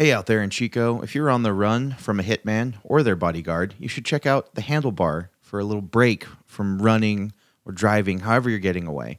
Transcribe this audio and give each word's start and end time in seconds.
Hey, 0.00 0.12
out 0.12 0.26
there 0.26 0.44
in 0.44 0.50
Chico, 0.50 1.00
if 1.00 1.16
you're 1.16 1.28
on 1.28 1.42
the 1.42 1.52
run 1.52 1.96
from 1.98 2.20
a 2.20 2.22
hitman 2.22 2.74
or 2.84 3.02
their 3.02 3.16
bodyguard, 3.16 3.74
you 3.80 3.88
should 3.88 4.04
check 4.04 4.26
out 4.26 4.54
the 4.54 4.62
Handlebar 4.62 5.30
for 5.40 5.58
a 5.58 5.64
little 5.64 5.82
break 5.82 6.24
from 6.46 6.80
running 6.80 7.32
or 7.64 7.72
driving, 7.72 8.20
however 8.20 8.48
you're 8.48 8.60
getting 8.60 8.86
away. 8.86 9.18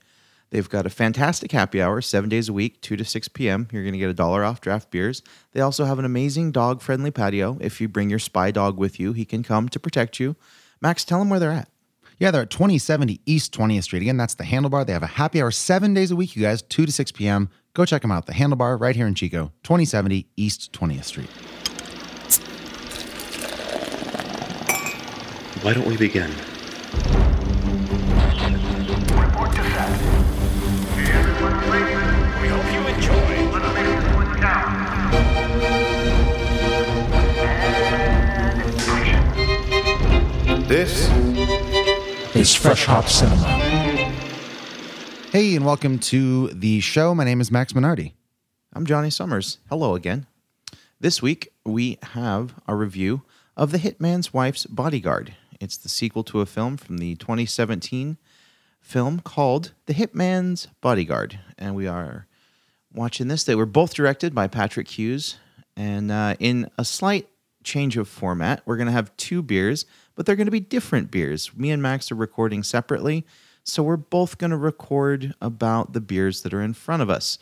They've 0.51 0.69
got 0.69 0.85
a 0.85 0.89
fantastic 0.89 1.51
happy 1.51 1.81
hour, 1.81 1.99
seven 1.99 2.29
days 2.29 2.47
a 2.47 2.53
week, 2.53 2.79
2 2.79 2.95
to 2.95 3.03
6 3.03 3.27
p.m. 3.27 3.67
You're 3.73 3.83
going 3.83 3.91
to 3.91 3.99
get 3.99 4.09
a 4.09 4.13
dollar 4.13 4.45
off 4.45 4.61
draft 4.61 4.89
beers. 4.89 5.21
They 5.51 5.59
also 5.59 5.83
have 5.83 5.99
an 5.99 6.05
amazing 6.05 6.53
dog 6.53 6.81
friendly 6.81 7.11
patio. 7.11 7.57
If 7.59 7.81
you 7.81 7.89
bring 7.89 8.09
your 8.09 8.17
spy 8.17 8.49
dog 8.49 8.77
with 8.77 9.01
you, 9.01 9.11
he 9.11 9.25
can 9.25 9.43
come 9.43 9.67
to 9.67 9.81
protect 9.81 10.17
you. 10.17 10.37
Max, 10.79 11.03
tell 11.03 11.19
them 11.19 11.29
where 11.29 11.41
they're 11.41 11.51
at. 11.51 11.67
Yeah, 12.19 12.31
they're 12.31 12.43
at 12.43 12.51
2070 12.51 13.19
East 13.25 13.53
20th 13.53 13.83
Street. 13.83 14.01
Again, 14.01 14.15
that's 14.15 14.35
the 14.35 14.45
Handlebar. 14.45 14.85
They 14.85 14.93
have 14.93 15.03
a 15.03 15.07
happy 15.07 15.41
hour 15.41 15.51
seven 15.51 15.93
days 15.93 16.11
a 16.11 16.15
week, 16.15 16.37
you 16.37 16.41
guys, 16.41 16.61
2 16.61 16.85
to 16.85 16.91
6 16.93 17.11
p.m. 17.11 17.49
Go 17.79 17.85
check 17.85 18.01
them 18.01 18.11
out. 18.11 18.25
The 18.25 18.33
Handlebar 18.33 18.77
right 18.77 18.93
here 18.93 19.07
in 19.07 19.15
Chico, 19.15 19.53
2070 19.63 20.27
East 20.35 20.73
20th 20.73 21.05
Street. 21.05 21.29
Why 25.63 25.73
don't 25.73 25.87
we 25.87 25.95
begin? 25.95 26.29
Report 29.17 29.55
to 29.55 29.63
set. 29.63 29.89
Everyone 31.07 31.55
ready? 31.71 31.95
We 32.41 32.49
hope 32.49 32.67
you 32.73 32.81
enjoy. 32.85 33.47
Let's 33.49 33.71
make 33.73 33.87
this 33.95 34.07
one 34.13 34.31
count. 34.41 34.67
This 40.67 41.07
is 42.35 42.53
Fresh 42.53 42.83
Hop 42.87 43.07
Cinema. 43.07 43.78
Hey, 45.31 45.55
and 45.55 45.63
welcome 45.63 45.99
to 45.99 46.47
the 46.47 46.79
show. 46.79 47.13
My 47.13 47.23
name 47.23 47.39
is 47.39 47.51
Max 47.51 47.73
Minardi. 47.73 48.13
I'm 48.73 48.87
Johnny 48.87 49.11
Summers. 49.11 49.59
Hello 49.69 49.93
again. 49.93 50.25
This 50.99 51.21
week, 51.21 51.53
we 51.63 51.99
have 52.01 52.55
a 52.67 52.73
review 52.73 53.21
of 53.55 53.71
The 53.71 53.77
Hitman's 53.77 54.33
Wife's 54.33 54.65
Bodyguard. 54.65 55.35
It's 55.59 55.77
the 55.77 55.87
sequel 55.87 56.23
to 56.23 56.41
a 56.41 56.47
film 56.47 56.77
from 56.77 56.97
the 56.97 57.13
2017 57.13 58.17
film 58.81 59.19
called 59.19 59.73
The 59.85 59.93
Hitman's 59.93 60.67
Bodyguard. 60.81 61.39
And 61.59 61.75
we 61.75 61.85
are 61.85 62.25
watching 62.91 63.27
this. 63.27 63.43
They 63.43 63.53
were 63.53 63.67
both 63.67 63.93
directed 63.93 64.33
by 64.33 64.47
Patrick 64.47 64.87
Hughes. 64.87 65.37
And 65.77 66.11
uh, 66.11 66.37
in 66.39 66.71
a 66.79 66.83
slight 66.83 67.29
change 67.63 67.97
of 67.97 68.07
format, 68.07 68.63
we're 68.65 68.77
going 68.77 68.87
to 68.87 68.93
have 68.93 69.15
two 69.15 69.43
beers, 69.43 69.85
but 70.15 70.25
they're 70.25 70.35
going 70.35 70.47
to 70.47 70.51
be 70.51 70.59
different 70.59 71.11
beers. 71.11 71.55
Me 71.55 71.69
and 71.69 71.83
Max 71.83 72.11
are 72.11 72.15
recording 72.15 72.63
separately. 72.63 73.27
So 73.69 73.83
we're 73.83 73.97
both 73.97 74.37
going 74.37 74.51
to 74.51 74.57
record 74.57 75.35
about 75.41 75.93
the 75.93 76.01
beers 76.01 76.41
that 76.41 76.53
are 76.53 76.61
in 76.61 76.73
front 76.73 77.01
of 77.01 77.09
us. 77.09 77.37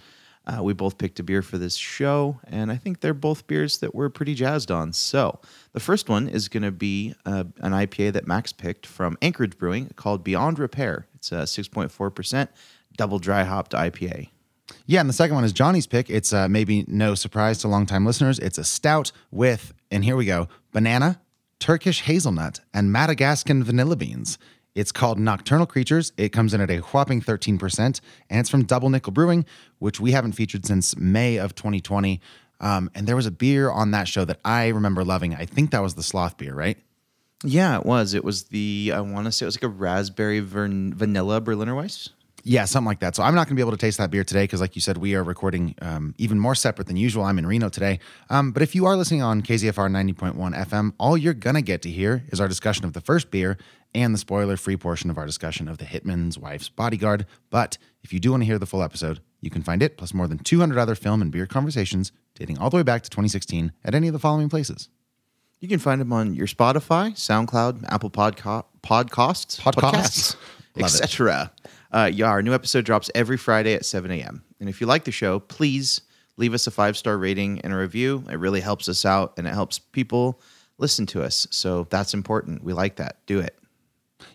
Uh, 0.45 0.63
we 0.63 0.73
both 0.73 0.97
picked 0.97 1.19
a 1.19 1.23
beer 1.23 1.41
for 1.41 1.57
this 1.57 1.75
show, 1.75 2.39
and 2.45 2.71
I 2.71 2.77
think 2.77 3.01
they're 3.01 3.13
both 3.13 3.47
beers 3.47 3.79
that 3.79 3.93
we're 3.93 4.09
pretty 4.09 4.33
jazzed 4.33 4.71
on. 4.71 4.93
So 4.93 5.39
the 5.73 5.79
first 5.79 6.07
one 6.07 6.29
is 6.29 6.47
going 6.47 6.63
to 6.63 6.71
be 6.71 7.15
uh, 7.25 7.45
an 7.57 7.73
IPA 7.73 8.13
that 8.13 8.27
Max 8.27 8.53
picked 8.53 8.85
from 8.85 9.17
Anchorage 9.21 9.57
Brewing 9.57 9.91
called 9.97 10.23
Beyond 10.23 10.57
Repair. 10.57 11.07
It's 11.15 11.31
a 11.31 11.43
6.4% 11.43 12.47
double 12.95 13.19
dry 13.19 13.43
hopped 13.43 13.73
IPA. 13.73 14.29
Yeah, 14.85 15.01
and 15.01 15.09
the 15.09 15.13
second 15.13 15.35
one 15.35 15.43
is 15.43 15.53
Johnny's 15.53 15.87
pick. 15.87 16.09
It's 16.09 16.31
uh, 16.31 16.47
maybe 16.47 16.85
no 16.87 17.13
surprise 17.15 17.57
to 17.59 17.67
longtime 17.67 18.05
listeners. 18.05 18.39
It's 18.39 18.57
a 18.57 18.63
stout 18.63 19.11
with, 19.31 19.73
and 19.91 20.03
here 20.03 20.15
we 20.15 20.25
go, 20.25 20.47
banana, 20.71 21.19
Turkish 21.59 22.01
hazelnut, 22.01 22.61
and 22.73 22.91
Madagascan 22.91 23.63
vanilla 23.63 23.95
beans. 23.95 24.37
It's 24.77 24.91
called 24.91 25.17
Nocturnal 25.17 25.65
Creatures. 25.65 26.13
It 26.17 26.29
comes 26.29 26.53
in 26.53 26.61
at 26.61 26.69
a 26.69 26.77
whopping 26.77 27.19
13%, 27.19 27.79
and 27.79 28.39
it's 28.39 28.47
from 28.47 28.63
Double 28.63 28.91
Nickel 28.91 29.11
Brewing, 29.11 29.43
which 29.79 29.99
we 29.99 30.11
haven't 30.11 30.33
featured 30.33 30.67
since 30.67 30.95
May 30.95 31.37
of 31.37 31.55
2020. 31.55 32.21
Um, 32.59 32.91
and 32.93 33.07
there 33.07 33.15
was 33.15 33.25
a 33.25 33.31
beer 33.31 33.71
on 33.71 33.89
that 33.91 34.07
show 34.07 34.23
that 34.25 34.39
I 34.45 34.67
remember 34.67 35.03
loving. 35.03 35.33
I 35.33 35.45
think 35.47 35.71
that 35.71 35.81
was 35.81 35.95
the 35.95 36.03
Sloth 36.03 36.37
beer, 36.37 36.53
right? 36.53 36.77
Yeah, 37.43 37.79
it 37.79 37.87
was. 37.87 38.13
It 38.13 38.23
was 38.23 38.43
the, 38.45 38.91
I 38.93 39.01
want 39.01 39.25
to 39.25 39.31
say 39.31 39.45
it 39.45 39.47
was 39.47 39.55
like 39.55 39.63
a 39.63 39.67
raspberry 39.67 40.41
vanilla 40.41 41.41
Berliner 41.41 41.73
Weisse. 41.73 42.09
Yeah, 42.43 42.65
something 42.65 42.87
like 42.87 42.99
that. 42.99 43.15
So 43.15 43.23
I'm 43.23 43.35
not 43.35 43.47
going 43.47 43.55
to 43.55 43.59
be 43.59 43.61
able 43.61 43.71
to 43.71 43.77
taste 43.77 43.97
that 43.97 44.09
beer 44.09 44.23
today 44.23 44.43
because, 44.43 44.61
like 44.61 44.75
you 44.75 44.81
said, 44.81 44.97
we 44.97 45.15
are 45.15 45.23
recording 45.23 45.75
um, 45.81 46.15
even 46.17 46.39
more 46.39 46.55
separate 46.55 46.87
than 46.87 46.95
usual. 46.95 47.23
I'm 47.23 47.37
in 47.37 47.45
Reno 47.45 47.67
today. 47.67 47.99
Um, 48.29 48.51
but 48.51 48.61
if 48.61 48.73
you 48.73 48.85
are 48.85 48.95
listening 48.95 49.21
on 49.21 49.41
KZFR 49.41 49.89
90.1 50.15 50.55
FM, 50.67 50.93
all 50.97 51.17
you're 51.17 51.33
going 51.33 51.55
to 51.55 51.61
get 51.61 51.81
to 51.81 51.89
hear 51.89 52.23
is 52.29 52.39
our 52.39 52.47
discussion 52.47 52.85
of 52.85 52.93
the 52.93 53.01
first 53.01 53.31
beer 53.31 53.57
and 53.93 54.13
the 54.13 54.17
spoiler 54.17 54.55
free 54.55 54.77
portion 54.77 55.09
of 55.09 55.17
our 55.17 55.25
discussion 55.25 55.67
of 55.67 55.77
the 55.77 55.85
Hitman's 55.85 56.37
Wife's 56.37 56.69
Bodyguard. 56.69 57.25
But 57.49 57.77
if 58.03 58.13
you 58.13 58.19
do 58.19 58.31
want 58.31 58.41
to 58.43 58.45
hear 58.45 58.59
the 58.59 58.65
full 58.65 58.83
episode, 58.83 59.19
you 59.41 59.49
can 59.49 59.61
find 59.63 59.83
it 59.83 59.97
plus 59.97 60.13
more 60.13 60.27
than 60.27 60.39
200 60.39 60.77
other 60.77 60.95
film 60.95 61.21
and 61.21 61.31
beer 61.31 61.47
conversations 61.47 62.11
dating 62.35 62.57
all 62.59 62.69
the 62.69 62.77
way 62.77 62.83
back 62.83 63.03
to 63.03 63.09
2016 63.09 63.71
at 63.83 63.95
any 63.95 64.07
of 64.07 64.13
the 64.13 64.19
following 64.19 64.49
places. 64.49 64.89
You 65.59 65.67
can 65.67 65.79
find 65.79 65.99
them 65.99 66.13
on 66.13 66.35
your 66.35 66.47
Spotify, 66.47 67.13
SoundCloud, 67.13 67.85
Apple 67.89 68.11
Podca- 68.11 68.65
Podcasts, 68.83 69.59
Podcasts. 69.59 70.35
It. 70.75 70.83
etc. 70.83 71.51
Uh, 71.91 72.09
yeah, 72.13 72.27
our 72.27 72.41
new 72.41 72.53
episode 72.53 72.85
drops 72.85 73.09
every 73.15 73.37
Friday 73.37 73.73
at 73.73 73.85
7 73.85 74.09
a.m. 74.11 74.43
And 74.59 74.69
if 74.69 74.81
you 74.81 74.87
like 74.87 75.05
the 75.05 75.11
show, 75.11 75.39
please 75.39 76.01
leave 76.37 76.53
us 76.53 76.67
a 76.67 76.71
five 76.71 76.97
star 76.97 77.17
rating 77.17 77.61
and 77.61 77.73
a 77.73 77.77
review. 77.77 78.23
It 78.29 78.35
really 78.35 78.61
helps 78.61 78.87
us 78.89 79.05
out 79.05 79.33
and 79.37 79.47
it 79.47 79.53
helps 79.53 79.79
people 79.79 80.41
listen 80.77 81.05
to 81.07 81.23
us. 81.23 81.47
So 81.51 81.87
that's 81.89 82.13
important. 82.13 82.63
We 82.63 82.73
like 82.73 82.97
that. 82.97 83.25
Do 83.25 83.39
it. 83.39 83.57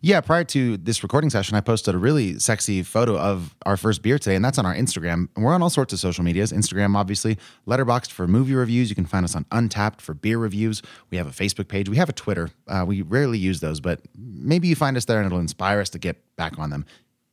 Yeah, 0.01 0.21
prior 0.21 0.45
to 0.45 0.77
this 0.77 1.03
recording 1.03 1.31
session, 1.31 1.57
I 1.57 1.61
posted 1.61 1.95
a 1.95 1.99
really 1.99 2.39
sexy 2.39 2.83
photo 2.83 3.17
of 3.17 3.55
our 3.67 3.77
first 3.77 4.03
beer 4.03 4.19
today, 4.19 4.37
and 4.37 4.45
that's 4.45 4.59
on 4.59 4.67
our 4.67 4.75
Instagram. 4.75 5.29
And 5.35 5.45
we're 5.45 5.53
on 5.53 5.63
all 5.63 5.71
sorts 5.71 5.93
of 5.93 5.99
social 5.99 6.25
medias. 6.25 6.53
Instagram, 6.53 6.97
obviously, 6.97 7.39
Letterboxd 7.67 8.11
for 8.11 8.27
movie 8.27 8.55
reviews. 8.55 8.89
You 8.89 8.95
can 8.95 9.07
find 9.07 9.25
us 9.25 9.35
on 9.35 9.45
Untappd 9.47 10.01
for 10.01 10.15
beer 10.15 10.39
reviews. 10.39 10.83
We 11.11 11.19
have 11.19 11.27
a 11.27 11.31
Facebook 11.31 11.69
page. 11.69 11.89
We 11.89 11.97
have 11.97 12.09
a 12.09 12.13
Twitter. 12.13 12.51
Uh, 12.67 12.85
we 12.87 13.03
rarely 13.03 13.39
use 13.39 13.61
those, 13.61 13.81
but 13.81 14.01
maybe 14.17 14.69
you 14.69 14.77
find 14.77 14.97
us 14.97 15.05
there 15.05 15.19
and 15.19 15.27
it'll 15.27 15.41
inspire 15.41 15.81
us 15.81 15.91
to 15.91 15.99
get 15.99 16.17
back 16.37 16.59
on 16.59 16.71
them. 16.71 16.85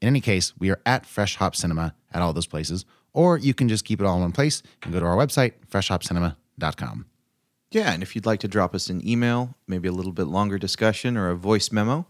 In 0.02 0.08
any 0.08 0.22
case, 0.22 0.54
we 0.58 0.70
are 0.70 0.80
at 0.86 1.06
Fresh 1.06 1.36
Hop 1.38 1.56
Cinema 1.56 1.94
at 2.14 2.22
all 2.22 2.34
those 2.34 2.48
places, 2.48 2.86
or 3.14 3.38
you 3.38 3.54
can 3.54 3.68
just 3.68 3.86
keep 3.86 4.00
it 4.00 4.06
all 4.06 4.16
in 4.16 4.22
one 4.22 4.32
place 4.32 4.64
and 4.84 4.94
go 4.94 5.00
to 5.00 5.06
our 5.06 5.18
website, 5.18 5.54
freshhopcinema.com. 5.70 7.06
Yeah. 7.72 7.92
And 7.92 8.02
if 8.02 8.16
you'd 8.16 8.26
like 8.26 8.40
to 8.40 8.48
drop 8.48 8.74
us 8.74 8.90
an 8.90 9.08
email, 9.08 9.56
maybe 9.68 9.88
a 9.88 9.92
little 9.92 10.12
bit 10.12 10.26
longer 10.26 10.58
discussion 10.58 11.18
or 11.18 11.30
a 11.30 11.36
voice 11.36 11.72
memo, 11.72 12.08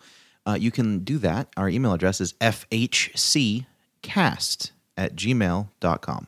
uh, 0.47 0.53
you 0.53 0.72
can 0.72 1.00
do 1.00 1.17
that. 1.19 1.50
Our 1.57 1.67
email 1.69 1.94
address 1.94 2.22
is 2.22 2.33
fhccast 2.33 3.66
at 4.97 5.16
gmail.com. 5.16 6.27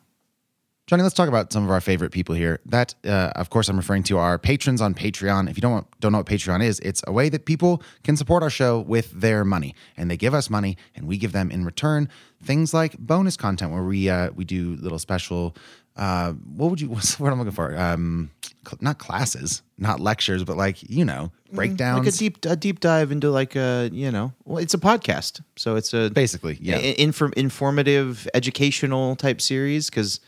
Johnny, 0.91 1.03
let's 1.03 1.15
talk 1.15 1.29
about 1.29 1.53
some 1.53 1.63
of 1.63 1.69
our 1.69 1.79
favorite 1.79 2.11
people 2.11 2.35
here. 2.35 2.59
That, 2.65 2.95
uh, 3.05 3.31
of 3.37 3.49
course, 3.49 3.69
I'm 3.69 3.77
referring 3.77 4.03
to 4.03 4.17
our 4.17 4.37
patrons 4.37 4.81
on 4.81 4.93
Patreon. 4.93 5.49
If 5.49 5.55
you 5.55 5.61
don't 5.61 5.87
don't 6.01 6.11
know 6.11 6.17
what 6.17 6.27
Patreon 6.27 6.61
is, 6.61 6.81
it's 6.81 7.01
a 7.07 7.13
way 7.13 7.29
that 7.29 7.45
people 7.45 7.81
can 8.03 8.17
support 8.17 8.43
our 8.43 8.49
show 8.49 8.81
with 8.81 9.09
their 9.13 9.45
money, 9.45 9.73
and 9.95 10.11
they 10.11 10.17
give 10.17 10.33
us 10.33 10.49
money, 10.49 10.75
and 10.93 11.07
we 11.07 11.17
give 11.17 11.31
them 11.31 11.49
in 11.49 11.63
return 11.63 12.09
things 12.43 12.73
like 12.73 12.97
bonus 12.97 13.37
content 13.37 13.71
where 13.71 13.83
we 13.83 14.09
uh, 14.09 14.31
we 14.31 14.43
do 14.43 14.75
little 14.81 14.99
special. 14.99 15.55
Uh, 15.95 16.33
what 16.33 16.69
would 16.69 16.81
you? 16.81 16.89
What's 16.93 17.15
the 17.15 17.23
word 17.23 17.31
I'm 17.31 17.37
looking 17.37 17.53
for? 17.53 17.73
Um, 17.77 18.29
cl- 18.67 18.79
not 18.81 18.99
classes, 18.99 19.61
not 19.77 20.01
lectures, 20.01 20.43
but 20.43 20.57
like 20.57 20.83
you 20.89 21.05
know 21.05 21.31
breakdowns. 21.53 22.05
Like 22.05 22.13
a 22.13 22.17
deep 22.17 22.45
a 22.45 22.57
deep 22.57 22.81
dive 22.81 23.13
into 23.13 23.31
like 23.31 23.55
a 23.55 23.89
you 23.93 24.11
know 24.11 24.33
well 24.43 24.57
it's 24.57 24.73
a 24.73 24.77
podcast 24.77 25.39
so 25.55 25.77
it's 25.77 25.93
a 25.93 26.09
Basically, 26.09 26.57
yeah. 26.59 26.79
inform, 26.79 27.31
informative 27.37 28.27
educational 28.33 29.15
type 29.15 29.39
series 29.39 29.89
because 29.89 30.19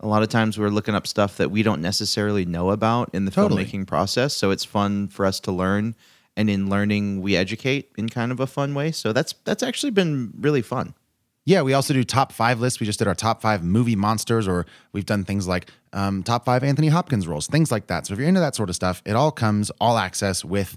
a 0.00 0.06
lot 0.06 0.22
of 0.22 0.28
times 0.28 0.58
we're 0.58 0.68
looking 0.70 0.94
up 0.94 1.06
stuff 1.06 1.36
that 1.36 1.50
we 1.50 1.62
don't 1.62 1.80
necessarily 1.82 2.44
know 2.44 2.70
about 2.70 3.10
in 3.12 3.24
the 3.26 3.30
Totally. 3.30 3.64
filmmaking 3.64 3.86
process 3.86 4.34
so 4.34 4.50
it's 4.50 4.64
fun 4.64 5.08
for 5.08 5.24
us 5.26 5.40
to 5.40 5.52
learn 5.52 5.94
and 6.36 6.48
in 6.48 6.70
learning 6.70 7.20
we 7.20 7.36
educate 7.36 7.90
in 7.98 8.08
kind 8.08 8.32
of 8.32 8.40
a 8.40 8.46
fun 8.46 8.74
way 8.74 8.90
so 8.92 9.12
that's 9.12 9.34
that's 9.44 9.62
actually 9.62 9.90
been 9.90 10.32
really 10.38 10.62
fun 10.62 10.94
Yeah, 11.46 11.62
we 11.62 11.72
also 11.74 11.94
do 11.94 12.04
top 12.04 12.32
five 12.32 12.60
lists. 12.60 12.80
We 12.80 12.86
just 12.86 12.98
did 12.98 13.08
our 13.08 13.14
top 13.14 13.40
five 13.40 13.64
movie 13.64 13.96
monsters, 13.96 14.46
or 14.46 14.66
we've 14.92 15.06
done 15.06 15.24
things 15.24 15.48
like 15.48 15.70
um, 15.92 16.22
top 16.22 16.44
five 16.44 16.62
Anthony 16.62 16.88
Hopkins 16.88 17.26
roles, 17.26 17.46
things 17.48 17.72
like 17.72 17.86
that. 17.88 18.06
So 18.06 18.12
if 18.12 18.18
you're 18.20 18.28
into 18.28 18.40
that 18.40 18.54
sort 18.54 18.68
of 18.68 18.76
stuff, 18.76 19.02
it 19.06 19.16
all 19.16 19.32
comes 19.32 19.70
all 19.80 19.96
access 19.96 20.44
with 20.44 20.76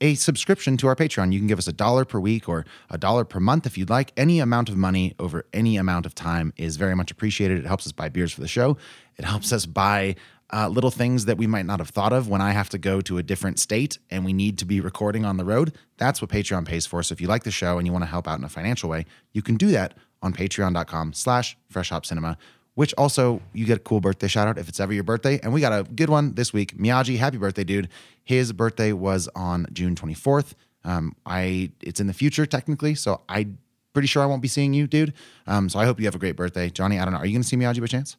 a 0.00 0.14
subscription 0.14 0.76
to 0.78 0.86
our 0.86 0.96
Patreon. 0.96 1.32
You 1.32 1.38
can 1.38 1.46
give 1.46 1.58
us 1.58 1.68
a 1.68 1.72
dollar 1.72 2.04
per 2.04 2.20
week 2.20 2.48
or 2.48 2.64
a 2.90 2.98
dollar 2.98 3.24
per 3.24 3.40
month 3.40 3.66
if 3.66 3.76
you'd 3.76 3.90
like. 3.90 4.12
Any 4.16 4.40
amount 4.40 4.68
of 4.68 4.76
money 4.76 5.14
over 5.18 5.46
any 5.52 5.76
amount 5.76 6.06
of 6.06 6.14
time 6.14 6.52
is 6.56 6.76
very 6.76 6.94
much 6.94 7.10
appreciated. 7.10 7.58
It 7.58 7.66
helps 7.66 7.86
us 7.86 7.92
buy 7.92 8.08
beers 8.08 8.32
for 8.32 8.40
the 8.40 8.48
show. 8.48 8.76
It 9.16 9.24
helps 9.24 9.52
us 9.52 9.66
buy 9.66 10.16
uh, 10.52 10.68
little 10.68 10.90
things 10.90 11.24
that 11.24 11.38
we 11.38 11.46
might 11.46 11.66
not 11.66 11.80
have 11.80 11.88
thought 11.88 12.12
of 12.12 12.28
when 12.28 12.40
I 12.40 12.52
have 12.52 12.68
to 12.70 12.78
go 12.78 13.00
to 13.00 13.18
a 13.18 13.22
different 13.22 13.58
state 13.58 13.98
and 14.10 14.24
we 14.24 14.32
need 14.32 14.58
to 14.58 14.64
be 14.64 14.80
recording 14.80 15.24
on 15.24 15.36
the 15.36 15.44
road. 15.44 15.74
That's 15.98 16.20
what 16.20 16.30
Patreon 16.30 16.66
pays 16.66 16.86
for. 16.86 17.02
So 17.02 17.12
if 17.12 17.20
you 17.20 17.26
like 17.26 17.44
the 17.44 17.50
show 17.50 17.78
and 17.78 17.86
you 17.86 17.92
want 17.92 18.04
to 18.04 18.10
help 18.10 18.28
out 18.28 18.38
in 18.38 18.44
a 18.44 18.48
financial 18.48 18.88
way, 18.88 19.06
you 19.32 19.42
can 19.42 19.56
do 19.56 19.68
that 19.68 19.94
on 20.22 20.32
patreon.com 20.32 21.12
slash 21.12 21.56
freshhopcinema, 21.72 22.36
which 22.76 22.94
also 22.96 23.40
you 23.52 23.64
get 23.64 23.78
a 23.78 23.80
cool 23.80 24.00
birthday 24.00 24.28
shout 24.28 24.46
out 24.46 24.58
if 24.58 24.68
it's 24.68 24.78
ever 24.78 24.92
your 24.92 25.02
birthday. 25.02 25.40
And 25.42 25.52
we 25.52 25.60
got 25.60 25.72
a 25.72 25.82
good 25.82 26.10
one 26.10 26.34
this 26.34 26.52
week. 26.52 26.76
Miyagi, 26.76 27.16
happy 27.16 27.38
birthday, 27.38 27.64
dude. 27.64 27.88
His 28.22 28.52
birthday 28.52 28.92
was 28.92 29.28
on 29.34 29.66
June 29.72 29.94
24th. 29.94 30.52
Um, 30.84 31.16
I 31.24 31.72
it's 31.80 32.00
in 32.00 32.06
the 32.06 32.12
future 32.12 32.46
technically, 32.46 32.94
so 32.94 33.22
I 33.28 33.48
pretty 33.92 34.06
sure 34.06 34.22
I 34.22 34.26
won't 34.26 34.42
be 34.42 34.48
seeing 34.48 34.74
you, 34.74 34.86
dude. 34.86 35.14
Um, 35.46 35.68
so 35.68 35.78
I 35.78 35.86
hope 35.86 35.98
you 35.98 36.04
have 36.04 36.14
a 36.14 36.18
great 36.18 36.36
birthday. 36.36 36.68
Johnny, 36.68 36.98
I 37.00 37.04
don't 37.04 37.14
know. 37.14 37.20
Are 37.20 37.26
you 37.26 37.32
gonna 37.32 37.44
see 37.44 37.56
Miyagi 37.56 37.80
by 37.80 37.86
chance? 37.86 38.16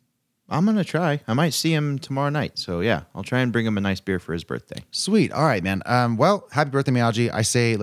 I'm 0.50 0.66
gonna 0.66 0.84
try. 0.84 1.22
I 1.28 1.34
might 1.34 1.54
see 1.54 1.72
him 1.72 2.00
tomorrow 2.00 2.30
night. 2.30 2.58
So 2.58 2.80
yeah, 2.80 3.04
I'll 3.14 3.24
try 3.24 3.40
and 3.40 3.54
bring 3.54 3.66
him 3.66 3.78
a 3.78 3.82
nice 3.82 4.00
beer 4.00 4.20
for 4.20 4.34
his 4.34 4.44
birthday. 4.44 4.84
Sweet. 4.92 5.32
All 5.32 5.46
right, 5.46 5.64
man. 5.64 5.84
Um, 5.86 6.18
well, 6.18 6.48
happy 6.52 6.72
birthday, 6.72 6.92
Miyagi. 6.92 7.32
I 7.32 7.44
say 7.44 7.76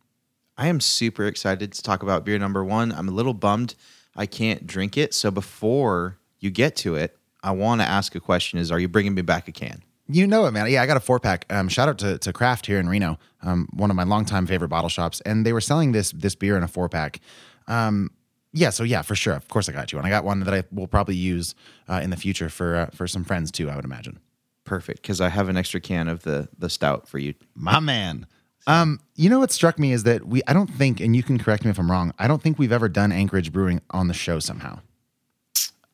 I 0.57 0.67
am 0.67 0.81
super 0.81 1.25
excited 1.25 1.71
to 1.71 1.81
talk 1.81 2.03
about 2.03 2.25
beer 2.25 2.37
number 2.37 2.65
one. 2.65 2.91
I'm 2.91 3.07
a 3.07 3.11
little 3.11 3.33
bummed 3.33 3.75
I 4.15 4.25
can't 4.25 4.67
drink 4.67 4.97
it. 4.97 5.13
So 5.13 5.31
before 5.31 6.17
you 6.39 6.49
get 6.49 6.75
to 6.77 6.95
it, 6.95 7.17
I 7.43 7.51
want 7.51 7.81
to 7.81 7.87
ask 7.87 8.15
a 8.15 8.19
question: 8.19 8.59
Is 8.59 8.71
are 8.71 8.79
you 8.79 8.87
bringing 8.87 9.15
me 9.15 9.21
back 9.21 9.47
a 9.47 9.51
can? 9.51 9.83
You 10.11 10.27
know 10.27 10.45
it, 10.45 10.51
man. 10.51 10.69
Yeah, 10.69 10.81
I 10.81 10.85
got 10.85 10.97
a 10.97 11.01
four 11.01 11.19
pack. 11.19 11.45
Um, 11.49 11.69
shout 11.69 11.87
out 11.87 11.97
to, 11.99 12.17
to 12.17 12.33
Craft 12.33 12.65
here 12.65 12.79
in 12.79 12.89
Reno, 12.89 13.17
um, 13.41 13.67
one 13.73 13.89
of 13.89 13.95
my 13.95 14.03
longtime 14.03 14.45
favorite 14.45 14.67
bottle 14.67 14.89
shops, 14.89 15.21
and 15.21 15.45
they 15.45 15.53
were 15.53 15.61
selling 15.61 15.91
this 15.91 16.11
this 16.11 16.35
beer 16.35 16.57
in 16.57 16.63
a 16.63 16.67
four 16.67 16.89
pack. 16.89 17.19
Um, 17.67 18.11
yeah, 18.53 18.69
so 18.69 18.83
yeah, 18.83 19.01
for 19.01 19.15
sure. 19.15 19.33
Of 19.33 19.47
course, 19.47 19.69
I 19.69 19.71
got 19.71 19.91
you 19.91 19.97
one. 19.97 20.05
I 20.05 20.09
got 20.09 20.23
one 20.25 20.41
that 20.41 20.53
I 20.53 20.63
will 20.71 20.87
probably 20.87 21.15
use 21.15 21.55
uh, 21.87 22.01
in 22.03 22.09
the 22.09 22.17
future 22.17 22.49
for 22.49 22.75
uh, 22.75 22.85
for 22.93 23.07
some 23.07 23.23
friends 23.23 23.51
too. 23.51 23.69
I 23.69 23.75
would 23.75 23.85
imagine. 23.85 24.19
Perfect, 24.63 25.01
because 25.01 25.21
I 25.21 25.29
have 25.29 25.49
an 25.49 25.57
extra 25.57 25.79
can 25.79 26.07
of 26.07 26.23
the 26.23 26.49
the 26.57 26.69
stout 26.69 27.07
for 27.07 27.17
you. 27.19 27.33
My 27.55 27.79
man. 27.79 28.27
Um, 28.67 28.99
you 29.15 29.27
know 29.27 29.39
what 29.39 29.51
struck 29.51 29.79
me 29.79 29.91
is 29.91 30.03
that 30.03 30.27
we 30.27 30.41
I 30.47 30.53
don't 30.53 30.69
think, 30.69 30.99
and 30.99 31.15
you 31.15 31.23
can 31.23 31.39
correct 31.39 31.63
me 31.63 31.71
if 31.71 31.79
I'm 31.79 31.89
wrong. 31.89 32.13
I 32.19 32.27
don't 32.27 32.41
think 32.41 32.59
we've 32.59 32.71
ever 32.71 32.89
done 32.89 33.11
Anchorage 33.11 33.51
Brewing 33.51 33.81
on 33.89 34.07
the 34.07 34.13
show 34.13 34.39
somehow. 34.39 34.79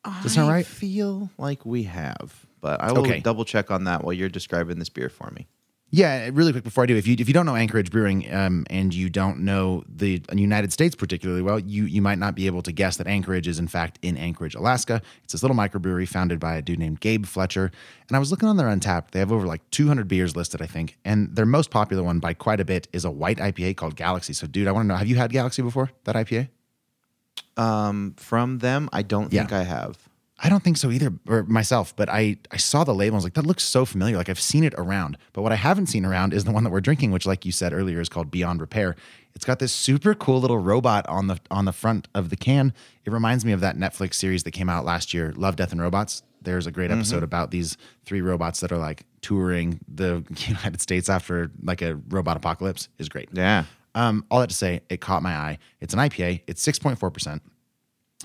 Does 0.04 0.22
that 0.22 0.28
sound 0.30 0.50
I 0.50 0.62
feel 0.62 1.30
like 1.38 1.64
we 1.66 1.84
have, 1.84 2.46
but 2.60 2.80
I 2.82 2.92
will 2.92 2.98
Okay. 3.00 3.20
double 3.20 3.44
check 3.44 3.70
on 3.70 3.84
that 3.84 4.04
while 4.04 4.12
you're 4.12 4.28
describing 4.28 4.78
this 4.78 4.88
beer 4.88 5.08
for 5.08 5.30
me. 5.30 5.46
Yeah, 5.90 6.28
really 6.34 6.52
quick 6.52 6.64
before 6.64 6.82
I 6.84 6.86
do, 6.86 6.96
if 6.98 7.06
you 7.06 7.16
if 7.18 7.28
you 7.28 7.32
don't 7.32 7.46
know 7.46 7.56
Anchorage 7.56 7.90
Brewing 7.90 8.30
um, 8.30 8.66
and 8.68 8.92
you 8.92 9.08
don't 9.08 9.38
know 9.40 9.84
the 9.88 10.22
United 10.34 10.70
States 10.70 10.94
particularly 10.94 11.40
well, 11.40 11.58
you 11.58 11.84
you 11.86 12.02
might 12.02 12.18
not 12.18 12.34
be 12.34 12.44
able 12.46 12.60
to 12.60 12.72
guess 12.72 12.98
that 12.98 13.06
Anchorage 13.06 13.48
is 13.48 13.58
in 13.58 13.68
fact 13.68 13.98
in 14.02 14.18
Anchorage, 14.18 14.54
Alaska. 14.54 15.00
It's 15.24 15.32
this 15.32 15.42
little 15.42 15.56
microbrewery 15.56 16.06
founded 16.06 16.38
by 16.40 16.56
a 16.56 16.60
dude 16.62 16.78
named 16.78 17.00
Gabe 17.00 17.24
Fletcher. 17.24 17.70
And 18.06 18.16
I 18.16 18.18
was 18.18 18.30
looking 18.30 18.50
on 18.50 18.58
their 18.58 18.66
Untappd; 18.68 19.12
they 19.12 19.18
have 19.18 19.32
over 19.32 19.46
like 19.46 19.62
200 19.70 20.06
beers 20.06 20.36
listed, 20.36 20.60
I 20.60 20.66
think. 20.66 20.98
And 21.06 21.34
their 21.34 21.46
most 21.46 21.70
popular 21.70 22.02
one 22.02 22.18
by 22.18 22.34
quite 22.34 22.60
a 22.60 22.66
bit 22.66 22.86
is 22.92 23.06
a 23.06 23.10
white 23.10 23.38
IPA 23.38 23.76
called 23.78 23.96
Galaxy. 23.96 24.34
So, 24.34 24.46
dude, 24.46 24.68
I 24.68 24.72
want 24.72 24.84
to 24.84 24.88
know: 24.88 24.96
Have 24.96 25.08
you 25.08 25.16
had 25.16 25.32
Galaxy 25.32 25.62
before? 25.62 25.88
That 26.04 26.16
IPA? 26.16 26.50
Um, 27.56 28.14
from 28.18 28.58
them, 28.58 28.88
I 28.92 29.02
don't 29.02 29.32
Yeah. 29.32 29.40
think 29.40 29.52
I 29.54 29.62
have. 29.64 29.96
I 30.40 30.48
don't 30.48 30.62
think 30.62 30.76
so 30.76 30.90
either, 30.90 31.12
or 31.26 31.42
myself. 31.44 31.94
But 31.96 32.08
I 32.08 32.38
I 32.50 32.56
saw 32.58 32.84
the 32.84 32.94
label. 32.94 33.16
I 33.16 33.18
was 33.18 33.24
like, 33.24 33.34
that 33.34 33.46
looks 33.46 33.64
so 33.64 33.84
familiar. 33.84 34.16
Like 34.16 34.28
I've 34.28 34.40
seen 34.40 34.62
it 34.64 34.74
around. 34.76 35.18
But 35.32 35.42
what 35.42 35.52
I 35.52 35.56
haven't 35.56 35.86
seen 35.86 36.04
around 36.04 36.32
is 36.32 36.44
the 36.44 36.52
one 36.52 36.64
that 36.64 36.70
we're 36.70 36.80
drinking, 36.80 37.10
which, 37.10 37.26
like 37.26 37.44
you 37.44 37.52
said 37.52 37.72
earlier, 37.72 38.00
is 38.00 38.08
called 38.08 38.30
Beyond 38.30 38.60
Repair. 38.60 38.94
It's 39.34 39.44
got 39.44 39.58
this 39.58 39.72
super 39.72 40.14
cool 40.14 40.40
little 40.40 40.58
robot 40.58 41.06
on 41.08 41.26
the 41.26 41.38
on 41.50 41.64
the 41.64 41.72
front 41.72 42.08
of 42.14 42.30
the 42.30 42.36
can. 42.36 42.72
It 43.04 43.12
reminds 43.12 43.44
me 43.44 43.52
of 43.52 43.60
that 43.60 43.76
Netflix 43.76 44.14
series 44.14 44.44
that 44.44 44.52
came 44.52 44.68
out 44.68 44.84
last 44.84 45.12
year, 45.12 45.32
Love, 45.36 45.56
Death, 45.56 45.72
and 45.72 45.80
Robots. 45.80 46.22
There's 46.40 46.66
a 46.68 46.70
great 46.70 46.92
episode 46.92 47.24
about 47.24 47.50
these 47.50 47.76
three 48.04 48.20
robots 48.20 48.60
that 48.60 48.70
are 48.70 48.78
like 48.78 49.04
touring 49.22 49.80
the 49.92 50.24
United 50.46 50.80
States 50.80 51.08
after 51.08 51.50
like 51.62 51.82
a 51.82 51.96
robot 52.08 52.36
apocalypse. 52.36 52.88
Is 52.98 53.08
great. 53.08 53.28
Yeah. 53.32 53.64
Um, 53.94 54.24
all 54.30 54.38
that 54.40 54.50
to 54.50 54.54
say, 54.54 54.82
it 54.88 55.00
caught 55.00 55.22
my 55.22 55.34
eye. 55.34 55.58
It's 55.80 55.92
an 55.92 55.98
IPA. 55.98 56.42
It's 56.46 56.62
six 56.62 56.78
point 56.78 57.00
four 57.00 57.10
percent 57.10 57.42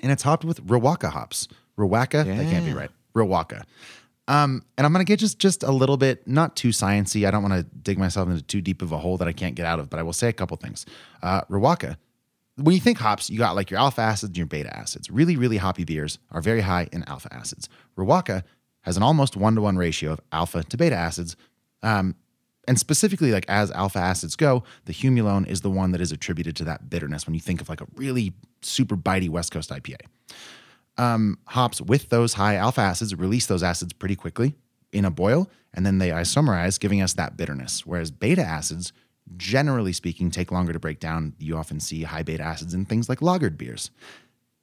and 0.02 0.12
it's 0.12 0.24
hopped 0.24 0.46
with 0.46 0.66
Rawaka 0.68 1.10
hops. 1.10 1.48
Rawaka, 1.78 2.26
that 2.26 2.50
can't 2.50 2.66
be 2.66 2.74
right. 2.74 2.92
Rawaka. 3.16 3.64
Um, 4.28 4.64
and 4.78 4.86
I'm 4.86 4.94
gonna 4.94 5.04
get 5.04 5.20
just 5.20 5.38
just 5.38 5.64
a 5.64 5.72
little 5.72 5.98
bit, 5.98 6.26
not 6.28 6.56
too 6.56 6.70
sciency. 6.70 7.28
I 7.28 7.32
don't 7.32 7.44
want 7.44 7.56
to 7.56 7.64
dig 7.64 7.98
myself 7.98 8.30
into 8.30 8.42
too 8.42 8.62
deep 8.62 8.82
of 8.82 8.92
a 8.92 8.98
hole 8.98 9.18
that 9.18 9.28
I 9.28 9.34
can't 9.34 9.56
get 9.56 9.66
out 9.66 9.80
of, 9.80 9.90
but 9.90 10.00
I 10.00 10.04
will 10.04 10.14
say 10.14 10.30
a 10.30 10.34
couple 10.34 10.56
things. 10.58 10.86
Uh. 11.22 11.42
When 12.56 12.76
you 12.76 12.80
think 12.80 13.00
hops, 13.00 13.30
you 13.30 13.40
got 13.40 13.56
like 13.56 13.72
your 13.72 13.80
alpha 13.80 14.02
acids 14.02 14.30
and 14.30 14.38
your 14.38 14.46
beta 14.46 14.76
acids. 14.78 15.10
Really, 15.10 15.36
really 15.36 15.58
hoppy 15.58 15.84
beers 15.84 16.20
are 16.32 16.42
very 16.42 16.62
high 16.62 16.88
in 16.92 17.04
alpha 17.06 17.34
acids. 17.34 17.68
Rawaka 17.98 18.44
has 18.82 18.96
an 18.96 19.04
almost 19.04 19.36
one 19.36 19.56
to 19.56 19.62
one 19.62 19.76
ratio 19.76 20.12
of 20.12 20.22
alpha 20.32 20.64
to 20.64 20.78
beta 20.78 20.96
acids. 20.96 21.36
Um, 21.82 22.16
and 22.68 22.80
specifically, 22.80 23.32
like 23.32 23.46
as 23.50 23.72
alpha 23.72 24.00
acids 24.00 24.36
go, 24.36 24.64
the 24.86 24.94
humulone 24.94 25.48
is 25.48 25.62
the 25.62 25.70
one 25.70 25.92
that 25.92 26.00
is 26.00 26.12
attributed 26.12 26.56
to 26.58 26.64
that 26.66 26.90
bitterness 26.90 27.26
when 27.26 27.34
you 27.34 27.42
think 27.42 27.60
of 27.60 27.70
like 27.70 27.82
a 27.82 27.88
really 27.96 28.34
super 28.62 28.96
bitey 28.96 29.30
West 29.30 29.52
Coast 29.52 29.70
IPA. 29.70 29.98
Um, 30.98 31.40
hops 31.48 31.82
with 31.82 32.10
those 32.10 32.36
high 32.36 32.56
alpha 32.56 32.82
acids 32.82 33.16
release 33.16 33.48
those 33.48 33.64
acids 33.64 33.94
pretty 33.94 34.16
quickly 34.16 34.54
in 34.92 35.06
a 35.06 35.12
boil, 35.12 35.50
and 35.74 35.86
then 35.86 35.98
they 35.98 36.10
isomerize, 36.10 36.80
giving 36.80 37.02
us 37.02 37.14
that 37.14 37.36
bitterness. 37.36 37.86
Whereas 37.86 38.12
beta 38.12 38.44
acids, 38.44 38.94
generally 39.36 39.92
speaking, 39.92 40.30
take 40.30 40.52
longer 40.52 40.72
to 40.72 40.80
break 40.80 41.00
down. 41.00 41.34
You 41.40 41.58
often 41.58 41.80
see 41.80 42.04
high 42.04 42.24
beta 42.24 42.44
acids 42.44 42.74
in 42.74 42.86
things 42.86 43.10
like 43.10 43.20
lagered 43.20 43.58
beers. 43.58 43.90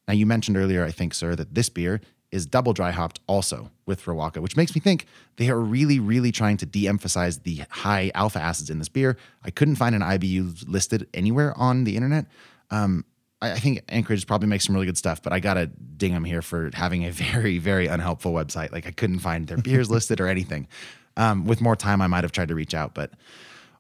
Now, 0.07 0.15
you 0.15 0.27
mentioned 0.27 0.57
earlier, 0.57 0.85
I 0.85 0.91
think, 0.91 1.15
sir, 1.15 1.35
that 1.35 1.55
this 1.55 1.69
beer 1.69 2.01
is 2.31 2.47
double 2.47 2.73
dry 2.73 2.93
hopped 2.93 3.21
also 3.27 3.71
with 3.87 4.05
Rawaka, 4.05 4.39
which 4.39 4.57
makes 4.57 4.75
me 4.75 4.81
think 4.81 5.07
they 5.37 5.51
are 5.51 5.59
really, 5.59 5.99
really 5.99 6.31
trying 6.31 6.57
to 6.59 6.67
de 6.67 6.87
emphasize 6.87 7.39
the 7.39 7.63
high 7.71 8.11
alpha 8.15 8.41
acids 8.41 8.71
in 8.71 8.79
this 8.79 8.89
beer. 8.89 9.17
I 9.45 9.51
couldn't 9.51 9.77
find 9.77 9.95
an 9.95 10.03
IBU 10.03 10.69
listed 10.69 11.09
anywhere 11.13 11.57
on 11.57 11.85
the 11.85 11.97
internet. 11.97 12.27
Um, 12.71 13.05
I, 13.41 13.53
I 13.53 13.59
think 13.59 13.83
Anchorage 13.89 14.27
probably 14.27 14.49
makes 14.49 14.65
some 14.67 14.75
really 14.75 14.87
good 14.87 14.99
stuff, 14.99 15.23
but 15.23 15.33
I 15.33 15.41
got 15.41 15.55
to 15.55 15.67
ding 15.67 16.13
them 16.13 16.25
here 16.25 16.43
for 16.43 16.71
having 16.75 17.05
a 17.05 17.11
very, 17.13 17.59
very 17.59 17.87
unhelpful 17.87 18.33
website. 18.33 18.73
Like, 18.73 18.87
I 18.87 18.91
couldn't 18.91 19.21
find 19.21 19.47
their 19.47 19.59
beers 19.59 19.91
listed 19.97 20.21
or 20.21 20.29
anything. 20.29 20.69
Um, 21.17 21.45
with 21.45 21.61
more 21.61 21.77
time, 21.77 22.01
I 22.01 22.07
might 22.07 22.25
have 22.25 22.33
tried 22.33 22.49
to 22.49 22.55
reach 22.55 22.75
out, 22.75 22.95
but 22.95 23.13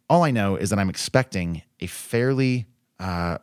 all 0.09 0.25
I 0.25 0.31
know 0.31 0.57
is 0.57 0.71
that 0.71 0.79
I'm 0.79 0.91
expecting 0.91 1.63
a 1.79 1.87
fairly 1.87 2.67
uh, 2.99 3.39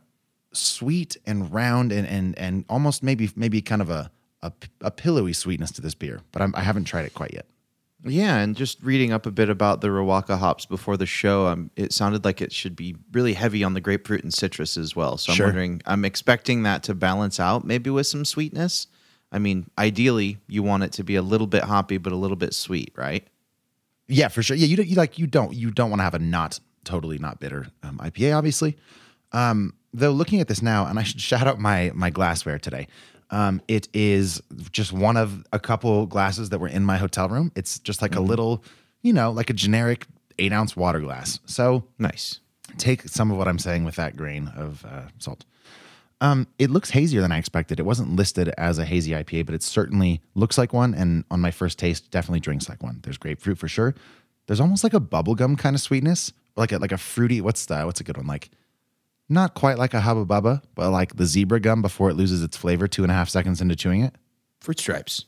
sweet 0.51 1.17
and 1.25 1.51
round 1.53 1.91
and 1.91 2.05
and 2.07 2.37
and 2.37 2.65
almost 2.69 3.01
maybe 3.01 3.29
maybe 3.35 3.61
kind 3.61 3.81
of 3.81 3.89
a 3.89 4.11
a, 4.41 4.51
a 4.81 4.91
pillowy 4.91 5.33
sweetness 5.33 5.71
to 5.71 5.81
this 5.81 5.95
beer, 5.95 6.21
but 6.31 6.41
I'm, 6.41 6.53
I 6.55 6.61
haven't 6.61 6.83
tried 6.85 7.05
it 7.05 7.13
quite 7.13 7.33
yet. 7.33 7.45
Yeah, 8.03 8.37
and 8.37 8.55
just 8.55 8.81
reading 8.83 9.11
up 9.11 9.25
a 9.25 9.31
bit 9.31 9.49
about 9.49 9.81
the 9.81 9.87
Rawaka 9.87 10.37
hops 10.37 10.65
before 10.65 10.97
the 10.97 11.05
show, 11.07 11.47
um, 11.47 11.71
it 11.75 11.91
sounded 11.91 12.23
like 12.23 12.41
it 12.41 12.51
should 12.53 12.75
be 12.75 12.95
really 13.11 13.33
heavy 13.33 13.63
on 13.63 13.73
the 13.73 13.81
grapefruit 13.81 14.23
and 14.23 14.33
citrus 14.33 14.77
as 14.77 14.95
well. 14.95 15.17
So 15.17 15.33
Sure. 15.33 15.47
I'm 15.47 15.49
wondering, 15.49 15.81
I'm 15.85 16.05
expecting 16.05 16.63
that 16.63 16.83
to 16.83 16.93
balance 16.95 17.39
out 17.39 17.65
maybe 17.65 17.89
with 17.89 18.05
some 18.07 18.23
sweetness. 18.23 18.87
I 19.31 19.39
mean, 19.39 19.69
ideally, 19.77 20.37
you 20.47 20.61
want 20.63 20.83
it 20.83 20.91
to 20.93 21.03
be 21.03 21.15
a 21.15 21.21
little 21.21 21.47
bit 21.47 21.63
hoppy, 21.63 21.97
but 21.97 22.13
a 22.13 22.15
little 22.15 22.37
bit 22.37 22.53
sweet, 22.53 22.93
right? 22.95 23.27
Yeah, 24.07 24.27
for 24.29 24.41
sure. 24.43 24.55
Yeah, 24.55 24.67
you 24.67 24.77
don't 24.77 24.87
you 24.87 24.95
like 24.95 25.17
you 25.19 25.27
don't 25.27 25.53
you 25.53 25.71
don't 25.71 25.89
want 25.89 25.99
to 25.99 26.03
have 26.05 26.13
a 26.13 26.19
not 26.19 26.59
totally 26.85 27.17
not 27.17 27.39
bitter 27.39 27.67
um, 27.83 27.97
IPA, 27.97 28.37
obviously. 28.37 28.77
Um, 29.33 29.73
though 29.93 30.11
looking 30.11 30.39
at 30.39 30.47
this 30.47 30.61
now, 30.61 30.85
and 30.85 30.97
I 30.97 31.03
should 31.03 31.19
shout 31.19 31.45
out 31.47 31.59
my 31.59 31.91
my 31.93 32.09
glassware 32.09 32.57
today. 32.59 32.87
Um, 33.29 33.61
it 33.67 33.89
is 33.93 34.41
just 34.71 34.93
one 34.93 35.17
of 35.17 35.45
a 35.51 35.59
couple 35.59 36.05
glasses 36.05 36.49
that 36.49 36.59
were 36.59 36.67
in 36.69 36.83
my 36.85 36.97
hotel 36.97 37.27
room. 37.27 37.51
It's 37.55 37.79
just 37.79 38.01
like 38.01 38.15
a 38.15 38.21
little, 38.21 38.63
you 39.01 39.11
know, 39.13 39.31
like 39.31 39.49
a 39.49 39.53
generic 39.53 40.05
eight 40.39 40.53
ounce 40.53 40.75
water 40.77 40.99
glass. 40.99 41.39
So 41.45 41.83
Nice. 41.99 42.39
take 42.77 43.01
some 43.03 43.31
of 43.31 43.37
what 43.37 43.47
I'm 43.47 43.59
saying 43.59 43.83
with 43.83 43.95
that 43.95 44.15
grain 44.15 44.51
of 44.55 44.85
uh, 44.85 45.03
salt. 45.19 45.43
Um, 46.19 46.47
it 46.57 46.71
looks 46.71 46.89
hazier 46.89 47.21
than 47.21 47.31
I 47.31 47.37
expected. 47.37 47.79
It 47.79 47.83
wasn't 47.85 48.15
listed 48.15 48.49
as 48.57 48.79
a 48.79 48.85
hazy 48.85 49.11
IPA, 49.11 49.45
but 49.45 49.53
it 49.55 49.61
certainly 49.61 50.21
looks 50.33 50.57
like 50.57 50.73
one. 50.73 50.93
And 50.95 51.23
on 51.29 51.39
my 51.41 51.51
first 51.51 51.77
taste, 51.77 52.09
definitely 52.09 52.39
drinks 52.39 52.67
like 52.69 52.81
one. 52.81 52.99
There's 53.03 53.17
grapefruit 53.17 53.57
for 53.59 53.67
sure. 53.67 53.93
There's 54.47 54.59
almost 54.61 54.83
like 54.83 54.93
a 54.95 54.99
bubblegum 54.99 55.59
kind 55.59 55.75
of 55.75 55.81
sweetness, 55.81 56.31
like 56.55 56.71
a 56.71 56.77
like 56.79 56.91
a 56.93 56.97
fruity. 56.97 57.41
What's 57.41 57.65
the 57.65 57.83
what's 57.83 57.99
a 57.99 58.03
good 58.03 58.17
one? 58.17 58.25
Like 58.25 58.49
not 59.29 59.53
quite 59.53 59.77
like 59.77 59.93
a 59.93 60.01
hubba 60.01 60.25
bubba, 60.25 60.61
but 60.75 60.91
like 60.91 61.15
the 61.15 61.25
zebra 61.25 61.59
gum 61.59 61.81
before 61.81 62.09
it 62.09 62.15
loses 62.15 62.43
its 62.43 62.55
flavor 62.57 62.87
two 62.87 63.03
and 63.03 63.11
a 63.11 63.15
half 63.15 63.29
seconds 63.29 63.61
into 63.61 63.75
chewing 63.75 64.01
it. 64.01 64.15
Fruit 64.61 64.79
stripes. 64.79 65.25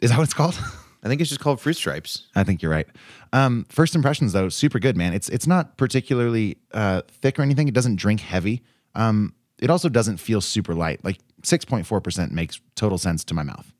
Is 0.00 0.10
that 0.10 0.18
what 0.18 0.24
it's 0.24 0.34
called? 0.34 0.58
I 1.04 1.08
think 1.08 1.20
it's 1.20 1.30
just 1.30 1.40
called 1.40 1.60
fruit 1.60 1.74
stripes. 1.74 2.28
I 2.36 2.44
think 2.44 2.62
you're 2.62 2.70
right. 2.70 2.86
Um, 3.32 3.66
first 3.68 3.94
impressions 3.94 4.32
though, 4.32 4.48
super 4.48 4.78
good, 4.78 4.96
man. 4.96 5.14
It's 5.14 5.28
it's 5.28 5.46
not 5.46 5.76
particularly 5.76 6.58
uh, 6.72 7.02
thick 7.08 7.38
or 7.38 7.42
anything. 7.42 7.66
It 7.66 7.74
doesn't 7.74 7.96
drink 7.96 8.20
heavy. 8.20 8.62
Um, 8.94 9.34
it 9.60 9.70
also 9.70 9.88
doesn't 9.88 10.18
feel 10.18 10.40
super 10.40 10.74
light. 10.74 11.04
Like 11.04 11.18
6.4% 11.42 12.30
makes 12.30 12.60
total 12.74 12.98
sense 12.98 13.24
to 13.24 13.34
my 13.34 13.42
mouth. 13.42 13.72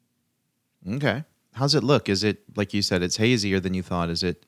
Okay. 0.89 1.25
How's 1.55 1.75
it 1.75 1.85
look? 1.85 2.09
Is 2.09 2.25
it 2.25 2.43
like 2.57 2.75
you 2.75 2.83
said? 2.83 3.03
It's 3.03 3.17
hazier 3.17 3.61
than 3.61 3.75
you 3.75 3.83
thought. 3.83 4.09
Is 4.09 4.23
it 4.23 4.47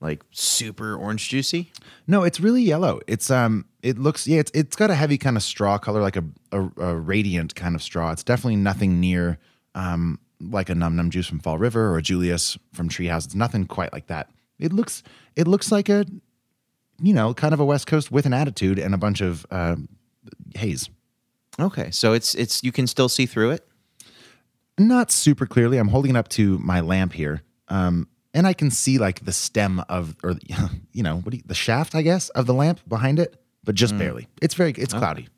like 0.00 0.22
super 0.30 0.94
orange 0.94 1.28
juicy? 1.28 1.72
No, 2.06 2.22
it's 2.22 2.40
really 2.40 2.62
yellow. 2.62 3.00
It's 3.06 3.30
um, 3.30 3.66
it 3.84 3.98
looks 3.98 4.26
yeah, 4.26 4.40
it's 4.40 4.50
it's 4.54 4.76
got 4.76 4.90
a 4.90 4.94
heavy 4.94 5.18
kind 5.18 5.36
of 5.36 5.42
straw 5.42 5.76
color, 5.76 6.00
like 6.00 6.16
a 6.16 6.24
a, 6.52 6.70
a 6.78 6.94
radiant 6.96 7.54
kind 7.54 7.74
of 7.74 7.82
straw. 7.82 8.10
It's 8.10 8.24
definitely 8.24 8.56
nothing 8.56 8.98
near 8.98 9.38
um 9.74 10.18
like 10.40 10.70
a 10.70 10.74
num 10.74 10.96
num 10.96 11.10
juice 11.10 11.26
from 11.26 11.38
Fall 11.38 11.58
River 11.58 11.90
or 11.90 11.98
a 11.98 12.02
Julius 12.02 12.58
from 12.72 12.88
Treehouse. 12.88 13.26
It's 13.26 13.34
nothing 13.34 13.66
quite 13.66 13.92
like 13.92 14.06
that. 14.06 14.30
It 14.58 14.72
looks 14.72 15.02
it 15.36 15.46
looks 15.46 15.70
like 15.70 15.90
a 15.90 16.06
you 17.00 17.12
know 17.12 17.34
kind 17.34 17.52
of 17.52 17.60
a 17.60 17.64
West 17.64 17.86
Coast 17.86 18.10
with 18.10 18.24
an 18.24 18.32
attitude 18.32 18.78
and 18.78 18.94
a 18.94 18.98
bunch 18.98 19.20
of 19.20 19.44
uh, 19.50 19.76
haze. 20.54 20.88
Okay, 21.60 21.90
so 21.90 22.14
it's 22.14 22.34
it's 22.34 22.64
you 22.64 22.72
can 22.72 22.86
still 22.86 23.10
see 23.10 23.26
through 23.26 23.50
it. 23.50 23.68
Not 24.78 25.10
super 25.10 25.46
clearly. 25.46 25.76
I'm 25.76 25.88
holding 25.88 26.12
it 26.12 26.18
up 26.18 26.28
to 26.30 26.58
my 26.58 26.80
lamp 26.80 27.12
here. 27.12 27.42
Um, 27.68 28.08
and 28.32 28.46
I 28.46 28.52
can 28.52 28.70
see 28.70 28.98
like 28.98 29.24
the 29.24 29.32
stem 29.32 29.82
of, 29.88 30.16
or 30.24 30.34
you 30.92 31.02
know, 31.02 31.18
what 31.18 31.30
do 31.30 31.36
you, 31.36 31.42
the 31.46 31.54
shaft, 31.54 31.94
I 31.94 32.02
guess, 32.02 32.28
of 32.30 32.46
the 32.46 32.54
lamp 32.54 32.80
behind 32.88 33.20
it, 33.20 33.40
but 33.64 33.74
just 33.74 33.94
mm. 33.94 33.98
barely. 33.98 34.28
It's 34.42 34.54
very, 34.54 34.72
it's 34.72 34.94
cloudy. 34.94 35.28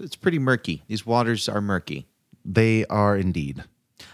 It's 0.00 0.16
pretty 0.16 0.38
murky. 0.38 0.82
These 0.88 1.06
waters 1.06 1.48
are 1.48 1.60
murky. 1.60 2.06
They 2.44 2.84
are 2.86 3.16
indeed. 3.16 3.64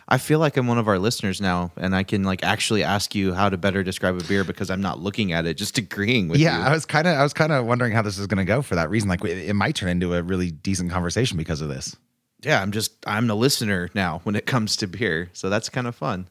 I 0.08 0.18
feel 0.18 0.38
like 0.38 0.56
I'm 0.56 0.66
one 0.66 0.78
of 0.78 0.88
our 0.88 0.98
listeners 0.98 1.40
now, 1.40 1.72
and 1.76 1.94
I 1.96 2.02
can 2.02 2.22
like 2.22 2.42
actually 2.44 2.84
ask 2.84 3.14
you 3.14 3.34
how 3.34 3.48
to 3.48 3.56
better 3.56 3.82
describe 3.82 4.16
a 4.16 4.24
beer 4.24 4.44
because 4.44 4.70
I'm 4.70 4.80
not 4.80 5.00
looking 5.00 5.32
at 5.32 5.44
it, 5.46 5.54
just 5.54 5.78
agreeing 5.78 6.28
with 6.28 6.38
Yeah, 6.38 6.56
you. 6.56 6.62
Yeah, 6.62 6.68
I 6.68 6.72
was 6.72 6.84
kind 6.86 7.06
of, 7.08 7.16
I 7.18 7.22
was 7.22 7.32
kind 7.32 7.50
of 7.52 7.66
wondering 7.66 7.92
how 7.92 8.02
this 8.02 8.18
is 8.18 8.26
going 8.26 8.38
to 8.38 8.44
go 8.44 8.62
for 8.62 8.74
that 8.76 8.90
reason. 8.90 9.08
Like, 9.08 9.24
it, 9.24 9.48
it 9.48 9.54
might 9.54 9.74
turn 9.74 9.88
into 9.88 10.14
a 10.14 10.22
really 10.22 10.50
decent 10.50 10.90
conversation 10.90 11.36
because 11.36 11.60
of 11.60 11.68
this. 11.68 11.96
yeah, 12.42 12.60
I'm 12.62 12.72
just 12.72 12.92
I'm 13.06 13.26
the 13.26 13.36
listener 13.36 13.90
now 13.94 14.20
when 14.24 14.36
it 14.36 14.46
comes 14.46 14.76
to 14.76 14.86
beer, 14.86 15.30
so 15.32 15.48
that's 15.50 15.68
kind 15.68 15.86
of 15.86 15.94
fun. 15.94 16.28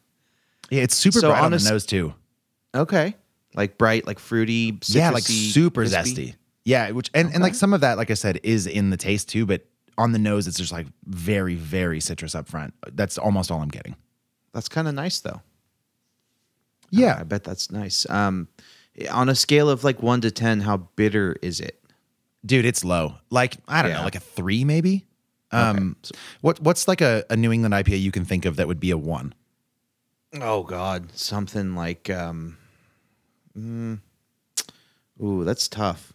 Yeah, 0.70 0.84
it's 0.84 0.96
super 0.96 1.20
So 1.20 1.30
bright 1.30 1.40
on 1.40 1.46
on 1.46 1.60
the 1.60 1.70
nose 1.70 1.86
too. 1.86 2.14
Okay, 2.74 3.16
like 3.54 3.78
bright, 3.78 4.08
like 4.08 4.20
fruity, 4.20 4.74
citrusy, 4.74 4.96
yeah, 4.96 5.10
like 5.10 5.24
super 5.24 5.82
crispy? 5.82 6.28
zesty. 6.28 6.36
Yeah, 6.72 6.92
which 6.92 7.10
and, 7.14 7.34
and 7.34 7.42
like 7.44 7.56
some 7.56 7.74
of 7.74 7.82
that, 7.82 7.98
like 7.98 8.12
I 8.12 8.16
said, 8.16 8.40
is 8.44 8.66
in 8.68 8.90
the 8.92 8.98
taste 8.98 9.28
too, 9.30 9.46
but 9.46 9.66
on 9.98 10.12
the 10.14 10.20
nose, 10.20 10.48
it's 10.48 10.58
just 10.58 10.72
like 10.72 10.88
very, 11.06 11.56
very 11.56 12.00
citrus 12.00 12.34
up 12.36 12.48
front. 12.48 12.74
That's 12.94 13.18
almost 13.18 13.52
all 13.52 13.62
I'm 13.62 13.68
getting. 13.70 13.96
That's 14.54 14.70
kind 14.70 14.88
of 14.88 14.94
nice 14.94 15.20
though. 15.20 15.42
Yeah, 16.90 17.18
I 17.20 17.24
bet 17.24 17.44
that's 17.44 17.72
nice. 17.72 18.10
Um, 18.10 18.48
on 19.12 19.30
a 19.30 19.36
scale 19.36 19.70
of 19.70 19.84
like 19.84 20.02
one 20.02 20.22
to 20.22 20.32
ten, 20.32 20.62
how 20.62 20.78
bitter 20.96 21.36
is 21.42 21.60
it? 21.60 21.78
dude, 22.44 22.66
it's 22.66 22.84
low. 22.84 23.16
Like 23.30 23.58
I 23.68 23.82
don't 23.84 23.92
Yeah. 23.92 23.98
know, 24.00 24.04
like 24.04 24.16
a 24.16 24.20
three 24.20 24.64
maybe. 24.64 25.06
Um, 25.52 25.96
what 26.42 26.60
what's 26.62 26.88
like 26.88 27.02
a, 27.02 27.24
a 27.30 27.36
New 27.36 27.52
England 27.52 27.74
IPA 27.74 28.02
you 28.02 28.12
can 28.12 28.24
think 28.26 28.46
of 28.46 28.56
that 28.56 28.68
would 28.68 28.80
be 28.80 28.92
a 28.92 28.98
one? 28.98 29.34
Oh 30.42 30.64
God, 30.64 31.12
something 31.14 31.76
like 31.76 32.10
um, 32.10 32.58
mm, 33.58 34.00
ooh, 35.22 35.44
that's 35.44 35.68
tough. 35.68 36.14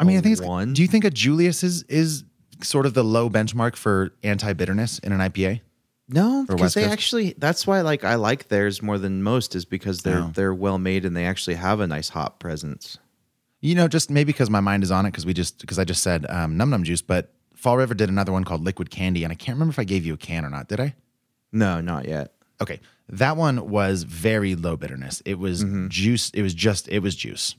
I 0.00 0.04
mean, 0.04 0.18
I 0.18 0.20
think 0.20 0.32
it's. 0.38 0.42
one? 0.42 0.72
Do 0.72 0.82
you 0.82 0.88
think 0.88 1.04
a 1.04 1.10
Julius 1.10 1.62
is 1.62 1.82
is 1.84 2.24
sort 2.62 2.86
of 2.86 2.94
the 2.94 3.04
low 3.04 3.30
benchmark 3.30 3.76
for 3.76 4.12
anti 4.22 4.52
bitterness 4.54 4.98
in 5.00 5.12
an 5.12 5.20
IPA? 5.20 5.60
No, 6.08 6.44
because 6.46 6.60
West 6.60 6.74
they 6.74 6.82
Coast? 6.82 6.92
actually 6.92 7.34
that's 7.38 7.66
why 7.68 7.82
like 7.82 8.02
I 8.02 8.16
like 8.16 8.48
theirs 8.48 8.82
more 8.82 8.98
than 8.98 9.22
most 9.22 9.54
is 9.54 9.64
because 9.64 10.02
they're 10.02 10.18
Oh. 10.24 10.32
they're 10.34 10.54
well 10.54 10.78
made 10.78 11.04
and 11.04 11.16
they 11.16 11.24
actually 11.24 11.54
have 11.54 11.78
a 11.80 11.86
nice 11.86 12.08
hop 12.08 12.40
presence. 12.40 12.98
You 13.60 13.74
know, 13.76 13.86
just 13.88 14.10
maybe 14.10 14.32
because 14.32 14.50
my 14.50 14.60
mind 14.60 14.82
is 14.82 14.90
on 14.90 15.06
it 15.06 15.10
because 15.10 15.24
we 15.26 15.34
just 15.34 15.60
because 15.60 15.78
I 15.78 15.84
just 15.84 16.02
said 16.02 16.26
um, 16.28 16.56
Num 16.56 16.70
Num 16.70 16.82
Juice, 16.82 17.02
but 17.02 17.32
Fall 17.54 17.76
River 17.76 17.94
did 17.94 18.08
another 18.08 18.32
one 18.32 18.42
called 18.42 18.64
Liquid 18.64 18.90
Candy, 18.90 19.22
and 19.22 19.30
I 19.30 19.34
can't 19.36 19.54
remember 19.56 19.70
if 19.70 19.78
I 19.78 19.84
gave 19.84 20.04
you 20.06 20.14
a 20.14 20.16
can 20.16 20.44
or 20.46 20.50
not. 20.50 20.66
Did 20.68 20.80
I? 20.80 20.94
No, 21.52 21.80
not 21.80 22.08
yet. 22.08 22.32
Okay, 22.62 22.80
that 23.10 23.36
one 23.36 23.68
was 23.68 24.02
very 24.04 24.54
low 24.54 24.76
bitterness. 24.76 25.22
It 25.26 25.38
was 25.38 25.64
juice. 25.88 26.30
It 26.30 26.42
was 26.42 26.54
just 26.54 26.88
it 26.88 27.00
was 27.00 27.14
juice. 27.14 27.54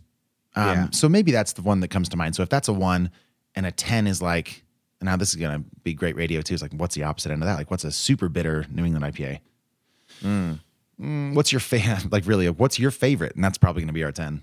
Um, 0.56 0.68
Yeah. 0.68 0.88
So 0.92 1.08
maybe 1.10 1.32
that's 1.32 1.54
the 1.54 1.62
one 1.62 1.80
that 1.82 1.88
comes 1.90 2.10
to 2.10 2.18
mind. 2.18 2.36
So 2.36 2.44
if 2.44 2.50
that's 2.50 2.68
a 2.68 2.74
one, 2.74 3.10
and 3.56 3.66
a 3.66 3.72
ten 3.72 4.08
is 4.08 4.22
like, 4.22 4.64
now 5.02 5.16
this 5.18 5.30
is 5.30 5.36
gonna 5.36 5.64
be 5.84 5.94
great 5.94 6.16
radio 6.16 6.42
too. 6.42 6.54
It's 6.54 6.62
like, 6.62 6.74
what's 6.74 6.96
the 6.96 7.04
opposite 7.04 7.32
end 7.32 7.42
of 7.42 7.48
that? 7.48 7.56
Like, 7.58 7.72
what's 7.72 7.84
a 7.84 7.92
super 7.92 8.30
bitter 8.30 8.66
New 8.70 8.86
England 8.86 9.06
IPA? 9.06 9.40
Mm, 10.24 10.60
Mm. 11.02 11.34
what's 11.34 11.52
your 11.52 11.60
favorite? 11.60 12.06
Like, 12.12 12.26
really, 12.28 12.50
what's 12.50 12.78
your 12.80 12.92
favorite? 12.92 13.36
And 13.36 13.44
that's 13.44 13.58
probably 13.58 13.82
gonna 13.82 13.94
be 13.94 14.04
our 14.04 14.12
ten. 14.12 14.42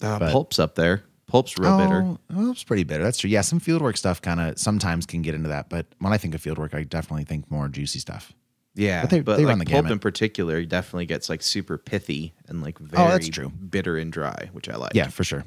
Uh, 0.00 0.18
But- 0.18 0.32
pulp's 0.32 0.58
up 0.58 0.74
there. 0.74 1.02
Pulp's 1.26 1.58
real 1.58 1.76
bitter. 1.76 2.02
Oh, 2.02 2.18
well, 2.32 2.50
it's 2.52 2.62
pretty 2.62 2.84
bitter. 2.84 3.02
That's 3.02 3.18
true. 3.18 3.28
Yeah, 3.28 3.40
some 3.40 3.58
fieldwork 3.58 3.96
stuff 3.98 4.22
kind 4.22 4.38
of 4.40 4.56
sometimes 4.60 5.06
can 5.06 5.22
get 5.22 5.34
into 5.34 5.48
that. 5.48 5.68
But 5.68 5.86
when 5.98 6.12
I 6.12 6.18
think 6.18 6.36
of 6.36 6.42
fieldwork, 6.42 6.72
I 6.72 6.84
definitely 6.84 7.24
think 7.24 7.50
more 7.50 7.66
juicy 7.66 7.98
stuff. 7.98 8.32
Yeah, 8.76 9.00
But 9.02 9.10
they- 9.10 9.20
they 9.20 9.36
like 9.38 9.46
run 9.48 9.58
the 9.58 9.64
pulp 9.64 9.74
gamut. 9.84 9.92
in 9.92 9.98
particular 9.98 10.64
definitely 10.64 11.06
gets 11.06 11.28
like 11.28 11.42
super 11.42 11.78
pithy 11.78 12.34
and 12.46 12.62
like 12.62 12.78
very 12.78 13.02
Oh, 13.02 13.08
that's 13.10 13.28
true. 13.28 13.48
bitter 13.48 13.96
and 13.96 14.12
dry, 14.12 14.50
which 14.52 14.68
I 14.68 14.76
like. 14.76 14.92
Yeah, 14.94 15.08
for 15.08 15.24
sure. 15.24 15.44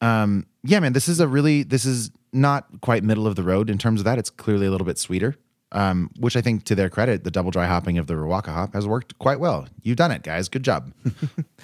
Um, 0.00 0.46
yeah, 0.62 0.80
man, 0.80 0.92
this 0.92 1.08
is 1.08 1.20
a 1.20 1.28
really 1.28 1.62
this 1.62 1.84
is 1.84 2.10
not 2.32 2.66
quite 2.82 3.02
middle 3.02 3.26
of 3.26 3.34
the 3.36 3.42
road 3.42 3.70
in 3.70 3.78
terms 3.78 4.00
of 4.00 4.04
that. 4.04 4.18
It's 4.18 4.30
clearly 4.30 4.66
a 4.66 4.70
little 4.70 4.84
bit 4.86 4.98
sweeter. 4.98 5.36
Um, 5.72 6.10
which 6.20 6.36
I 6.36 6.40
think 6.42 6.62
to 6.64 6.76
their 6.76 6.88
credit, 6.88 7.24
the 7.24 7.30
double 7.30 7.50
dry 7.50 7.66
hopping 7.66 7.98
of 7.98 8.06
the 8.06 8.14
Rawaka 8.14 8.48
hop 8.54 8.74
has 8.74 8.86
worked 8.86 9.18
quite 9.18 9.40
well. 9.40 9.66
You've 9.82 9.96
done 9.96 10.12
it, 10.12 10.22
guys. 10.22 10.48
Good 10.48 10.62
job. 10.62 10.92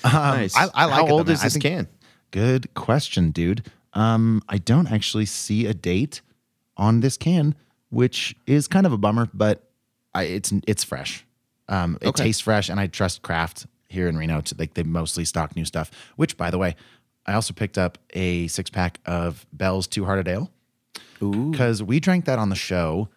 Um, 0.05 0.13
nice. 0.13 0.57
I, 0.57 0.69
I 0.75 0.85
like 0.87 0.95
How 0.95 1.07
it, 1.07 1.11
old 1.13 1.31
is 1.31 1.41
this 1.43 1.53
think- 1.53 1.63
can? 1.63 1.89
Good 2.33 2.75
question, 2.75 3.31
dude. 3.31 3.71
Um, 3.93 4.43
I 4.49 4.59
don't 4.59 4.91
actually 4.91 5.27
see 5.27 5.67
a 5.67 5.75
date 5.75 6.23
on 6.77 6.99
this 7.01 7.17
can, 7.17 7.55
which 7.91 8.35
is 8.49 8.67
kind 8.67 8.85
of 8.85 8.93
a 8.93 8.99
bummer, 8.99 9.29
but 9.33 9.71
I, 10.15 10.25
it's 10.25 10.53
it's 10.67 10.85
fresh. 10.85 11.25
Um, 11.69 11.97
it 12.01 12.09
Okay. 12.09 12.25
tastes 12.25 12.43
fresh, 12.43 12.69
and 12.69 12.79
I 12.79 12.87
trust 12.87 13.23
Craft 13.23 13.67
here 13.89 14.09
in 14.09 14.17
Reno 14.17 14.41
to 14.41 14.55
like 14.59 14.75
they 14.75 14.83
mostly 14.83 15.25
stock 15.25 15.55
new 15.57 15.65
stuff. 15.65 15.91
Which, 16.17 16.37
by 16.37 16.51
the 16.51 16.59
way, 16.59 16.77
I 17.27 17.35
also 17.35 17.55
picked 17.55 17.79
up 17.79 17.99
a 18.15 18.47
six 18.49 18.69
pack 18.71 18.99
of 19.07 19.47
Bell's 19.53 19.87
Two 19.87 20.05
Hearted 20.05 20.29
Ale 20.29 20.51
because 21.19 21.83
we 21.83 22.01
drank 22.01 22.25
that 22.27 22.39
on 22.39 22.49
the 22.49 22.57
show 22.57 23.09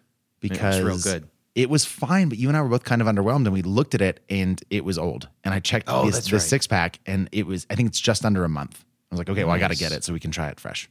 it 0.42 0.50
was 0.50 0.58
because 0.58 0.82
real 0.82 0.98
good. 0.98 1.28
It 1.54 1.70
was 1.70 1.86
fine, 1.86 2.28
but 2.28 2.36
you 2.36 2.48
and 2.48 2.56
I 2.56 2.60
were 2.60 2.68
both 2.68 2.84
kind 2.84 3.00
of 3.00 3.08
underwhelmed, 3.08 3.46
and 3.46 3.52
we 3.52 3.62
looked 3.62 3.94
at 3.94 4.02
it, 4.02 4.20
and 4.28 4.62
it 4.68 4.84
was 4.84 4.98
old. 4.98 5.28
And 5.42 5.54
I 5.54 5.60
checked 5.60 5.88
Oh, 5.88 6.04
this, 6.04 6.26
the 6.26 6.36
right. 6.36 6.42
six 6.42 6.66
pack, 6.66 7.00
and 7.06 7.28
it 7.32 7.46
was 7.46 7.66
I 7.70 7.74
think 7.74 7.88
it's 7.88 8.00
just 8.00 8.24
under 8.26 8.44
a 8.44 8.48
month. 8.48 8.84
I 9.10 9.14
was 9.14 9.18
like, 9.18 9.30
okay, 9.30 9.42
well, 9.44 9.54
I 9.54 9.58
got 9.58 9.70
to 9.70 9.76
get 9.76 9.92
it 9.92 10.04
so 10.04 10.12
we 10.12 10.20
can 10.20 10.30
try 10.30 10.48
it 10.48 10.60
fresh. 10.60 10.90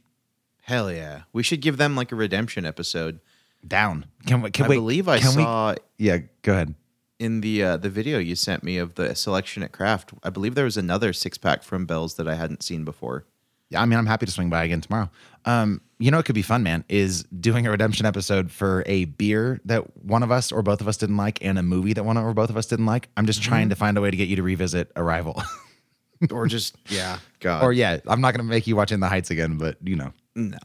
Hell 0.62 0.90
yeah, 0.90 1.22
we 1.32 1.44
should 1.44 1.60
give 1.60 1.76
them 1.76 1.94
like 1.94 2.10
a 2.10 2.16
redemption 2.16 2.66
episode. 2.66 3.20
Down. 3.68 4.06
Can 4.26 4.42
we? 4.42 4.50
Can, 4.50 4.66
I 4.66 4.68
wait, 4.68 4.76
believe 4.76 5.08
I 5.08 5.18
can 5.18 5.34
we- 5.36 5.42
saw 5.42 5.74
yeah, 5.98 6.18
go 6.42 6.52
ahead. 6.52 6.74
in 7.18 7.40
the 7.40 7.62
uh, 7.62 7.76
the 7.76 7.90
video 7.90 8.18
you 8.18 8.34
sent 8.36 8.62
me 8.62 8.78
of 8.78 8.94
the 8.94 9.14
selection 9.14 9.62
at 9.62 9.72
Craft. 9.72 10.12
I 10.22 10.30
believe 10.30 10.54
there 10.54 10.64
was 10.64 10.76
another 10.76 11.12
six 11.12 11.38
pack 11.38 11.62
from 11.62 11.86
Bell's 11.86 12.14
that 12.14 12.28
I 12.28 12.34
hadn't 12.34 12.62
seen 12.62 12.84
before. 12.84 13.24
Yeah, 13.70 13.82
I 13.82 13.84
mean, 13.86 13.98
I'm 13.98 14.06
happy 14.06 14.26
to 14.26 14.32
swing 14.32 14.48
by 14.48 14.62
again 14.62 14.80
tomorrow. 14.80 15.10
Um, 15.44 15.80
you 15.98 16.12
know, 16.12 16.18
it 16.20 16.24
could 16.24 16.34
be 16.36 16.42
fun, 16.42 16.62
man. 16.62 16.84
Is 16.88 17.24
doing 17.24 17.66
a 17.66 17.70
redemption 17.70 18.06
episode 18.06 18.50
for 18.52 18.84
a 18.86 19.06
beer 19.06 19.60
that 19.64 19.96
one 20.04 20.22
of 20.22 20.30
us 20.30 20.52
or 20.52 20.62
both 20.62 20.80
of 20.80 20.86
us 20.86 20.96
didn't 20.96 21.16
like, 21.16 21.44
and 21.44 21.58
a 21.58 21.62
movie 21.64 21.92
that 21.94 22.04
one 22.04 22.16
or 22.16 22.32
both 22.34 22.50
of 22.50 22.56
us 22.56 22.66
didn't 22.66 22.86
like. 22.86 23.08
I'm 23.16 23.26
just 23.26 23.40
Mm-hmm. 23.40 23.48
trying 23.48 23.68
to 23.70 23.74
find 23.74 23.98
a 23.98 24.00
way 24.00 24.10
to 24.10 24.16
get 24.16 24.28
you 24.28 24.36
to 24.36 24.42
revisit 24.44 24.92
Arrival. 24.94 25.42
or 26.30 26.46
just 26.46 26.76
yeah, 26.88 27.18
God, 27.40 27.62
or 27.64 27.72
yeah, 27.72 27.98
I'm 28.06 28.20
not 28.20 28.34
going 28.34 28.46
to 28.46 28.48
make 28.50 28.66
you 28.68 28.76
watch 28.76 28.92
In 28.92 29.00
the 29.00 29.08
Heights 29.08 29.30
again, 29.30 29.56
but 29.58 29.78
you 29.82 29.96
know. 29.96 30.12
no. 30.36 30.58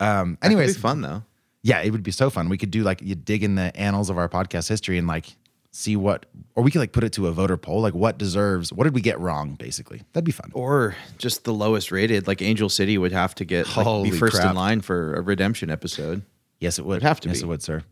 Um, 0.00 0.38
anyways, 0.40 0.76
be 0.76 0.80
fun 0.80 1.02
though. 1.02 1.22
Yeah, 1.62 1.80
it 1.82 1.90
would 1.90 2.02
be 2.02 2.10
so 2.10 2.30
fun. 2.30 2.48
We 2.48 2.58
could 2.58 2.70
do 2.70 2.82
like 2.82 3.00
you 3.02 3.14
dig 3.14 3.42
in 3.44 3.54
the 3.54 3.74
annals 3.76 4.10
of 4.10 4.18
our 4.18 4.28
podcast 4.28 4.68
history 4.68 4.98
and 4.98 5.06
like 5.06 5.34
see 5.72 5.94
what, 5.96 6.26
or 6.56 6.64
we 6.64 6.70
could 6.70 6.80
like 6.80 6.92
put 6.92 7.04
it 7.04 7.12
to 7.12 7.26
a 7.28 7.32
voter 7.32 7.56
poll, 7.56 7.80
like 7.80 7.94
what 7.94 8.18
deserves, 8.18 8.72
what 8.72 8.84
did 8.84 8.94
we 8.94 9.00
get 9.00 9.20
wrong, 9.20 9.54
basically. 9.54 10.02
That'd 10.12 10.24
be 10.24 10.32
fun. 10.32 10.50
Or 10.54 10.96
just 11.18 11.44
the 11.44 11.52
lowest 11.52 11.92
rated, 11.92 12.26
like 12.26 12.42
Angel 12.42 12.68
City 12.68 12.98
would 12.98 13.12
have 13.12 13.34
to 13.36 13.44
get 13.44 13.66
like, 13.76 13.84
Holy 13.86 14.10
be 14.10 14.16
first 14.18 14.36
crap. 14.36 14.50
in 14.50 14.56
line 14.56 14.80
for 14.80 15.14
a 15.14 15.20
redemption 15.20 15.70
episode. 15.70 16.22
Yes, 16.58 16.78
it 16.78 16.84
would 16.84 16.96
It'd 16.96 17.02
have 17.04 17.20
to 17.20 17.28
Yes, 17.28 17.38
be. 17.38 17.44
it 17.44 17.46
would, 17.48 17.62
sir. 17.62 17.82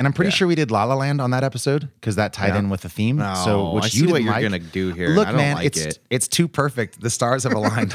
And 0.00 0.06
I'm 0.06 0.12
pretty 0.12 0.28
Yeah. 0.30 0.34
sure 0.36 0.48
we 0.48 0.54
did 0.54 0.70
La 0.70 0.84
La 0.84 0.94
Land 0.94 1.20
on 1.20 1.30
that 1.32 1.42
episode 1.44 1.88
because 2.00 2.16
that 2.16 2.32
tied 2.32 2.48
Yeah. 2.54 2.58
in 2.58 2.70
with 2.70 2.80
the 2.82 2.88
theme. 2.88 3.18
so, 3.18 3.68
Oh, 3.68 3.74
which 3.74 3.84
I 3.84 3.86
you 3.86 3.90
see 3.90 4.00
what 4.06 4.12
didn't 4.14 4.24
you're 4.24 4.34
like. 4.34 4.42
gonna 4.42 4.58
do 4.60 4.92
here, 4.92 5.06
and 5.06 5.14
Look, 5.16 5.26
I 5.28 5.30
don't 5.32 5.40
man, 5.40 5.54
like 5.56 5.66
it's 5.66 5.78
it. 5.80 5.98
it's 6.10 6.28
too 6.28 6.46
perfect. 6.48 7.00
The 7.00 7.10
stars 7.10 7.44
have 7.44 7.52
aligned. 7.52 7.94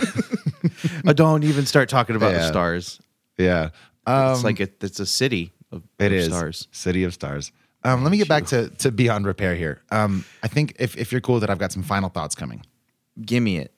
Uh, 1.06 1.14
don't 1.14 1.44
even 1.44 1.66
start 1.66 1.90
talking 1.90 2.16
about 2.16 2.32
the 2.34 2.40
Yeah. 2.40 2.48
stars. 2.48 3.00
yeah, 3.38 3.70
um, 4.06 4.34
It's 4.34 4.44
like 4.44 4.60
it, 4.60 4.84
it's 4.84 5.00
a 5.00 5.06
city 5.06 5.52
of, 5.72 5.84
it 6.00 6.08
of 6.08 6.14
is 6.14 6.28
stars. 6.28 6.68
City 6.72 7.04
of 7.04 7.14
Stars. 7.14 7.52
Um, 7.84 8.04
let 8.04 8.12
me 8.12 8.18
get 8.18 8.30
back 8.30 8.46
to 8.48 8.70
to 8.70 8.92
Beyond 8.92 9.26
Repair 9.26 9.56
here. 9.56 9.82
Um, 9.92 10.24
I 10.42 10.48
think 10.48 10.76
if 10.80 10.96
if 10.98 11.12
you're 11.12 11.22
cool, 11.22 11.40
that 11.42 11.50
I've 11.50 11.60
got 11.60 11.72
some 11.72 11.84
final 11.84 12.10
thoughts 12.10 12.36
coming. 12.36 12.66
Give 13.22 13.44
me 13.44 13.58
it. 13.58 13.74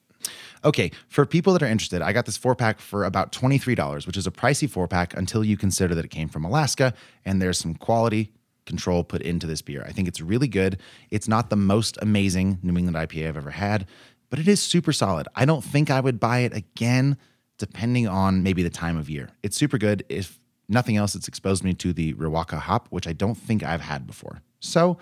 Okay, 0.64 0.92
for 1.10 1.26
people 1.26 1.54
that 1.54 1.62
are 1.62 1.68
interested, 1.68 2.02
I 2.02 2.12
got 2.12 2.26
this 2.26 2.38
four 2.38 2.56
pack 2.56 2.80
for 2.80 3.04
about 3.04 3.32
$23, 3.32 4.08
which 4.08 4.18
is 4.18 4.26
a 4.26 4.32
pricey 4.32 4.68
four 4.68 4.88
pack 4.88 5.16
until 5.16 5.44
you 5.44 5.58
consider 5.58 5.94
that 5.94 6.06
it 6.06 6.10
came 6.10 6.28
from 6.28 6.44
Alaska 6.44 6.96
and 7.24 7.40
there's 7.40 7.60
some 7.60 7.76
quality 7.76 8.32
control 8.66 9.04
put 9.04 9.22
into 9.22 9.46
this 9.46 9.62
beer. 9.62 9.86
I 9.88 9.92
think 9.92 10.08
it's 10.08 10.22
really 10.22 10.48
good. 10.48 10.80
It's 11.12 11.28
not 11.28 11.52
the 11.52 11.56
most 11.56 12.00
amazing 12.02 12.58
New 12.64 12.76
England 12.76 12.98
IPA 12.98 13.28
I've 13.28 13.38
ever 13.38 13.52
had, 13.52 13.86
but 14.32 14.40
it 14.40 14.48
is 14.48 14.60
super 14.60 14.92
solid. 14.92 15.28
I 15.36 15.46
don't 15.46 15.64
think 15.64 15.92
I 15.92 16.00
would 16.00 16.20
buy 16.20 16.40
it 16.40 16.56
again, 16.56 17.18
depending 17.58 18.08
on 18.08 18.44
maybe 18.44 18.64
the 18.64 18.70
time 18.70 18.98
of 18.98 19.10
year. 19.10 19.30
It's 19.44 19.58
super 19.58 19.78
good. 19.78 20.04
If 20.10 20.40
nothing 20.68 20.98
else 20.98 21.16
it's 21.16 21.28
exposed 21.28 21.64
me 21.64 21.74
to 21.76 21.94
the 21.94 22.14
Riwaka 22.14 22.60
hop, 22.60 22.88
which 22.90 23.08
I 23.08 23.14
don't 23.14 23.36
think 23.36 23.64
I've 23.64 23.82
had 23.82 24.08
before. 24.08 24.42
So, 24.60 24.98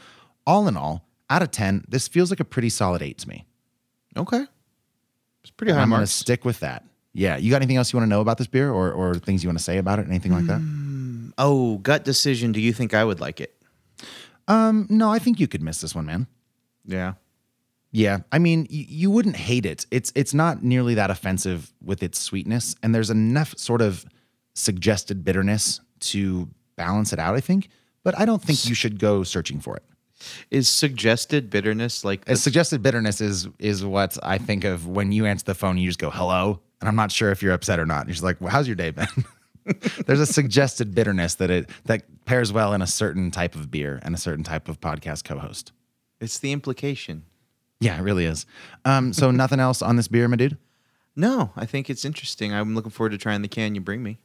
all 0.45 0.67
in 0.67 0.75
all, 0.75 1.07
out 1.29 1.41
of 1.41 1.51
10, 1.51 1.85
this 1.87 2.07
feels 2.07 2.29
like 2.29 2.39
a 2.39 2.45
pretty 2.45 2.69
solid 2.69 3.01
8 3.01 3.17
to 3.19 3.29
me. 3.29 3.45
Okay. 4.17 4.45
It's 5.41 5.51
pretty 5.51 5.73
high 5.73 5.81
I'm 5.81 5.89
going 5.89 6.01
to 6.01 6.07
stick 6.07 6.45
with 6.45 6.59
that. 6.59 6.85
Yeah. 7.13 7.37
You 7.37 7.49
got 7.49 7.57
anything 7.57 7.77
else 7.77 7.91
you 7.91 7.97
want 7.97 8.07
to 8.07 8.09
know 8.09 8.21
about 8.21 8.37
this 8.37 8.47
beer 8.47 8.71
or, 8.71 8.91
or 8.91 9.15
things 9.15 9.43
you 9.43 9.49
want 9.49 9.57
to 9.57 9.63
say 9.63 9.77
about 9.77 9.99
it? 9.99 10.07
Anything 10.07 10.31
like 10.31 10.45
that? 10.45 11.33
Oh, 11.37 11.77
gut 11.77 12.03
decision. 12.03 12.51
Do 12.51 12.59
you 12.59 12.73
think 12.73 12.93
I 12.93 13.03
would 13.03 13.19
like 13.19 13.39
it? 13.41 13.55
Um, 14.47 14.87
no, 14.89 15.11
I 15.11 15.19
think 15.19 15.39
you 15.39 15.47
could 15.47 15.61
miss 15.61 15.81
this 15.81 15.95
one, 15.95 16.05
man. 16.05 16.27
Yeah. 16.85 17.13
Yeah, 17.95 18.19
I 18.31 18.39
mean, 18.39 18.61
y- 18.71 18.85
you 18.89 19.11
wouldn't 19.11 19.35
hate 19.35 19.65
it. 19.67 19.85
It's 19.91 20.11
it's 20.15 20.33
not 20.33 20.63
nearly 20.63 20.95
that 20.95 21.11
offensive 21.11 21.71
with 21.81 22.01
its 22.03 22.19
sweetness, 22.19 22.75
and 22.81 22.93
there's 22.93 23.11
enough 23.11 23.55
sort 23.57 23.81
of 23.81 24.03
suggested 24.55 25.23
bitterness 25.23 25.79
to 25.99 26.49
balance 26.75 27.13
it 27.13 27.19
out. 27.19 27.35
I 27.35 27.39
think, 27.39 27.69
but 28.03 28.17
I 28.19 28.25
don't 28.25 28.41
think 28.41 28.67
you 28.67 28.73
should 28.75 28.99
go 28.99 29.23
searching 29.23 29.59
for 29.59 29.77
it. 29.77 29.83
Is 30.49 30.67
suggested 30.69 31.49
bitterness 31.49 32.03
like 32.03 32.23
As 32.27 32.41
suggested 32.41 32.81
bitterness 32.81 33.21
is 33.21 33.47
is 33.59 33.85
what 33.85 34.17
I 34.23 34.37
think 34.39 34.63
of 34.63 34.87
when 34.87 35.11
you 35.11 35.25
answer 35.27 35.45
the 35.45 35.53
phone. 35.53 35.77
You 35.77 35.87
just 35.87 35.99
go 35.99 36.09
hello, 36.09 36.61
and 36.81 36.87
I'm 36.89 36.95
not 36.95 37.11
sure 37.11 37.29
if 37.29 37.43
you're 37.43 37.53
upset 37.53 37.79
or 37.79 37.85
not. 37.85 38.07
You're 38.07 38.13
just 38.13 38.23
like, 38.23 38.41
well, 38.41 38.49
"How's 38.49 38.67
your 38.67 38.75
day 38.75 38.89
been?" 38.89 39.07
there's 40.07 40.19
a 40.19 40.25
suggested 40.25 40.95
bitterness 40.95 41.35
that 41.35 41.51
it 41.51 41.69
that 41.85 42.25
pairs 42.25 42.51
well 42.51 42.73
in 42.73 42.81
a 42.81 42.87
certain 42.87 43.29
type 43.31 43.53
of 43.53 43.69
beer 43.69 43.99
and 44.01 44.15
a 44.15 44.17
certain 44.17 44.43
type 44.43 44.67
of 44.67 44.79
podcast 44.79 45.23
co-host. 45.25 45.71
it's 46.19 46.39
the 46.39 46.51
implication? 46.51 47.25
Yeah, 47.83 47.97
it 47.99 48.01
really 48.01 48.25
is. 48.25 48.45
Um, 48.85 49.13
so 49.13 49.31
nothing 49.43 49.59
else 49.59 49.81
on 49.81 49.95
this 49.95 50.07
beer, 50.07 50.27
my 50.27 50.35
dude. 50.35 50.57
No, 51.15 51.51
I 51.55 51.65
think 51.65 51.89
it's 51.89 52.05
interesting. 52.05 52.53
I'm 52.53 52.73
looking 52.75 52.91
forward 52.91 53.11
to 53.11 53.17
trying 53.17 53.41
the 53.41 53.47
can 53.47 53.75
you 53.75 53.81
bring 53.81 54.01
me. 54.01 54.17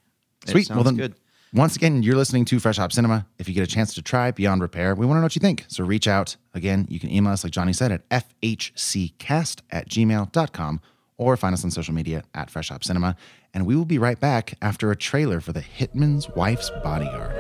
It 0.47 0.51
Sweet. 0.51 0.67
sounds 0.67 0.77
well, 0.77 0.85
then, 0.85 0.97
good. 0.97 1.15
once 1.53 1.77
again, 1.77 2.03
you're 2.03 2.17
listening 2.17 2.45
to 2.47 2.61
Fresh 2.61 2.79
Hop 2.79 2.93
Cinema. 2.93 3.27
If 3.39 3.49
you 3.49 3.55
get 3.55 3.65
a 3.65 3.67
chance 3.67 3.93
to 3.95 4.03
try 4.03 4.31
Beyond 4.31 4.63
Repair, 4.63 4.95
we 4.95 5.05
want 5.05 5.17
to 5.17 5.21
know 5.21 5.25
what 5.27 5.35
you 5.35 5.41
think. 5.41 5.65
So 5.69 5.85
reach 5.85 6.07
out. 6.09 6.37
Again, 6.55 6.87
you 6.89 6.99
can 6.99 7.11
email 7.11 7.33
us, 7.33 7.45
like 7.45 7.53
Johnny 7.53 7.73
said, 7.73 7.93
at 7.93 8.09
fhccast 8.09 9.61
at 9.71 9.89
gmail.com 9.89 10.81
or 11.19 11.37
find 11.37 11.53
us 11.53 11.65
on 11.65 11.71
social 11.71 11.93
media 11.93 12.23
at 12.33 12.49
Fresh 12.49 12.69
Hop 12.71 12.85
Cinema. 12.85 13.17
And 13.53 13.67
we 13.67 13.75
will 13.75 13.85
be 13.85 13.99
right 13.99 14.19
back 14.19 14.55
after 14.63 14.91
a 14.91 14.97
trailer 14.97 15.41
for 15.41 15.53
The 15.53 15.63
Hitman's 15.63 16.29
Wife's 16.31 16.71
Bodyguard. 16.83 17.35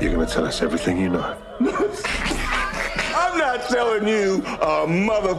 You're 0.00 0.12
gonna 0.12 0.26
tell 0.26 0.44
us 0.44 0.62
everything 0.62 0.98
you 0.98 1.08
know. 1.08 1.38
I'm 3.72 3.78
telling 3.78 4.06
you, 4.06 4.42
uh, 4.60 4.86
mother. 4.86 5.30
You 5.30 5.36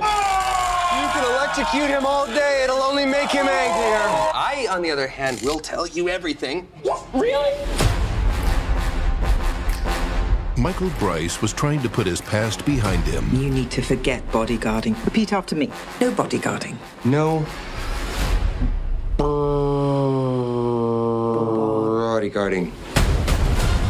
can 1.14 1.24
electrocute 1.36 1.88
him 1.88 2.04
all 2.04 2.26
day. 2.26 2.64
It'll 2.64 2.82
only 2.82 3.06
make 3.06 3.30
him 3.30 3.46
angrier. 3.48 4.10
I, 4.34 4.66
on 4.72 4.82
the 4.82 4.90
other 4.90 5.06
hand, 5.06 5.40
will 5.44 5.60
tell 5.60 5.86
you 5.86 6.10
everything. 6.10 6.68
Really? 7.14 7.54
Michael 10.58 10.90
Bryce 10.98 11.44
was 11.44 11.54
trying 11.54 11.84
to 11.84 11.90
put 11.90 12.08
his 12.08 12.22
past 12.22 12.66
behind 12.66 13.04
him. 13.04 13.30
You 13.34 13.52
need 13.52 13.70
to 13.70 13.84
forget 13.84 14.28
bodyguarding. 14.32 14.96
Repeat 15.06 15.32
after 15.32 15.56
me. 15.56 15.70
No 16.02 16.12
bodyguarding. 16.12 16.78
No. 17.06 17.46
Bodyguarding. 22.24 22.72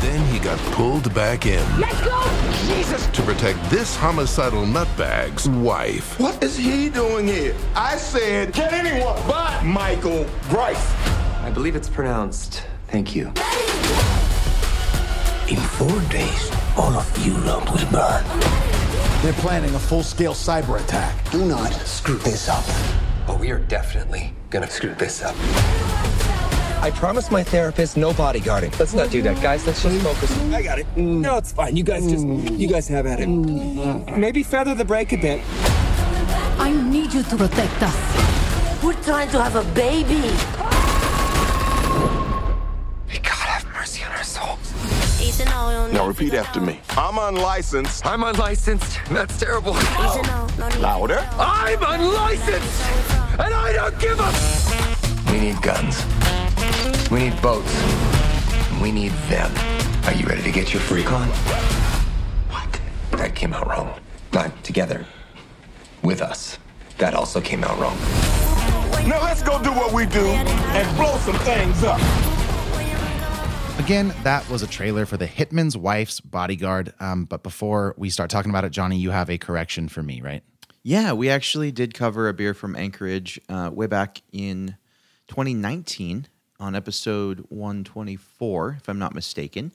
Then 0.03 0.19
he 0.33 0.37
got 0.37 0.59
pulled 0.73 1.13
back 1.15 1.45
in 1.45 1.63
Let's 1.79 2.01
go! 2.01 2.21
Jesus! 2.67 3.07
to 3.07 3.21
protect 3.21 3.57
this 3.69 3.95
homicidal 3.95 4.65
nutbag's 4.65 5.47
wife. 5.47 6.19
What 6.19 6.43
is 6.43 6.57
he 6.57 6.89
doing 6.89 7.25
here? 7.25 7.55
I 7.73 7.95
said, 7.95 8.51
get 8.51 8.73
anyone 8.73 9.15
but 9.25 9.63
Michael 9.63 10.25
Bryce. 10.49 10.93
I 11.41 11.51
believe 11.53 11.77
it's 11.77 11.87
pronounced 11.87 12.63
thank 12.89 13.15
you. 13.15 13.27
In 15.47 15.61
four 15.79 16.01
days, 16.11 16.51
all 16.75 16.93
of 16.93 17.25
Europe 17.25 17.71
will 17.71 17.89
burn. 17.89 18.25
They're 19.21 19.33
planning 19.41 19.73
a 19.73 19.79
full-scale 19.79 20.33
cyber 20.33 20.83
attack. 20.83 21.31
Do 21.31 21.45
not 21.45 21.71
screw 21.71 22.17
this 22.17 22.49
up. 22.49 22.65
But 23.25 23.39
we 23.39 23.51
are 23.51 23.59
definitely 23.59 24.33
gonna 24.49 24.69
screw 24.69 24.93
this 24.95 25.23
up. 25.23 25.35
I 26.83 26.91
promised 26.91 27.31
my 27.31 27.45
therapist 27.45 27.95
no 27.95 28.11
bodyguarding. 28.11 28.77
Let's 28.77 28.93
not 28.93 29.09
do 29.09 29.21
that, 29.21 29.41
guys. 29.41 29.65
Let's 29.65 29.81
just 29.81 30.03
focus. 30.03 30.37
I 30.51 30.61
got 30.61 30.79
it. 30.79 30.95
Mm. 30.97 31.21
No, 31.21 31.37
it's 31.37 31.53
fine. 31.53 31.77
You 31.77 31.83
guys 31.85 32.05
just, 32.05 32.27
you 32.27 32.67
guys 32.67 32.89
have 32.89 33.05
at 33.05 33.21
it. 33.21 33.29
Mm. 33.29 34.17
Maybe 34.17 34.43
feather 34.43 34.75
the 34.75 34.83
brake 34.83 35.13
a 35.13 35.15
bit. 35.15 35.41
I 36.59 36.73
need 36.73 37.13
you 37.13 37.23
to 37.23 37.37
protect 37.37 37.81
us. 37.81 38.83
We're 38.83 39.01
trying 39.01 39.29
to 39.29 39.41
have 39.41 39.55
a 39.55 39.63
baby. 39.73 40.19
May 43.07 43.19
God 43.19 43.47
have 43.47 43.65
mercy 43.73 44.03
on 44.03 44.11
our 44.11 44.23
souls. 44.25 44.73
Now 45.93 46.05
repeat 46.05 46.33
after 46.33 46.59
me. 46.59 46.81
I'm 46.97 47.17
unlicensed. 47.17 48.05
I'm 48.05 48.23
unlicensed. 48.23 48.99
That's 49.09 49.39
terrible. 49.39 49.71
Louder. 50.81 51.25
I'm 51.39 51.81
unlicensed, 51.81 52.81
and 53.39 53.53
I 53.53 53.71
don't 53.71 53.97
give 54.01 54.19
a. 54.19 55.31
We 55.31 55.39
need 55.39 55.61
guns. 55.61 56.03
We 57.13 57.29
need 57.29 57.39
boats. 57.43 57.71
We 58.81 58.91
need 58.91 59.11
them. 59.29 59.51
Are 60.05 60.15
you 60.15 60.25
ready 60.25 60.41
to 60.41 60.51
get 60.51 60.73
your 60.73 60.81
freak 60.81 61.11
on? 61.11 61.27
What? 62.49 62.81
That 63.11 63.35
came 63.35 63.53
out 63.53 63.67
wrong. 63.67 63.93
Not 64.33 64.63
together. 64.63 65.05
With 66.01 66.23
us. 66.23 66.57
That 66.97 67.13
also 67.13 67.39
came 67.39 67.63
out 67.63 67.77
wrong. 67.77 67.95
Now 69.07 69.21
let's 69.21 69.43
go 69.43 69.61
do 69.61 69.69
what 69.73 69.93
we 69.93 70.07
do 70.07 70.25
and 70.25 70.97
blow 70.97 71.15
some 71.17 71.37
things 71.41 71.83
up. 71.83 71.99
Again, 73.77 74.11
that 74.23 74.49
was 74.49 74.63
a 74.63 74.67
trailer 74.67 75.05
for 75.05 75.17
The 75.17 75.27
Hitman's 75.27 75.77
Wife's 75.77 76.19
Bodyguard. 76.19 76.95
Um, 76.99 77.25
but 77.25 77.43
before 77.43 77.93
we 77.95 78.09
start 78.09 78.31
talking 78.31 78.49
about 78.49 78.65
it, 78.65 78.71
Johnny, 78.71 78.97
you 78.97 79.11
have 79.11 79.29
a 79.29 79.37
correction 79.37 79.87
for 79.87 80.01
me, 80.01 80.19
right? 80.21 80.41
Yeah, 80.81 81.13
we 81.13 81.29
actually 81.29 81.71
did 81.71 81.93
cover 81.93 82.27
a 82.27 82.33
beer 82.33 82.55
from 82.55 82.75
Anchorage 82.75 83.39
uh, 83.49 83.69
way 83.71 83.85
back 83.85 84.23
in 84.31 84.77
2019 85.27 86.27
on 86.59 86.75
episode 86.75 87.45
124, 87.49 88.77
if 88.81 88.87
I'm 88.89 88.99
not 88.99 89.13
mistaken. 89.15 89.71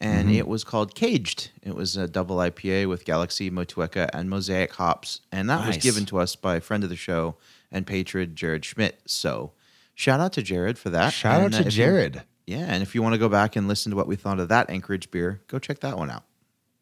And 0.00 0.28
Mm-hmm. 0.30 0.38
it 0.38 0.48
was 0.48 0.64
called 0.64 0.96
Caged. 0.96 1.50
It 1.62 1.76
was 1.76 1.96
a 1.96 2.08
double 2.08 2.36
IPA 2.38 2.88
with 2.88 3.04
Galaxy, 3.04 3.50
Motueka, 3.52 4.10
and 4.12 4.28
Mosaic 4.28 4.72
hops. 4.74 5.20
And 5.30 5.48
that 5.48 5.64
was 5.64 5.76
given 5.76 6.06
to 6.06 6.18
us 6.18 6.34
by 6.34 6.56
a 6.56 6.60
friend 6.60 6.82
of 6.82 6.90
the 6.90 6.96
show 6.96 7.36
and 7.70 7.86
patron, 7.86 8.34
Jared 8.34 8.64
Schmidt. 8.64 9.00
So 9.06 9.52
shout 9.94 10.18
out 10.18 10.32
to 10.32 10.42
Jared 10.42 10.76
for 10.76 10.90
that. 10.90 11.12
Shout 11.12 11.40
out 11.40 11.44
And, 11.46 11.54
uh, 11.54 11.58
to 11.58 11.66
if 11.68 11.74
you- 11.74 11.84
Jared. 11.84 12.22
yeah, 12.48 12.66
and 12.68 12.82
if 12.82 12.96
you 12.96 13.02
want 13.02 13.12
to 13.14 13.18
go 13.18 13.28
back 13.28 13.54
and 13.54 13.68
listen 13.68 13.90
to 13.90 13.96
what 13.96 14.08
we 14.08 14.16
thought 14.16 14.40
of 14.40 14.48
that 14.48 14.70
Anchorage 14.70 15.08
beer, 15.12 15.40
go 15.46 15.60
check 15.60 15.78
that 15.80 15.96
one 15.96 16.10
out. 16.10 16.24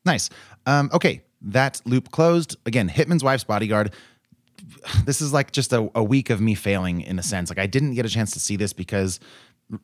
Nice. 0.06 0.30
Um, 0.64 0.88
okay, 0.94 1.20
that 1.42 1.82
loop 1.84 2.10
closed. 2.10 2.56
Again, 2.64 2.88
Hitman's 2.88 3.22
Wife's 3.22 3.44
Bodyguard. 3.44 3.92
This 5.04 5.20
is 5.20 5.32
like 5.32 5.52
just 5.52 5.72
a, 5.72 5.90
a 5.94 6.02
week 6.02 6.30
of 6.30 6.40
me 6.40 6.54
failing 6.54 7.00
in 7.00 7.18
a 7.18 7.22
sense. 7.22 7.50
Like 7.50 7.58
I 7.58 7.66
didn't 7.66 7.94
get 7.94 8.06
a 8.06 8.08
chance 8.08 8.30
to 8.32 8.40
see 8.40 8.56
this 8.56 8.72
because 8.72 9.20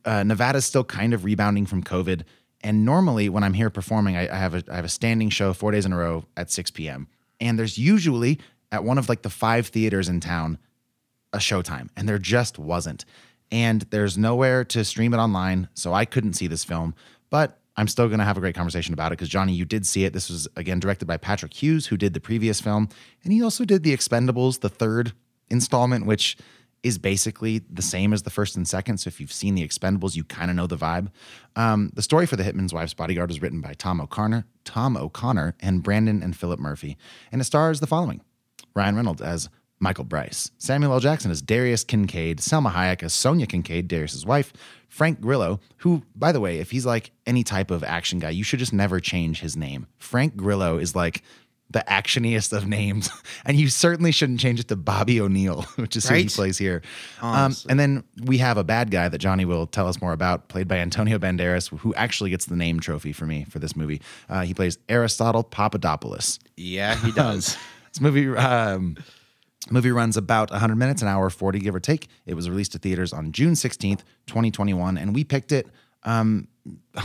uh, 0.04 0.22
Nevada's 0.22 0.64
still 0.64 0.84
kind 0.84 1.14
of 1.14 1.24
rebounding 1.24 1.66
from 1.66 1.82
COVID. 1.82 2.22
And 2.62 2.84
normally 2.84 3.28
when 3.28 3.44
I'm 3.44 3.54
here 3.54 3.70
performing, 3.70 4.16
I, 4.16 4.28
I 4.28 4.36
have 4.36 4.54
a 4.54 4.62
I 4.70 4.76
have 4.76 4.84
a 4.84 4.90
standing 4.90 5.30
show 5.30 5.52
four 5.52 5.72
days 5.72 5.86
in 5.86 5.92
a 5.92 5.96
row 5.96 6.24
at 6.36 6.50
6 6.50 6.70
p.m. 6.72 7.08
And 7.40 7.58
there's 7.58 7.78
usually 7.78 8.40
at 8.72 8.84
one 8.84 8.98
of 8.98 9.08
like 9.08 9.22
the 9.22 9.30
five 9.30 9.68
theaters 9.68 10.08
in 10.08 10.20
town 10.20 10.58
a 11.32 11.38
showtime, 11.38 11.88
and 11.96 12.08
there 12.08 12.18
just 12.18 12.58
wasn't. 12.58 13.04
And 13.52 13.82
there's 13.90 14.18
nowhere 14.18 14.64
to 14.64 14.84
stream 14.84 15.14
it 15.14 15.18
online, 15.18 15.68
so 15.74 15.92
I 15.92 16.04
couldn't 16.04 16.32
see 16.32 16.46
this 16.46 16.64
film. 16.64 16.94
But 17.30 17.60
I'm 17.76 17.88
still 17.88 18.08
going 18.08 18.18
to 18.18 18.24
have 18.24 18.36
a 18.36 18.40
great 18.40 18.54
conversation 18.54 18.94
about 18.94 19.12
it 19.12 19.18
because 19.18 19.28
Johnny, 19.28 19.52
you 19.52 19.64
did 19.64 19.86
see 19.86 20.04
it. 20.04 20.12
This 20.12 20.30
was 20.30 20.48
again 20.56 20.80
directed 20.80 21.06
by 21.06 21.16
Patrick 21.16 21.52
Hughes, 21.52 21.86
who 21.86 21.96
did 21.96 22.14
the 22.14 22.20
previous 22.20 22.60
film, 22.60 22.88
and 23.22 23.32
he 23.32 23.42
also 23.42 23.64
did 23.64 23.82
The 23.82 23.94
Expendables, 23.94 24.60
the 24.60 24.68
third 24.68 25.12
installment, 25.50 26.06
which 26.06 26.36
is 26.82 26.98
basically 26.98 27.62
the 27.70 27.82
same 27.82 28.12
as 28.12 28.22
the 28.22 28.30
first 28.30 28.56
and 28.56 28.66
second. 28.66 28.98
So 28.98 29.08
if 29.08 29.20
you've 29.20 29.32
seen 29.32 29.54
The 29.54 29.66
Expendables, 29.66 30.14
you 30.14 30.24
kind 30.24 30.50
of 30.50 30.56
know 30.56 30.66
the 30.66 30.76
vibe. 30.76 31.08
Um, 31.56 31.90
the 31.94 32.02
story 32.02 32.26
for 32.26 32.36
The 32.36 32.44
Hitman's 32.44 32.72
Wife's 32.72 32.94
Bodyguard 32.94 33.28
was 33.28 33.42
written 33.42 33.60
by 33.60 33.74
Tom 33.74 34.00
O'Connor, 34.00 34.46
Tom 34.64 34.96
O'Connor, 34.96 35.54
and 35.60 35.82
Brandon 35.82 36.22
and 36.22 36.36
Philip 36.36 36.60
Murphy, 36.60 36.96
and 37.32 37.40
it 37.40 37.44
stars 37.44 37.80
the 37.80 37.86
following: 37.86 38.20
Ryan 38.74 38.96
Reynolds 38.96 39.22
as 39.22 39.48
Michael 39.78 40.04
Bryce, 40.04 40.50
Samuel 40.58 40.92
L. 40.92 41.00
Jackson 41.00 41.30
as 41.30 41.42
Darius 41.42 41.84
Kincaid, 41.84 42.38
Salma 42.38 42.72
Hayek 42.72 43.02
as 43.02 43.12
Sonia 43.12 43.46
Kincaid, 43.46 43.88
Darius's 43.88 44.24
wife, 44.24 44.52
Frank 44.88 45.20
Grillo, 45.20 45.60
who, 45.78 46.02
by 46.14 46.32
the 46.32 46.40
way, 46.40 46.58
if 46.58 46.70
he's 46.70 46.86
like 46.86 47.10
any 47.26 47.44
type 47.44 47.70
of 47.70 47.84
action 47.84 48.18
guy, 48.18 48.30
you 48.30 48.42
should 48.42 48.58
just 48.58 48.72
never 48.72 49.00
change 49.00 49.40
his 49.40 49.56
name. 49.56 49.86
Frank 49.98 50.36
Grillo 50.36 50.78
is 50.78 50.96
like 50.96 51.22
the 51.68 51.84
actioniest 51.88 52.56
of 52.56 52.66
names, 52.66 53.10
and 53.44 53.58
you 53.58 53.68
certainly 53.68 54.12
shouldn't 54.12 54.40
change 54.40 54.60
it 54.60 54.68
to 54.68 54.76
Bobby 54.76 55.20
O'Neill, 55.20 55.62
which 55.76 55.96
is 55.96 56.08
who 56.08 56.14
he 56.14 56.28
plays 56.28 56.56
here. 56.56 56.80
Um, 57.20 57.54
and 57.68 57.78
then 57.78 58.04
we 58.24 58.38
have 58.38 58.56
a 58.56 58.64
bad 58.64 58.90
guy 58.90 59.08
that 59.08 59.18
Johnny 59.18 59.44
will 59.44 59.66
tell 59.66 59.88
us 59.88 60.00
more 60.00 60.12
about, 60.12 60.48
played 60.48 60.68
by 60.68 60.76
Antonio 60.78 61.18
Banderas, 61.18 61.76
who 61.80 61.92
actually 61.94 62.30
gets 62.30 62.46
the 62.46 62.56
name 62.56 62.80
trophy 62.80 63.12
for 63.12 63.26
me 63.26 63.44
for 63.50 63.58
this 63.58 63.76
movie. 63.76 64.00
Uh, 64.28 64.42
he 64.42 64.54
plays 64.54 64.78
Aristotle 64.88 65.42
Papadopoulos. 65.42 66.38
Yeah, 66.56 66.94
he 66.96 67.12
does. 67.12 67.56
This 67.92 68.02
movie 68.02 68.28
um, 68.36 68.98
movie 69.70 69.90
runs 69.90 70.16
about 70.16 70.50
100 70.50 70.76
minutes, 70.76 71.02
an 71.02 71.08
hour 71.08 71.30
40, 71.30 71.58
give 71.58 71.74
or 71.74 71.80
take. 71.80 72.08
It 72.24 72.34
was 72.34 72.48
released 72.48 72.72
to 72.72 72.78
theaters 72.78 73.12
on 73.12 73.32
June 73.32 73.52
16th, 73.52 74.00
2021, 74.26 74.98
and 74.98 75.14
we 75.14 75.24
picked 75.24 75.52
it 75.52 75.66
Um, 76.04 76.48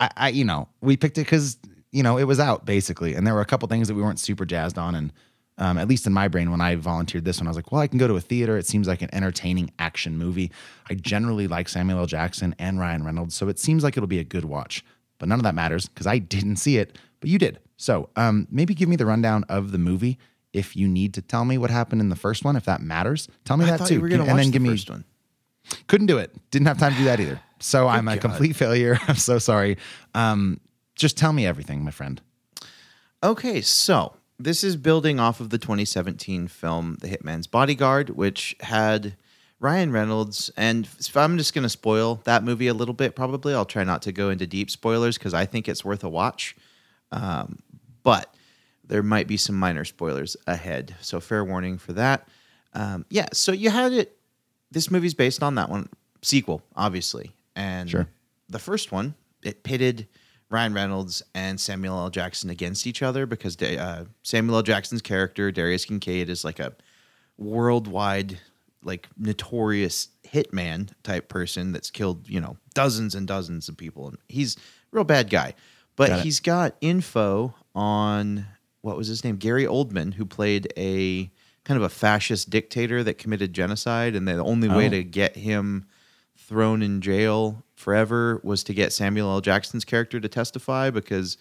I, 0.00 0.10
I, 0.16 0.28
you 0.28 0.44
know, 0.44 0.68
we 0.80 0.96
picked 0.96 1.18
it 1.18 1.22
because 1.22 1.58
you 1.90 2.02
know 2.02 2.18
it 2.18 2.24
was 2.24 2.38
out 2.38 2.64
basically, 2.64 3.14
and 3.14 3.26
there 3.26 3.34
were 3.34 3.40
a 3.40 3.46
couple 3.46 3.68
things 3.68 3.88
that 3.88 3.94
we 3.94 4.02
weren't 4.02 4.20
super 4.20 4.44
jazzed 4.44 4.78
on, 4.78 4.94
and 4.94 5.12
um, 5.56 5.76
at 5.76 5.88
least 5.88 6.06
in 6.06 6.12
my 6.12 6.28
brain, 6.28 6.50
when 6.50 6.60
I 6.60 6.76
volunteered 6.76 7.24
this 7.24 7.40
one, 7.40 7.48
I 7.48 7.50
was 7.50 7.56
like, 7.56 7.72
well, 7.72 7.80
I 7.80 7.88
can 7.88 7.98
go 7.98 8.06
to 8.06 8.14
a 8.14 8.20
theater. 8.20 8.56
It 8.56 8.66
seems 8.66 8.86
like 8.86 9.02
an 9.02 9.12
entertaining 9.12 9.72
action 9.80 10.16
movie. 10.16 10.52
I 10.88 10.94
generally 10.94 11.48
like 11.48 11.68
Samuel 11.68 11.98
L. 11.98 12.06
Jackson 12.06 12.54
and 12.58 12.78
Ryan 12.78 13.02
Reynolds, 13.02 13.34
so 13.34 13.48
it 13.48 13.58
seems 13.58 13.82
like 13.82 13.96
it'll 13.96 14.06
be 14.06 14.20
a 14.20 14.24
good 14.24 14.44
watch. 14.44 14.84
But 15.18 15.28
none 15.28 15.40
of 15.40 15.42
that 15.44 15.54
matters 15.54 15.88
because 15.88 16.06
I 16.06 16.18
didn't 16.18 16.56
see 16.56 16.78
it, 16.78 16.96
but 17.20 17.28
you 17.28 17.38
did. 17.38 17.58
So 17.76 18.08
um, 18.16 18.46
maybe 18.50 18.74
give 18.74 18.88
me 18.88 18.96
the 18.96 19.06
rundown 19.06 19.44
of 19.48 19.72
the 19.72 19.78
movie. 19.78 20.18
If 20.58 20.76
you 20.76 20.88
need 20.88 21.14
to 21.14 21.22
tell 21.22 21.44
me 21.44 21.58
what 21.58 21.70
happened 21.70 22.00
in 22.00 22.08
the 22.08 22.16
first 22.16 22.44
one, 22.44 22.56
if 22.56 22.64
that 22.64 22.82
matters, 22.82 23.28
tell 23.44 23.56
me 23.56 23.64
I 23.64 23.76
that 23.76 23.86
too. 23.86 24.04
and 24.04 24.26
then 24.26 24.36
the 24.36 24.50
give 24.50 24.62
me 24.62 24.70
first 24.70 24.90
one. 24.90 25.04
couldn't 25.86 26.06
do 26.06 26.18
it. 26.18 26.34
Didn't 26.50 26.66
have 26.66 26.78
time 26.78 26.92
to 26.92 26.98
do 26.98 27.04
that 27.04 27.20
either. 27.20 27.40
So 27.60 27.88
I'm 27.88 28.08
a 28.08 28.18
complete 28.18 28.56
failure. 28.56 28.98
I'm 29.08 29.16
so 29.16 29.38
sorry. 29.38 29.78
Um, 30.14 30.60
just 30.94 31.16
tell 31.16 31.32
me 31.32 31.46
everything, 31.46 31.84
my 31.84 31.90
friend. 31.90 32.20
Okay, 33.22 33.60
so 33.60 34.14
this 34.38 34.62
is 34.62 34.76
building 34.76 35.18
off 35.18 35.40
of 35.40 35.50
the 35.50 35.58
2017 35.58 36.48
film 36.48 36.96
The 37.00 37.08
Hitman's 37.08 37.46
Bodyguard, 37.46 38.10
which 38.10 38.54
had 38.60 39.16
Ryan 39.60 39.90
Reynolds. 39.90 40.50
And 40.56 40.86
if 40.98 41.16
I'm 41.16 41.36
just 41.36 41.54
going 41.54 41.64
to 41.64 41.68
spoil 41.68 42.20
that 42.24 42.44
movie 42.44 42.68
a 42.68 42.74
little 42.74 42.94
bit, 42.94 43.16
probably. 43.16 43.54
I'll 43.54 43.64
try 43.64 43.84
not 43.84 44.02
to 44.02 44.12
go 44.12 44.30
into 44.30 44.46
deep 44.46 44.70
spoilers 44.70 45.18
because 45.18 45.34
I 45.34 45.46
think 45.46 45.68
it's 45.68 45.84
worth 45.84 46.04
a 46.04 46.08
watch. 46.08 46.56
Um, 47.10 47.58
but 48.04 48.32
there 48.88 49.02
might 49.02 49.26
be 49.28 49.36
some 49.36 49.54
minor 49.54 49.84
spoilers 49.84 50.36
ahead. 50.46 50.96
So 51.00 51.20
fair 51.20 51.44
warning 51.44 51.78
for 51.78 51.92
that. 51.94 52.26
Um, 52.74 53.04
yeah, 53.10 53.26
so 53.32 53.52
you 53.52 53.70
had 53.70 53.92
it. 53.92 54.18
This 54.70 54.90
movie's 54.90 55.14
based 55.14 55.42
on 55.42 55.54
that 55.54 55.70
one 55.70 55.88
sequel, 56.22 56.62
obviously. 56.76 57.32
And 57.54 57.88
Sure. 57.88 58.08
the 58.48 58.58
first 58.58 58.90
one, 58.92 59.14
it 59.42 59.62
pitted 59.62 60.06
Ryan 60.50 60.74
Reynolds 60.74 61.22
and 61.34 61.60
Samuel 61.60 61.98
L. 61.98 62.10
Jackson 62.10 62.50
against 62.50 62.86
each 62.86 63.02
other 63.02 63.26
because 63.26 63.60
uh, 63.62 64.04
Samuel 64.22 64.56
L. 64.56 64.62
Jackson's 64.62 65.02
character 65.02 65.50
Darius 65.52 65.84
Kincaid 65.84 66.28
is 66.28 66.44
like 66.44 66.58
a 66.58 66.74
worldwide, 67.36 68.38
like 68.82 69.08
notorious 69.16 70.08
hitman 70.26 70.90
type 71.02 71.28
person 71.28 71.72
that's 71.72 71.90
killed 71.90 72.28
you 72.28 72.40
know 72.40 72.56
dozens 72.74 73.14
and 73.14 73.26
dozens 73.26 73.68
of 73.68 73.76
people, 73.76 74.08
and 74.08 74.18
he's 74.28 74.56
a 74.56 74.60
real 74.92 75.04
bad 75.04 75.30
guy. 75.30 75.54
But 75.96 76.08
Got 76.08 76.20
he's 76.20 76.40
got 76.40 76.76
info 76.80 77.54
on 77.74 78.46
what 78.88 78.96
was 78.96 79.06
his 79.08 79.22
name, 79.24 79.36
Gary 79.36 79.64
Oldman, 79.64 80.14
who 80.14 80.24
played 80.26 80.72
a 80.76 81.30
kind 81.64 81.76
of 81.76 81.82
a 81.82 81.88
fascist 81.88 82.50
dictator 82.50 83.04
that 83.04 83.18
committed 83.18 83.52
genocide, 83.52 84.14
and 84.16 84.26
the 84.26 84.38
only 84.42 84.68
way 84.68 84.86
Oh. 84.86 84.90
to 84.90 85.04
get 85.04 85.36
him 85.36 85.86
thrown 86.36 86.82
in 86.82 87.00
jail 87.00 87.62
forever 87.76 88.40
was 88.42 88.64
to 88.64 88.72
get 88.74 88.92
Samuel 88.92 89.30
L. 89.30 89.40
Jackson's 89.40 89.84
character 89.84 90.18
to 90.18 90.28
testify 90.28 90.88
because 90.90 91.36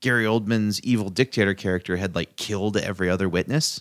Gary 0.00 0.24
Oldman's 0.24 0.80
evil 0.82 1.10
dictator 1.10 1.52
character 1.54 1.96
had 1.96 2.14
like 2.14 2.36
killed 2.36 2.76
every 2.76 3.10
other 3.10 3.28
witness. 3.28 3.80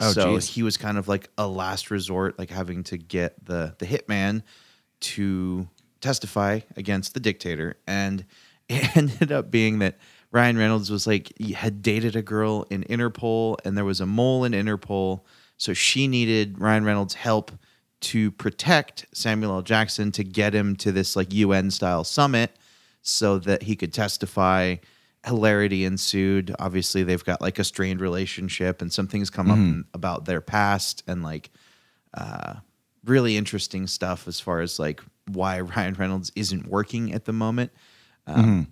Oh, 0.00 0.12
so 0.12 0.34
geez. 0.34 0.48
he 0.48 0.62
was 0.62 0.76
kind 0.76 0.98
of 0.98 1.06
like 1.08 1.28
a 1.38 1.46
last 1.46 1.90
resort, 1.90 2.38
like 2.38 2.50
having 2.50 2.82
to 2.84 2.96
get 2.98 3.44
the 3.46 3.74
the 3.78 3.86
hitman 3.86 4.42
to 5.00 5.68
testify 6.00 6.60
against 6.76 7.14
the 7.14 7.20
dictator. 7.20 7.76
And 7.86 8.24
it 8.68 8.96
ended 8.96 9.30
up 9.32 9.50
being 9.50 9.78
that 9.80 9.98
Ryan 10.32 10.58
Reynolds 10.58 10.90
was 10.90 11.06
like 11.06 11.32
he 11.36 11.52
had 11.52 11.82
dated 11.82 12.14
a 12.14 12.22
girl 12.22 12.66
in 12.70 12.84
Interpol, 12.84 13.56
and 13.64 13.76
there 13.76 13.84
was 13.84 14.00
a 14.00 14.06
mole 14.06 14.44
in 14.44 14.52
Interpol, 14.52 15.22
so 15.56 15.72
she 15.74 16.06
needed 16.06 16.58
Ryan 16.58 16.84
Reynolds' 16.84 17.14
help 17.14 17.50
to 18.00 18.30
protect 18.32 19.06
Samuel 19.12 19.52
L. 19.56 19.62
Jackson 19.62 20.10
to 20.12 20.24
get 20.24 20.54
him 20.54 20.74
to 20.76 20.92
this 20.92 21.16
like 21.16 21.32
UN 21.34 21.70
style 21.70 22.04
summit 22.04 22.56
so 23.02 23.38
that 23.38 23.62
he 23.64 23.76
could 23.76 23.92
testify. 23.92 24.76
Hilarity 25.26 25.84
ensued. 25.84 26.54
Obviously, 26.58 27.02
they've 27.02 27.24
got 27.24 27.42
like 27.42 27.58
a 27.58 27.64
strained 27.64 28.00
relationship, 28.00 28.80
and 28.80 28.90
some 28.90 29.06
things 29.06 29.28
come 29.28 29.50
up 29.50 29.84
about 29.92 30.24
their 30.24 30.40
past 30.40 31.02
and 31.06 31.22
like 31.22 31.50
uh, 32.14 32.54
really 33.04 33.36
interesting 33.36 33.86
stuff 33.86 34.26
as 34.26 34.40
far 34.40 34.60
as 34.60 34.78
like 34.78 35.02
why 35.26 35.60
Ryan 35.60 35.94
Reynolds 35.94 36.32
isn't 36.36 36.66
working 36.68 37.12
at 37.12 37.26
the 37.26 37.32
moment. 37.34 37.70
Um, 38.26 38.68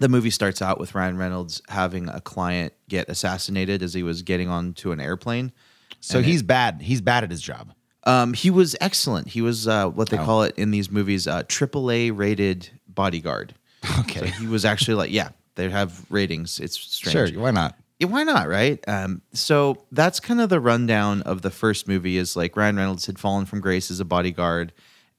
The 0.00 0.08
movie 0.08 0.30
starts 0.30 0.60
out 0.60 0.80
with 0.80 0.94
Ryan 0.94 1.16
Reynolds 1.16 1.62
having 1.68 2.08
a 2.08 2.20
client 2.20 2.72
get 2.88 3.08
assassinated 3.08 3.82
as 3.82 3.94
he 3.94 4.02
was 4.02 4.22
getting 4.22 4.48
onto 4.48 4.90
an 4.92 4.98
airplane. 5.00 5.52
So 6.00 6.18
And 6.18 6.26
he's 6.26 6.42
bad. 6.42 6.80
He's 6.82 7.00
bad 7.00 7.22
at 7.22 7.30
his 7.30 7.40
job. 7.42 7.72
Um, 8.04 8.32
he 8.32 8.50
was 8.50 8.74
excellent. 8.80 9.28
He 9.28 9.42
was 9.42 9.68
uh, 9.68 9.88
what 9.90 10.08
they 10.08 10.18
Oh. 10.18 10.24
call 10.24 10.42
it 10.44 10.54
in 10.56 10.70
these 10.70 10.90
movies, 10.90 11.26
uh, 11.28 11.42
AAA 11.44 12.10
rated 12.16 12.70
bodyguard. 12.88 13.54
Okay. 14.00 14.20
So 14.20 14.26
he 14.26 14.46
was 14.46 14.64
actually 14.64 14.94
like, 14.94 15.10
yeah, 15.10 15.30
they 15.54 15.68
have 15.70 16.04
ratings. 16.10 16.58
It's 16.60 16.78
strange. 16.78 17.32
Sure. 17.32 17.40
Why 17.42 17.50
not? 17.50 17.76
Yeah, 17.98 18.08
why 18.08 18.24
not, 18.24 18.48
right? 18.48 18.82
Um, 18.88 19.20
so 19.34 19.84
that's 19.92 20.18
kind 20.20 20.40
of 20.40 20.48
the 20.48 20.60
rundown 20.60 21.20
of 21.22 21.42
the 21.42 21.50
first 21.50 21.86
movie. 21.86 22.16
Is 22.16 22.34
like 22.36 22.56
Ryan 22.56 22.76
Reynolds 22.76 23.04
had 23.06 23.18
fallen 23.18 23.44
from 23.44 23.60
grace 23.60 23.90
as 23.90 24.00
a 24.00 24.04
bodyguard, 24.06 24.72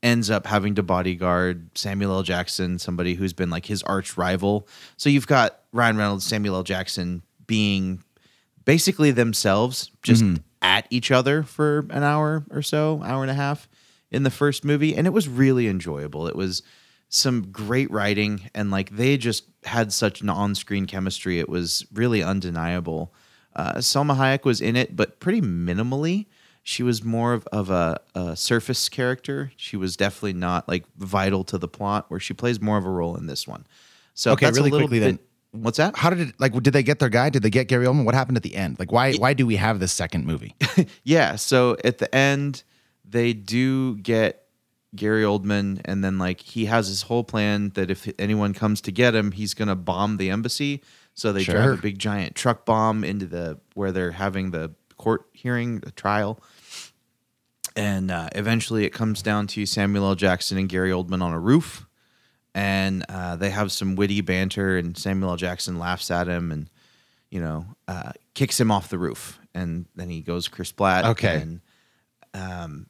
ends 0.04 0.30
up 0.30 0.48
having 0.48 0.76
to 0.76 0.84
bodyguard 0.84 1.78
Samuel 1.78 2.14
L. 2.14 2.24
Jackson, 2.24 2.80
somebody 2.80 3.14
who's 3.14 3.34
been 3.34 3.50
like 3.50 3.66
his 3.66 3.84
arch 3.84 4.18
rival. 4.18 4.68
So 4.98 5.10
you've 5.10 5.28
got 5.28 5.62
Ryan 5.72 5.98
Reynolds, 5.98 6.26
Samuel 6.26 6.56
L. 6.56 6.64
Jackson 6.64 7.22
being 7.46 8.04
basically 8.66 9.12
themselves, 9.12 9.92
just 10.04 10.24
at 10.62 10.88
each 10.90 11.12
other 11.12 11.44
for 11.44 11.88
an 11.90 12.04
hour 12.04 12.46
or 12.52 12.62
so, 12.62 13.02
hour 13.04 13.22
and 13.24 13.32
a 13.32 13.36
half 13.36 13.68
in 14.12 14.24
the 14.24 14.30
first 14.30 14.64
movie, 14.66 14.96
and 14.96 15.08
it 15.08 15.12
was 15.12 15.28
really 15.28 15.68
enjoyable. 15.68 16.28
It 16.28 16.36
was 16.36 16.62
some 17.10 17.52
great 17.52 17.90
writing, 17.92 18.50
and 18.54 18.72
like 18.72 18.90
they 18.92 19.18
just 19.18 19.46
had 19.64 19.92
such 19.92 20.22
an 20.22 20.30
on-screen 20.30 20.86
chemistry. 20.86 21.40
It 21.40 21.50
was 21.50 21.86
really 21.94 22.24
undeniable. 22.24 23.14
Uh, 23.56 23.76
Salma 23.76 24.16
Hayek 24.16 24.46
was 24.46 24.62
in 24.62 24.76
it, 24.76 24.96
but 24.96 25.20
pretty 25.20 25.42
minimally. 25.42 26.28
She 26.64 26.84
was 26.84 27.04
more 27.04 27.34
of, 27.34 27.48
of 27.48 27.70
a, 27.70 28.00
a 28.14 28.36
surface 28.36 28.88
character. 28.88 29.52
She 29.56 29.76
was 29.76 29.98
definitely 29.98 30.34
not 30.34 30.68
like 30.68 30.86
vital 30.98 31.44
to 31.46 31.58
the 31.58 31.68
plot, 31.68 32.06
where 32.10 32.20
she 32.20 32.34
plays 32.34 32.62
more 32.62 32.78
of 32.78 32.86
a 32.86 32.90
role 32.90 33.16
in 33.16 33.26
this 33.26 33.48
one. 33.48 33.66
So 34.14 34.34
Okay, 34.34 34.52
really 34.52 34.70
quickly 34.70 35.00
bit, 35.00 35.06
then. 35.06 35.20
What's 35.64 35.78
that? 35.78 35.98
How 35.98 36.10
did 36.10 36.30
it 36.30 36.36
like? 36.40 36.54
Did 36.62 36.72
they 36.74 36.84
get 36.84 37.00
their 37.00 37.10
guy? 37.10 37.30
Did 37.30 37.44
they 37.44 37.50
get 37.50 37.68
Gary 37.68 37.86
Oldman? 37.86 38.06
What 38.06 38.16
happened 38.16 38.38
at 38.38 38.44
the 38.44 38.56
end? 38.56 38.80
Like, 38.80 38.92
why? 38.92 39.14
Why 39.16 39.34
do 39.34 39.46
we 39.46 39.58
have 39.58 39.80
this 39.80 39.92
second 39.92 40.26
movie? 40.26 40.56
Yeah. 41.04 41.36
So 41.36 41.78
at 41.84 41.98
the 41.98 42.14
end, 42.14 42.64
they 43.04 43.34
do 43.34 43.98
get 43.98 44.46
Gary 44.96 45.24
Oldman, 45.24 45.82
and 45.86 46.04
then 46.04 46.18
like 46.18 46.42
he 46.42 46.66
has 46.66 46.88
his 46.88 47.04
whole 47.04 47.24
plan 47.24 47.70
that 47.76 47.90
if 47.90 48.08
anyone 48.20 48.54
comes 48.54 48.82
to 48.82 48.92
get 48.92 49.16
him, 49.16 49.32
he's 49.32 49.54
gonna 49.54 49.76
bomb 49.76 50.18
the 50.18 50.30
embassy. 50.30 50.84
So 51.14 51.34
they 51.34 51.44
drive 51.44 51.80
a 51.80 51.82
big 51.82 52.00
giant 52.00 52.36
truck 52.36 52.66
bomb 52.66 53.04
into 53.04 53.26
the 53.26 53.60
where 53.74 53.92
they're 53.92 54.12
having 54.12 54.52
the 54.52 54.72
court 54.98 55.26
hearing, 55.34 55.80
the 55.80 55.92
trial. 55.92 56.42
And 57.76 58.12
uh, 58.12 58.30
eventually, 58.36 58.86
it 58.86 58.92
comes 58.92 59.22
down 59.22 59.48
to 59.48 59.66
Samuel 59.66 60.08
L. 60.08 60.16
Jackson 60.16 60.58
and 60.58 60.68
Gary 60.68 60.92
Oldman 60.92 61.22
on 61.22 61.32
a 61.32 61.40
roof, 61.40 61.86
and 62.54 63.06
uh, 63.08 63.38
they 63.38 63.50
have 63.50 63.72
some 63.72 63.96
witty 63.96 64.22
banter. 64.22 64.78
And 64.78 64.98
Samuel 64.98 65.32
L. 65.32 65.38
Jackson 65.38 65.80
laughs 65.80 66.12
at 66.12 66.28
him, 66.28 66.52
and 66.52 66.70
you 67.30 67.40
know, 67.40 67.66
uh, 67.88 68.12
kicks 68.34 68.60
him 68.60 68.72
off 68.72 68.90
the 68.90 68.98
roof, 69.00 69.40
and 69.54 69.86
then 69.96 70.10
he 70.10 70.22
goes 70.22 70.48
Chris 70.48 70.72
Platt. 70.72 71.06
Okay. 71.06 71.42
and 71.42 71.62
um, 72.34 72.88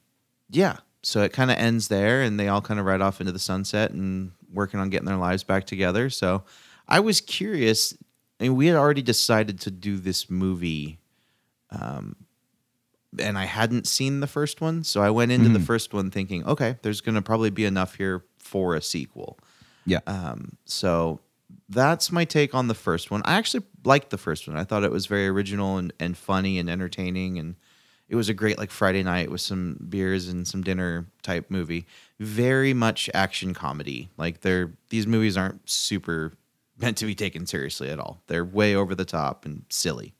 yeah, 0.49 0.77
so 1.03 1.21
it 1.21 1.33
kind 1.33 1.51
of 1.51 1.57
ends 1.57 1.87
there, 1.87 2.21
and 2.21 2.39
they 2.39 2.47
all 2.47 2.61
kind 2.61 2.79
of 2.79 2.85
ride 2.85 3.01
off 3.01 3.19
into 3.21 3.31
the 3.31 3.39
sunset 3.39 3.91
and 3.91 4.31
working 4.51 4.79
on 4.79 4.89
getting 4.89 5.07
their 5.07 5.17
lives 5.17 5.43
back 5.43 5.65
together. 5.65 6.09
So 6.09 6.43
I 6.87 6.99
was 6.99 7.21
curious. 7.21 7.95
I 8.39 8.43
mean, 8.43 8.55
we 8.55 8.67
had 8.67 8.75
already 8.75 9.01
decided 9.01 9.59
to 9.61 9.71
do 9.71 9.97
this 9.97 10.29
movie, 10.29 10.99
um, 11.69 12.15
and 13.19 13.37
I 13.37 13.45
hadn't 13.45 13.87
seen 13.87 14.19
the 14.19 14.27
first 14.27 14.61
one, 14.61 14.83
so 14.83 15.01
I 15.01 15.09
went 15.09 15.31
into 15.31 15.49
the 15.49 15.59
first 15.59 15.93
one 15.93 16.11
thinking, 16.11 16.45
okay, 16.45 16.77
there's 16.81 17.01
going 17.01 17.15
to 17.15 17.21
probably 17.21 17.49
be 17.49 17.65
enough 17.65 17.95
here 17.95 18.23
for 18.39 18.75
a 18.75 18.81
sequel. 18.81 19.37
Yeah. 19.85 19.99
Um, 20.07 20.57
so 20.65 21.19
that's 21.69 22.11
my 22.11 22.25
take 22.25 22.53
on 22.53 22.67
the 22.67 22.73
first 22.73 23.11
one. 23.11 23.21
I 23.25 23.33
actually 23.33 23.65
liked 23.83 24.09
the 24.09 24.17
first 24.17 24.47
one. 24.47 24.57
I 24.57 24.63
thought 24.63 24.83
it 24.83 24.91
was 24.91 25.05
very 25.05 25.27
original 25.27 25.77
and, 25.77 25.93
and 25.99 26.17
funny 26.17 26.59
and 26.59 26.69
entertaining 26.69 27.39
and 27.39 27.55
it 28.11 28.15
was 28.15 28.27
a 28.27 28.33
great 28.33 28.57
like 28.57 28.71
Friday 28.71 29.03
night 29.03 29.31
with 29.31 29.39
some 29.39 29.77
beers 29.87 30.27
and 30.27 30.45
some 30.45 30.61
dinner 30.61 31.07
type 31.23 31.49
movie. 31.49 31.87
Very 32.19 32.73
much 32.73 33.09
action 33.13 33.53
comedy. 33.53 34.09
Like 34.17 34.41
they're 34.41 34.73
these 34.89 35.07
movies 35.07 35.37
aren't 35.37 35.67
super 35.69 36.33
meant 36.77 36.97
to 36.97 37.05
be 37.05 37.15
taken 37.15 37.45
seriously 37.45 37.89
at 37.89 37.99
all. 37.99 38.21
They're 38.27 38.43
way 38.43 38.75
over 38.75 38.93
the 38.95 39.05
top 39.05 39.45
and 39.45 39.63
silly. 39.69 40.13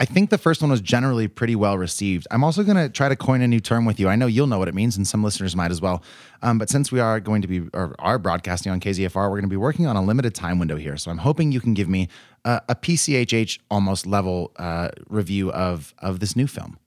I 0.00 0.04
think 0.04 0.30
the 0.30 0.38
first 0.38 0.62
one 0.62 0.70
was 0.70 0.80
generally 0.80 1.26
pretty 1.26 1.56
well 1.56 1.76
received. 1.76 2.28
I'm 2.30 2.44
also 2.44 2.62
going 2.62 2.76
to 2.76 2.88
try 2.88 3.08
to 3.08 3.16
coin 3.16 3.40
a 3.42 3.48
new 3.48 3.58
term 3.58 3.84
with 3.84 3.98
you. 3.98 4.08
I 4.08 4.14
know 4.14 4.26
you'll 4.26 4.46
know 4.46 4.58
what 4.58 4.68
it 4.68 4.74
means, 4.74 4.96
and 4.96 5.06
some 5.06 5.24
listeners 5.24 5.56
might 5.56 5.72
as 5.72 5.80
well. 5.80 6.04
Um, 6.40 6.56
but 6.56 6.70
since 6.70 6.92
we 6.92 7.00
are 7.00 7.18
going 7.18 7.42
to 7.42 7.48
be 7.48 7.68
or 7.74 7.96
are 7.98 8.18
broadcasting 8.18 8.70
on 8.70 8.78
KZFR, 8.78 9.14
we're 9.16 9.30
going 9.30 9.42
to 9.42 9.48
be 9.48 9.56
working 9.56 9.86
on 9.86 9.96
a 9.96 10.02
limited 10.02 10.36
time 10.36 10.60
window 10.60 10.76
here. 10.76 10.96
So 10.96 11.10
I'm 11.10 11.18
hoping 11.18 11.50
you 11.50 11.60
can 11.60 11.74
give 11.74 11.88
me 11.88 12.08
a, 12.44 12.62
a 12.68 12.74
PCHH 12.76 13.58
almost 13.70 14.06
level 14.06 14.52
uh, 14.56 14.90
review 15.08 15.50
of 15.50 15.94
of 15.98 16.20
this 16.20 16.36
new 16.36 16.46
film. 16.46 16.78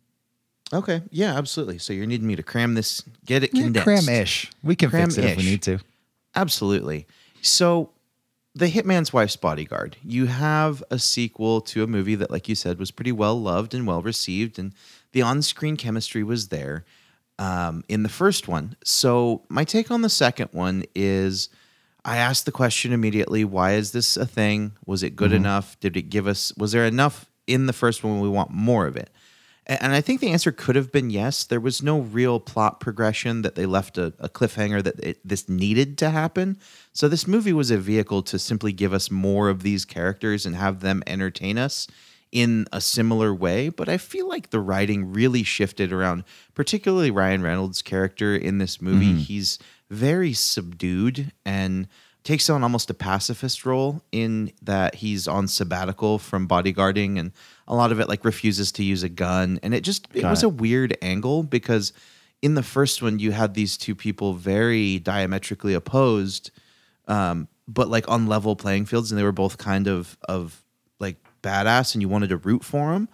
Okay. 0.74 1.02
Yeah, 1.10 1.38
absolutely. 1.38 1.80
So 1.80 1.92
you're 1.92 2.06
needing 2.06 2.28
me 2.28 2.36
to 2.36 2.44
cram 2.44 2.76
this, 2.76 3.04
get 3.26 3.44
it 3.44 3.52
condensed. 3.52 3.84
Cram-ish. 3.84 4.50
We 4.64 4.76
can 4.76 4.90
fix 4.90 5.18
it 5.18 5.26
if 5.26 5.38
we 5.38 5.44
need 5.44 5.62
to. 5.64 5.80
Absolutely. 6.36 7.08
So, 7.42 7.90
The 8.54 8.70
Hitman's 8.70 9.14
Wife's 9.14 9.38
Bodyguard, 9.38 9.96
you 10.04 10.26
have 10.26 10.84
a 10.92 11.00
sequel 11.00 11.62
to 11.62 11.84
a 11.84 11.88
movie 11.88 12.16
that, 12.16 12.32
like 12.32 12.50
you 12.50 12.56
said, 12.56 12.80
was 12.80 12.92
pretty 12.92 13.14
well 13.14 13.40
loved 13.40 13.74
and 13.74 13.88
well 13.88 14.02
received, 14.02 14.60
and 14.60 14.74
the 15.14 15.22
on 15.22 15.42
screen 15.42 15.78
chemistry 15.78 16.22
was 16.22 16.50
there 16.50 16.84
um, 17.40 17.84
in 17.88 18.04
the 18.04 18.10
first 18.10 18.50
one. 18.50 18.76
So, 18.84 19.44
my 19.48 19.64
take 19.64 19.90
on 19.90 20.02
the 20.02 20.10
second 20.10 20.50
one 20.52 20.84
is 20.94 21.48
I 22.04 22.18
asked 22.18 22.46
the 22.46 22.52
question 22.52 22.92
immediately 22.92 23.46
why 23.46 23.74
is 23.74 23.94
this 23.94 24.18
a 24.18 24.26
thing? 24.26 24.74
Was 24.86 25.02
it 25.02 25.16
good 25.16 25.32
enough? 25.32 25.80
Did 25.80 25.96
it 25.96 26.10
give 26.10 26.28
us, 26.28 26.52
was 26.58 26.74
there 26.74 26.86
enough 26.86 27.30
in 27.48 27.68
the 27.68 27.74
first 27.74 28.04
one 28.04 28.20
we 28.20 28.30
want 28.30 28.52
more 28.52 28.86
of 28.86 28.98
it? 28.98 29.12
And 29.68 29.94
I 29.94 30.02
think 30.02 30.20
the 30.20 30.32
answer 30.32 30.52
could 30.52 30.76
have 30.76 30.92
been 30.92 31.12
yes. 31.12 31.44
There 31.44 31.60
was 31.60 31.84
no 31.84 32.00
real 32.00 32.40
plot 32.40 32.80
progression 32.80 33.44
that 33.44 33.54
they 33.56 33.68
left 33.68 33.98
a, 33.98 34.14
a 34.20 34.28
cliffhanger 34.28 34.84
that 34.84 35.00
it, 35.00 35.20
this 35.24 35.48
needed 35.48 36.00
to 36.00 36.10
happen. 36.10 36.58
So 36.94 37.08
this 37.08 37.28
movie 37.28 37.54
was 37.54 37.72
a 37.72 37.78
vehicle 37.78 38.22
to 38.24 38.38
simply 38.38 38.74
give 38.74 38.94
us 38.94 39.10
more 39.10 39.50
of 39.50 39.64
these 39.64 39.86
characters 39.86 40.46
and 40.46 40.56
have 40.56 40.82
them 40.82 41.04
entertain 41.08 41.58
us 41.58 41.88
in 42.32 42.66
a 42.72 42.82
similar 42.82 43.34
way. 43.34 43.70
But 43.70 43.90
I 43.90 43.98
feel 43.98 44.28
like 44.28 44.50
the 44.50 44.60
writing 44.60 45.14
really 45.14 45.44
shifted 45.44 45.94
around, 45.94 46.24
particularly 46.54 47.12
Ryan 47.12 47.44
Reynolds' 47.44 47.82
character 47.82 48.36
in 48.36 48.58
this 48.58 48.82
movie. 48.82 49.08
Mm-hmm. 49.08 49.18
He's 49.18 49.60
very 49.90 50.34
subdued 50.34 51.32
and 51.46 51.88
takes 52.24 52.50
on 52.50 52.64
almost 52.64 52.90
a 52.90 52.94
pacifist 52.94 53.66
role 53.66 54.02
in 54.12 54.52
that 54.62 54.96
he's 54.96 55.28
on 55.28 55.48
sabbatical 55.48 56.20
from 56.20 56.48
bodyguarding 56.48 57.18
and 57.18 57.32
a 57.68 57.76
lot 57.76 57.92
of 57.92 58.00
it 58.00 58.08
like 58.08 58.24
refuses 58.24 58.72
to 58.72 58.84
use 58.84 59.02
a 59.02 59.10
gun 59.10 59.60
and 59.64 59.74
it 59.74 59.82
just 59.82 60.08
it 60.14 60.22
Got 60.22 60.30
was 60.30 60.44
it. 60.44 60.46
a 60.46 60.50
weird 60.50 60.96
angle 61.02 61.42
because 61.42 61.94
in 62.42 62.54
the 62.54 62.62
first 62.62 63.02
one 63.02 63.18
you 63.18 63.32
had 63.32 63.56
these 63.56 63.76
two 63.76 63.96
people 63.96 64.34
very 64.34 65.00
diametrically 65.00 65.74
opposed 65.74 66.52
um, 67.08 67.48
but 67.68 67.90
like 67.90 68.08
on 68.10 68.28
level 68.28 68.56
playing 68.56 68.86
fields 68.86 69.12
and 69.12 69.20
they 69.20 69.24
were 69.24 69.32
both 69.32 69.58
kind 69.58 69.88
of 69.88 70.18
of 70.28 70.64
like 71.00 71.18
badass 71.42 71.94
and 71.96 72.02
you 72.02 72.10
wanted 72.10 72.30
to 72.30 72.38
root 72.38 72.64
for 72.64 72.94
them 72.94 73.10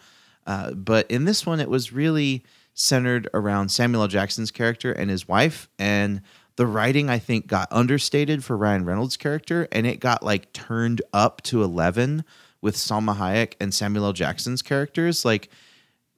uh, 0.46 0.72
but 0.72 1.10
in 1.10 1.26
this 1.26 1.46
one 1.46 1.60
it 1.60 1.70
was 1.70 1.94
really 1.94 2.44
centered 2.74 3.30
around 3.34 3.70
samuel 3.70 4.04
L. 4.04 4.08
jackson's 4.08 4.52
character 4.52 4.92
and 4.92 5.10
his 5.10 5.28
wife 5.28 5.70
and 5.80 6.22
the 6.56 6.66
writing 6.68 7.10
i 7.10 7.18
think 7.18 7.48
got 7.48 7.68
understated 7.72 8.44
for 8.44 8.58
ryan 8.58 8.86
reynolds 8.86 9.18
character 9.18 9.68
and 9.72 9.88
it 9.88 10.00
got 10.00 10.24
like 10.24 10.52
turned 10.54 11.02
up 11.14 11.42
to 11.44 11.64
11 11.64 12.24
with 12.62 12.76
salma 12.76 13.16
hayek 13.16 13.54
and 13.60 13.74
samuel 13.74 14.06
L. 14.06 14.14
jackson's 14.14 14.62
characters 14.62 15.24
like 15.26 15.50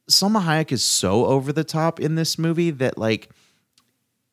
salma 0.10 0.44
hayek 0.44 0.72
is 0.72 0.84
so 0.84 1.26
over 1.26 1.54
the 1.54 1.64
top 1.64 2.00
in 2.00 2.16
this 2.16 2.38
movie 2.38 2.72
that 2.72 2.98
like 2.98 3.30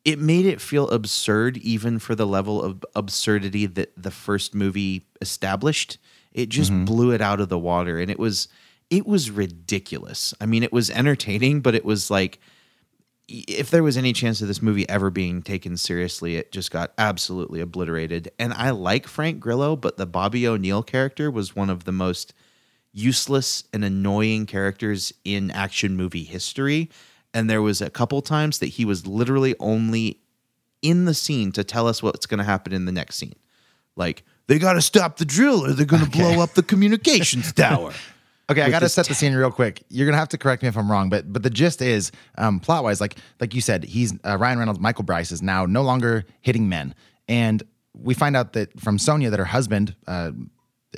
it 0.07 0.19
made 0.19 0.45
it 0.45 0.61
feel 0.61 0.87
absurd 0.89 1.57
even 1.57 1.99
for 1.99 2.15
the 2.15 2.25
level 2.25 2.63
of 2.63 2.83
absurdity 2.95 3.65
that 3.65 3.91
the 4.01 4.09
first 4.09 4.55
movie 4.55 5.05
established. 5.19 5.97
It 6.31 6.47
just 6.47 6.71
mm-hmm. 6.71 6.85
blew 6.85 7.11
it 7.11 7.19
out 7.19 7.41
of 7.41 7.49
the 7.49 7.59
water 7.59 7.99
and 7.99 8.09
it 8.09 8.17
was 8.17 8.47
it 8.89 9.05
was 9.05 9.29
ridiculous. 9.29 10.33
I 10.39 10.45
mean 10.45 10.63
it 10.63 10.71
was 10.71 10.89
entertaining 10.89 11.59
but 11.59 11.75
it 11.75 11.83
was 11.83 12.09
like 12.09 12.39
if 13.27 13.69
there 13.69 13.83
was 13.83 13.97
any 13.97 14.13
chance 14.13 14.41
of 14.41 14.47
this 14.47 14.61
movie 14.61 14.87
ever 14.87 15.09
being 15.09 15.41
taken 15.41 15.75
seriously 15.75 16.37
it 16.37 16.53
just 16.53 16.71
got 16.71 16.93
absolutely 16.97 17.59
obliterated. 17.59 18.31
And 18.39 18.53
i 18.53 18.69
like 18.69 19.07
frank 19.07 19.41
grillo 19.41 19.75
but 19.75 19.97
the 19.97 20.05
bobby 20.05 20.47
o'neill 20.47 20.83
character 20.83 21.29
was 21.29 21.53
one 21.53 21.69
of 21.69 21.83
the 21.83 21.91
most 21.91 22.33
useless 22.93 23.65
and 23.73 23.83
annoying 23.83 24.45
characters 24.45 25.13
in 25.25 25.51
action 25.51 25.97
movie 25.97 26.23
history. 26.23 26.89
And 27.37 27.47
there 27.47 27.61
was 27.61 27.81
a 27.81 27.91
couple 27.91 28.19
times 28.23 28.57
that 28.59 28.65
he 28.65 28.83
was 28.83 29.05
literally 29.05 29.53
only 29.59 30.19
in 30.81 31.05
the 31.05 31.13
scene 31.13 31.51
to 31.51 31.63
tell 31.63 31.87
us 31.87 32.01
what's 32.01 32.25
going 32.25 32.39
to 32.39 32.43
happen 32.43 32.73
in 32.73 32.85
the 32.85 32.91
next 32.91 33.17
scene. 33.17 33.35
Like, 33.95 34.23
they 34.47 34.57
got 34.57 34.73
to 34.73 34.81
stop 34.81 35.17
the 35.17 35.25
drill 35.25 35.63
or 35.63 35.73
they're 35.73 35.85
going 35.85 36.03
to 36.03 36.09
blow 36.09 36.41
up 36.41 36.53
the 36.53 36.63
communications 36.63 37.53
tower. 37.53 37.93
Okay, 38.49 38.63
I 38.63 38.71
got 38.71 38.79
to 38.79 38.89
set 38.89 39.07
the 39.07 39.13
scene 39.13 39.35
real 39.35 39.51
quick. 39.51 39.83
You're 39.89 40.07
gonna 40.07 40.17
have 40.17 40.29
to 40.29 40.37
correct 40.37 40.63
me 40.63 40.69
if 40.69 40.77
I'm 40.77 40.89
wrong, 40.89 41.09
but 41.09 41.31
but 41.31 41.43
the 41.43 41.49
gist 41.49 41.81
is, 41.81 42.13
um, 42.37 42.61
plot 42.61 42.83
wise, 42.83 43.01
like 43.01 43.17
like 43.41 43.53
you 43.53 43.59
said, 43.59 43.83
he's 43.83 44.13
uh, 44.25 44.37
Ryan 44.37 44.57
Reynolds. 44.57 44.79
Michael 44.79 45.03
Bryce 45.03 45.33
is 45.33 45.41
now 45.41 45.65
no 45.65 45.81
longer 45.81 46.23
hitting 46.39 46.69
men, 46.69 46.95
and 47.27 47.61
we 47.93 48.13
find 48.13 48.37
out 48.37 48.53
that 48.53 48.79
from 48.79 48.97
Sonia 48.97 49.29
that 49.31 49.37
her 49.39 49.45
husband 49.45 49.95
uh, 50.07 50.31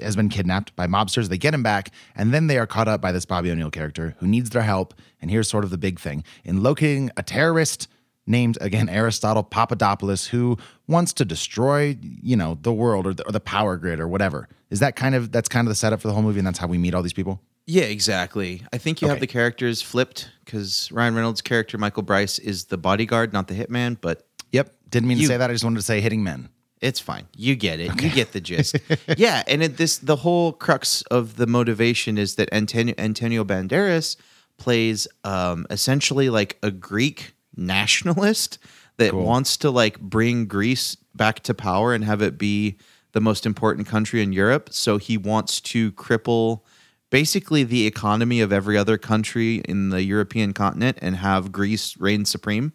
has 0.02 0.16
been 0.16 0.30
kidnapped 0.30 0.76
by 0.76 0.88
mobsters. 0.88 1.30
They 1.30 1.38
get 1.38 1.54
him 1.54 1.64
back, 1.64 1.92
and 2.16 2.34
then 2.34 2.48
they 2.48 2.58
are 2.58 2.68
caught 2.68 2.88
up 2.88 3.02
by 3.02 3.12
this 3.12 3.26
Bobby 3.26 3.52
O'Neill 3.52 3.72
character 3.72 4.16
who 4.20 4.28
needs 4.28 4.50
their 4.52 4.62
help. 4.62 4.94
And 5.22 5.30
here's 5.32 5.50
sort 5.50 5.64
of 5.64 5.70
the 5.70 5.78
big 5.78 6.00
thing 6.00 6.24
in 6.44 6.62
locating 6.64 7.12
a 7.18 7.24
terrorist 7.24 7.88
named 8.28 8.58
again 8.62 8.88
Aristotle 8.90 9.44
Papadopoulos 9.44 10.28
who 10.28 10.58
wants 10.88 11.14
to 11.14 11.26
destroy, 11.26 11.98
you 12.02 12.36
know, 12.36 12.58
the 12.62 12.74
world 12.74 13.08
or 13.08 13.14
the, 13.14 13.26
or 13.28 13.32
the 13.32 13.40
power 13.40 13.78
grid 13.78 14.00
or 14.00 14.08
whatever. 14.08 14.48
Is 14.70 14.80
that 14.80 14.96
kind 14.96 15.16
of 15.16 15.32
that's 15.32 15.50
kind 15.50 15.68
of 15.68 15.70
the 15.70 15.76
setup 15.76 16.02
for 16.02 16.08
the 16.08 16.14
whole 16.14 16.24
movie, 16.24 16.40
and 16.40 16.48
that's 16.48 16.60
how 16.60 16.68
we 16.68 16.78
meet 16.78 16.94
all 16.94 17.02
these 17.04 17.14
people? 17.14 17.42
Yeah, 17.66 17.84
exactly. 17.84 18.64
I 18.74 18.80
think 18.80 19.00
you 19.02 19.08
have 19.10 19.20
the 19.20 19.28
characters 19.28 19.82
flipped 19.82 20.30
because 20.44 20.92
Ryan 20.92 21.14
Reynolds' 21.14 21.42
character, 21.42 21.78
Michael 21.78 22.02
Bryce, 22.02 22.40
is 22.40 22.66
the 22.66 22.78
bodyguard, 22.78 23.32
not 23.32 23.48
the 23.48 23.54
hitman, 23.54 23.98
but 24.02 24.26
Yep. 24.52 24.74
Didn't 24.90 25.08
mean 25.08 25.18
You- 25.20 25.28
to 25.28 25.34
say 25.34 25.38
that. 25.38 25.50
I 25.52 25.54
just 25.54 25.64
wanted 25.64 25.76
to 25.78 25.84
say 25.84 26.02
hitting 26.02 26.24
men. 26.24 26.50
It's 26.82 27.00
fine. 27.00 27.28
You 27.36 27.56
get 27.56 27.80
it. 27.80 28.02
You 28.02 28.10
get 28.10 28.32
the 28.32 28.40
gist. 28.40 28.78
yeah, 29.18 29.44
and 29.48 29.62
it, 29.64 29.78
this 29.78 29.98
the 29.98 30.16
whole 30.18 30.54
crux 30.54 31.02
of 31.04 31.36
the 31.36 31.46
motivation 31.46 32.18
is 32.18 32.36
that 32.36 32.48
Antonio, 32.54 32.96
Antonio 32.98 33.44
Banderas 33.44 34.16
plays 34.58 35.08
um, 35.24 35.66
essentially 35.70 36.30
like 36.30 36.58
a 36.64 36.72
Greek 36.72 37.34
nationalist 37.56 38.60
that 38.98 39.14
wants 39.14 39.58
to 39.58 39.72
like 39.72 40.00
bring 40.00 40.46
Greece 40.46 40.96
back 41.16 41.42
to 41.42 41.54
power 41.54 41.94
and 41.94 42.04
have 42.04 42.22
it 42.22 42.38
be 42.38 42.78
the 43.14 43.22
most 43.22 43.46
important 43.46 43.88
country 43.88 44.22
in 44.22 44.32
Europe. 44.32 44.70
So 44.72 44.98
he 44.98 45.18
wants 45.18 45.60
to 45.62 45.92
cripple 45.94 46.62
basically 47.10 47.64
the 47.64 47.88
economy 47.88 48.40
of 48.42 48.54
every 48.54 48.78
other 48.78 48.98
country 48.98 49.58
in 49.66 49.90
the 49.90 50.04
European 50.04 50.54
continent 50.54 50.98
and 51.02 51.16
have 51.16 51.52
Greece 51.52 51.98
reign 51.98 52.26
supreme. 52.26 52.74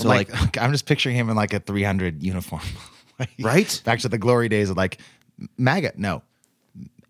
So 0.00 0.08
like, 0.08 0.32
like 0.32 0.58
I'm 0.60 0.72
just 0.72 0.86
picturing 0.86 1.16
him 1.16 1.28
in 1.30 1.36
like 1.36 1.52
a 1.54 1.60
300 1.60 2.22
uniform. 2.22 2.62
Like, 3.18 3.30
Right? 3.38 3.82
Back 3.84 3.98
to 4.00 4.08
the 4.08 4.16
glory 4.16 4.48
days 4.48 4.70
of 4.70 4.78
like 4.78 4.96
MAGA. 5.58 5.92
No. 5.98 6.22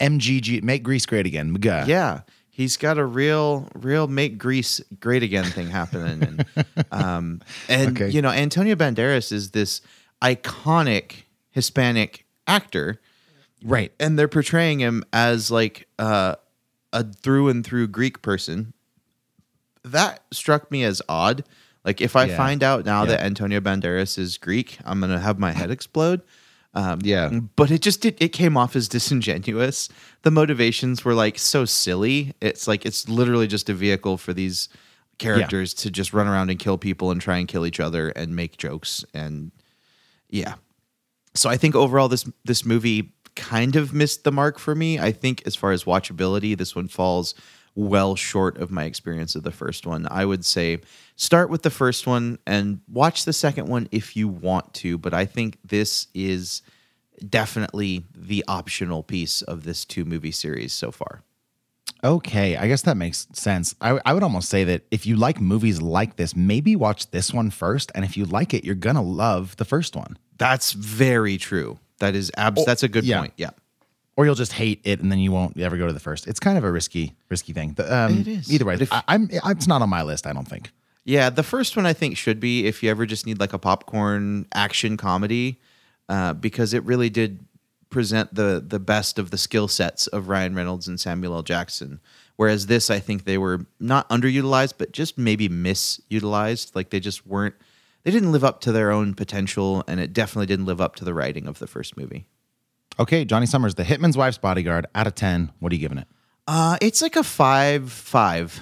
MGG. 0.01 0.61
Make 0.65 0.83
Greece 0.83 1.07
great 1.07 1.25
again. 1.25 1.53
MAGA. 1.53 1.85
Yeah, 1.87 2.23
he's 2.49 2.77
got 2.77 2.99
a 2.99 3.05
real, 3.05 3.69
real 3.77 4.09
make 4.09 4.37
Greece 4.37 4.81
great 4.99 5.23
again 5.23 5.45
thing 5.45 5.69
happening, 5.71 6.23
and 6.57 6.87
um, 6.91 7.41
and 7.69 7.97
Okay. 7.97 8.09
you 8.11 8.23
know 8.23 8.31
Antonio 8.31 8.75
Banderas 8.75 9.31
is 9.31 9.53
this 9.53 9.83
iconic 10.21 11.13
Hispanic 11.53 12.27
actor, 12.49 13.01
Right. 13.63 13.93
and 14.01 14.19
they're 14.19 14.27
portraying 14.27 14.81
him 14.81 15.05
as 15.13 15.51
like 15.53 15.87
uh, 16.01 16.35
a 16.93 17.05
through 17.05 17.51
and 17.51 17.65
through 17.65 17.87
Greek 17.87 18.21
person. 18.21 18.73
That 19.85 20.25
struck 20.33 20.73
me 20.73 20.83
as 20.83 21.01
odd. 21.09 21.45
Like 21.85 22.01
if 22.01 22.17
I 22.17 22.25
Yeah. 22.27 22.37
find 22.37 22.63
out 22.63 22.85
now 22.85 23.03
Yeah. 23.03 23.11
that 23.11 23.23
Antonio 23.23 23.61
Banderas 23.61 24.19
is 24.19 24.37
Greek, 24.39 24.79
I'm 24.85 25.01
gonna 25.01 25.21
have 25.21 25.39
my 25.39 25.53
head 25.53 25.71
explode. 25.71 26.21
Um, 26.75 27.01
Yeah. 27.03 27.29
but 27.57 27.71
it 27.71 27.81
just 27.83 28.05
it, 28.05 28.17
it 28.21 28.29
came 28.29 28.57
off 28.57 28.77
as 28.77 28.89
disingenuous. 28.97 29.89
The 30.23 30.31
motivations 30.31 31.05
were 31.05 31.15
like 31.15 31.39
so 31.39 31.65
silly. 31.65 32.35
It's 32.41 32.69
like 32.69 32.85
it's 32.87 33.09
literally 33.09 33.47
just 33.47 33.69
a 33.69 33.75
vehicle 33.75 34.19
for 34.19 34.33
these 34.33 34.69
characters 35.19 35.75
to 35.75 35.91
just 35.91 36.13
run 36.15 36.27
around 36.27 36.49
and 36.51 36.59
kill 36.59 36.79
people 36.79 37.11
and 37.11 37.21
try 37.21 37.37
and 37.39 37.47
kill 37.49 37.67
each 37.67 37.81
other 37.81 38.09
and 38.11 38.35
make 38.37 38.57
jokes 38.57 39.05
and 39.13 39.51
yeah. 40.29 40.55
So 41.35 41.49
I 41.51 41.57
think 41.57 41.75
overall 41.75 42.09
this 42.09 42.25
this 42.45 42.65
movie 42.65 43.13
kind 43.37 43.77
of 43.77 43.93
missed 43.95 44.25
the 44.25 44.33
mark 44.33 44.59
for 44.59 44.75
me. 44.75 44.99
I 44.99 45.13
think 45.13 45.43
as 45.47 45.55
far 45.57 45.73
as 45.73 45.85
watchability, 45.85 46.57
this 46.59 46.75
one 46.77 46.89
falls 46.89 47.35
well 47.75 48.17
short 48.17 48.59
of 48.59 48.71
my 48.71 48.85
experience 48.85 49.35
of 49.37 49.43
the 49.43 49.51
first 49.51 49.87
one. 49.87 50.07
I 50.11 50.25
would 50.25 50.45
say 50.45 50.81
start 51.17 51.51
with 51.51 51.63
the 51.63 51.71
first 51.71 52.07
one 52.07 52.39
and 52.47 52.81
watch 52.89 53.25
the 53.25 53.33
second 53.33 53.69
one 53.69 53.89
if 53.93 54.17
you 54.17 54.29
want 54.29 54.75
to, 54.75 54.99
but 54.99 55.15
I 55.15 55.25
think 55.25 55.59
this 55.65 56.09
is 56.15 56.63
definitely 57.29 58.05
the 58.15 58.45
optional 58.49 59.03
piece 59.03 59.43
of 59.43 59.65
this 59.65 59.85
two 59.85 60.05
movie 60.05 60.33
series 60.33 60.73
so 60.73 60.91
far. 60.91 61.23
Okay. 62.03 62.57
I 62.57 62.67
guess 62.67 62.83
that 62.83 62.97
makes 62.97 63.27
sense. 63.35 63.75
I, 63.81 64.01
I 64.07 64.15
would 64.15 64.23
almost 64.23 64.49
say 64.49 64.65
that 64.65 64.83
if 64.91 65.07
you 65.07 65.17
like 65.17 65.39
movies 65.41 65.83
like 65.83 66.17
this, 66.17 66.35
maybe 66.35 66.75
watch 66.75 67.11
this 67.11 67.33
one 67.33 67.51
first. 67.51 67.93
And 67.95 68.05
if 68.05 68.17
you 68.17 68.25
like 68.25 68.55
it, 68.55 68.65
you're 68.65 68.75
going 68.75 68.97
to 68.97 69.03
love 69.03 69.57
the 69.57 69.67
first 69.67 69.95
one. 69.95 70.17
That's 70.39 70.73
very 70.73 71.37
true. 71.37 71.79
That 71.99 72.15
is 72.15 72.33
abs- 72.39 72.63
Oh, 72.63 72.65
that's 72.65 72.83
a 72.83 72.89
good 72.89 73.05
yeah. 73.05 73.19
point. 73.21 73.35
Yeah. 73.37 73.51
Or 74.17 74.25
you'll 74.27 74.35
just 74.35 74.53
hate 74.53 74.81
it 74.85 75.01
and 75.01 75.11
then 75.11 75.19
you 75.19 75.33
won't 75.33 75.59
ever 75.59 75.77
go 75.77 75.87
to 75.87 75.93
the 75.93 76.01
first. 76.01 76.27
It's 76.27 76.41
kind 76.41 76.59
of 76.59 76.65
a 76.65 76.71
risky, 76.73 77.17
risky 77.29 77.53
thing. 77.53 77.73
The, 77.75 77.95
um, 77.95 78.19
It 78.21 78.29
is. 78.29 78.53
Either 78.53 78.65
way, 78.65 78.75
if- 78.75 78.93
I, 78.93 79.03
I'm 79.09 79.29
it's 79.31 79.67
not 79.67 79.83
on 79.83 79.89
my 79.89 80.03
list. 80.03 80.27
I 80.27 80.33
don't 80.33 80.47
think. 80.49 80.71
Yeah, 81.05 81.31
the 81.31 81.43
first 81.43 81.77
one 81.77 81.87
I 81.87 81.93
think 81.95 82.17
should 82.17 82.41
be 82.41 82.67
if 82.67 82.83
you 82.83 82.91
ever 82.91 83.07
just 83.07 83.27
need 83.27 83.41
like 83.41 83.53
a 83.55 83.59
popcorn 83.59 84.47
action 84.53 84.97
comedy, 84.97 85.59
uh, 86.09 86.35
because 86.35 86.75
it 86.75 86.85
really 86.85 87.09
did 87.09 87.41
present 87.89 88.35
the 88.35 88.63
the 88.65 88.79
best 88.79 89.19
of 89.19 89.31
the 89.31 89.39
skill 89.39 89.67
sets 89.67 90.07
of 90.09 90.29
Ryan 90.29 90.55
Reynolds 90.55 90.87
and 90.87 91.01
Samuel 91.01 91.35
L. 91.35 91.43
Jackson. 91.43 92.01
Whereas 92.37 92.67
this, 92.67 92.91
I 92.91 93.01
think 93.01 93.25
they 93.25 93.39
were 93.39 93.67
not 93.81 94.09
underutilized, 94.11 94.75
but 94.79 94.93
just 94.93 95.19
maybe 95.19 95.49
misutilized. 95.49 96.75
Like 96.75 96.91
they 96.91 97.01
just 97.01 97.27
weren't 97.27 97.55
they 98.03 98.11
didn't 98.11 98.33
live 98.33 98.45
up 98.45 98.61
to 98.63 98.73
their 98.73 98.91
own 98.91 99.15
potential, 99.15 99.83
and 99.87 100.01
it 100.01 100.13
definitely 100.13 100.47
didn't 100.47 100.67
live 100.67 100.81
up 100.81 100.97
to 100.97 101.05
the 101.05 101.15
writing 101.15 101.47
of 101.47 101.59
the 101.59 101.67
first 101.67 101.97
movie. 101.97 102.27
Okay, 102.99 103.25
Johnny 103.25 103.47
Summers, 103.47 103.75
The 103.75 103.83
Hitman's 103.85 104.17
Wife's 104.17 104.39
Bodyguard, 104.39 104.87
out 104.95 105.07
of 105.07 105.15
10. 105.15 105.53
What 105.61 105.73
are 105.73 105.75
you 105.75 105.81
giving 105.81 105.99
it? 105.99 106.07
Uh, 106.47 106.77
it's 106.81 107.01
like 107.01 107.17
a 107.17 107.23
five 107.23 107.91
five. 107.93 108.61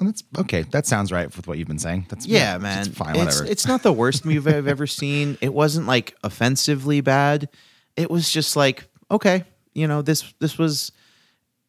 And 0.00 0.08
that's 0.08 0.22
okay. 0.36 0.62
That 0.62 0.86
sounds 0.86 1.10
right 1.12 1.34
with 1.34 1.46
what 1.46 1.58
you've 1.58 1.68
been 1.68 1.78
saying. 1.78 2.06
That's 2.08 2.26
Yeah, 2.26 2.54
it's 2.56 2.62
man. 2.62 2.84
fine, 2.92 3.16
it's, 3.16 3.36
whatever. 3.36 3.44
it's 3.52 3.66
not 3.66 3.82
the 3.82 3.92
worst 3.92 4.24
movie 4.24 4.52
I've 4.52 4.66
ever 4.68 4.86
seen. 5.02 5.38
It 5.40 5.52
wasn't 5.54 5.86
like 5.86 6.14
offensively 6.24 7.00
bad. 7.00 7.48
It 7.96 8.10
was 8.10 8.30
just 8.30 8.56
like, 8.56 8.88
okay, 9.10 9.44
you 9.74 9.86
know, 9.88 10.02
this 10.02 10.32
this 10.40 10.58
was 10.58 10.92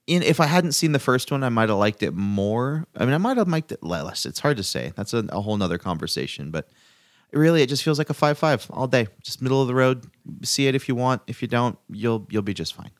in 0.07 0.21
if 0.23 0.39
I 0.39 0.45
hadn't 0.47 0.71
seen 0.73 0.91
the 0.93 0.99
first 0.99 1.31
one, 1.31 1.43
I 1.43 1.49
might 1.49 1.69
have 1.69 1.77
liked 1.77 2.01
it 2.03 2.13
more. 2.13 2.87
I 2.95 3.05
mean, 3.05 3.13
I 3.13 3.19
might 3.19 3.37
have 3.37 3.47
liked 3.47 3.71
it 3.71 3.83
less. 3.83 4.25
It's 4.25 4.39
hard 4.39 4.57
to 4.57 4.63
say. 4.63 4.93
That's 4.95 5.13
a, 5.13 5.19
a 5.29 5.41
whole 5.41 5.57
nother 5.57 5.77
conversation, 5.77 6.49
but 6.51 6.69
really 7.31 7.61
it 7.61 7.69
just 7.69 7.83
feels 7.83 7.97
like 7.97 8.09
a 8.09 8.13
five 8.13 8.37
five 8.37 8.65
all 8.71 8.87
day. 8.87 9.07
Just 9.23 9.41
middle 9.41 9.61
of 9.61 9.67
the 9.67 9.75
road. 9.75 10.05
See 10.43 10.67
it 10.67 10.75
if 10.75 10.87
you 10.87 10.95
want. 10.95 11.21
If 11.27 11.41
you 11.41 11.47
don't, 11.47 11.77
you'll 11.89 12.27
you'll 12.29 12.41
be 12.41 12.53
just 12.53 12.73
fine. 12.73 12.91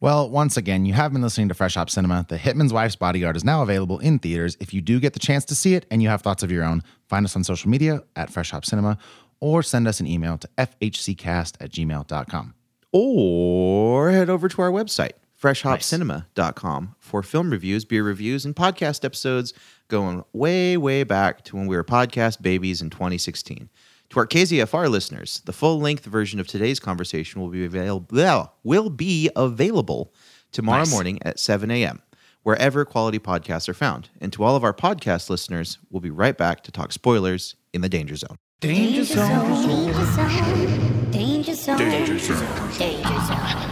Well, 0.00 0.30
once 0.30 0.56
again, 0.56 0.86
you 0.86 0.92
have 0.94 1.12
been 1.12 1.22
listening 1.22 1.48
to 1.48 1.54
Fresh 1.54 1.74
Hop 1.74 1.90
Cinema. 1.90 2.24
The 2.28 2.36
Hitman's 2.36 2.72
Wife's 2.72 2.94
Bodyguard 2.94 3.34
is 3.34 3.44
now 3.44 3.62
available 3.62 3.98
in 3.98 4.20
theaters. 4.20 4.56
If 4.60 4.72
you 4.72 4.80
do 4.80 5.00
get 5.00 5.12
the 5.12 5.18
chance 5.18 5.44
to 5.46 5.56
see 5.56 5.74
it 5.74 5.86
and 5.90 6.00
you 6.00 6.08
have 6.08 6.22
thoughts 6.22 6.44
of 6.44 6.52
your 6.52 6.62
own, 6.62 6.84
find 7.08 7.26
us 7.26 7.34
on 7.34 7.42
social 7.42 7.68
media 7.68 8.04
at 8.14 8.30
Fresh 8.30 8.52
Hop 8.52 8.64
Cinema 8.64 8.96
or 9.40 9.60
send 9.62 9.88
us 9.88 9.98
an 9.98 10.06
email 10.06 10.38
to 10.38 10.48
fhccast 10.56 11.56
at 11.60 11.72
gmail.com. 11.72 12.54
or 12.92 14.10
head 14.10 14.30
over 14.30 14.48
to 14.48 14.62
our 14.62 14.70
website, 14.70 15.12
freshhopcinema.com, 15.40 16.94
for 16.98 17.22
film 17.22 17.50
reviews, 17.50 17.84
beer 17.84 18.02
reviews, 18.04 18.44
and 18.44 18.54
podcast 18.56 19.04
episodes 19.04 19.52
going 19.88 20.24
way, 20.32 20.76
way 20.76 21.04
back 21.04 21.44
to 21.44 21.56
when 21.56 21.66
we 21.66 21.76
were 21.76 21.84
podcast 21.84 22.42
babies 22.42 22.82
in 22.82 22.90
2016. 22.90 23.68
To 24.10 24.18
our 24.20 24.26
KZFR 24.26 24.88
listeners, 24.88 25.42
the 25.44 25.52
full 25.52 25.78
length 25.80 26.04
version 26.06 26.40
of 26.40 26.46
today's 26.46 26.80
conversation 26.80 27.40
will 27.40 27.50
be 27.50 27.64
available 27.64 28.52
will 28.64 28.90
be 28.90 29.30
available 29.36 30.12
tomorrow 30.50 30.80
Nice. 30.80 30.90
morning 30.90 31.18
at 31.22 31.38
7 31.38 31.70
a.m. 31.70 32.00
wherever 32.42 32.84
quality 32.86 33.18
podcasts 33.18 33.68
are 33.68 33.74
found. 33.74 34.08
And 34.20 34.32
to 34.32 34.42
all 34.44 34.56
of 34.56 34.64
our 34.64 34.72
podcast 34.72 35.28
listeners, 35.28 35.78
we'll 35.90 36.00
be 36.00 36.10
right 36.10 36.36
back 36.38 36.62
to 36.64 36.72
talk 36.72 36.92
spoilers 36.92 37.54
in 37.74 37.82
the 37.82 37.88
danger 37.88 38.16
zone. 38.16 38.36
Danger 38.60 39.04
zone. 39.04 39.28
Danger 39.52 40.04
zone. 40.04 41.10
Danger 41.10 41.54
zone. 41.54 41.78
Danger 41.78 42.18
zone. 42.18 42.78
Danger 42.78 43.20
zone. 43.20 43.70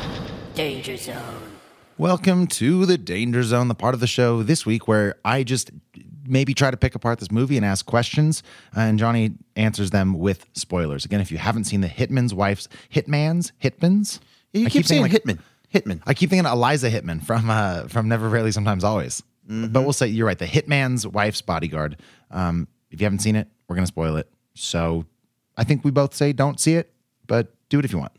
Danger 0.55 0.97
zone. 0.99 1.46
Welcome 1.99 2.47
to 2.49 2.85
the 2.85 2.99
Danger 2.99 3.43
Zone, 3.43 3.69
the 3.69 3.75
part 3.75 3.95
of 3.95 4.01
the 4.01 4.07
show 4.07 4.43
this 4.43 4.67
week 4.67 4.87
where 4.87 5.15
I 5.25 5.43
just 5.45 5.71
maybe 6.27 6.53
try 6.53 6.71
to 6.71 6.77
pick 6.77 6.95
apart 6.95 7.21
this 7.21 7.31
movie 7.31 7.57
and 7.57 7.65
ask 7.65 7.87
questions, 7.87 8.43
and 8.75 8.99
Johnny 8.99 9.33
answers 9.57 9.91
them 9.93 10.19
with 10.19 10.45
spoilers. 10.53 11.07
Again, 11.07 11.23
if 11.23 11.33
you 11.33 11.39
haven't 11.39 11.65
seen 11.65 11.81
the 11.81 11.89
Hitman's 11.89 12.35
Wife's 12.35 12.69
Hitman's 12.93 13.53
Hitman's, 13.63 14.21
You 14.53 14.67
I 14.67 14.69
keep, 14.69 14.85
saying 14.85 15.03
like- 15.03 15.13
Hitman. 15.13 15.39
Hitman. 15.73 16.03
I 16.07 16.13
keep 16.15 16.29
thinking 16.31 16.45
of 16.47 16.53
Eliza 16.53 16.91
Hittman 16.91 17.25
from 17.25 17.49
uh, 17.49 17.89
from 17.89 18.09
Never 18.09 18.29
Rarely 18.29 18.53
Sometimes 18.53 18.85
Always. 18.85 19.23
But 19.49 19.83
we'll 19.83 19.93
say 19.93 20.09
you're 20.09 20.27
right. 20.27 20.39
The 20.39 20.45
Hitman's 20.47 21.07
Wife's 21.07 21.41
Bodyguard. 21.41 21.97
Um, 22.31 22.69
if 22.91 23.01
you 23.01 23.05
haven't 23.05 23.21
seen 23.21 23.37
it, 23.37 23.49
we're 23.69 23.77
gonna 23.77 23.87
spoil 23.87 24.17
it. 24.17 24.29
So 24.55 25.07
I 25.57 25.65
think 25.65 25.83
we 25.85 25.91
both 25.91 26.15
say 26.15 26.33
don't 26.33 26.61
see 26.61 26.75
it, 26.75 26.93
but 27.27 27.55
do 27.69 27.79
it 27.79 27.85
if 27.85 27.93
you 27.93 27.99
want. 27.99 28.13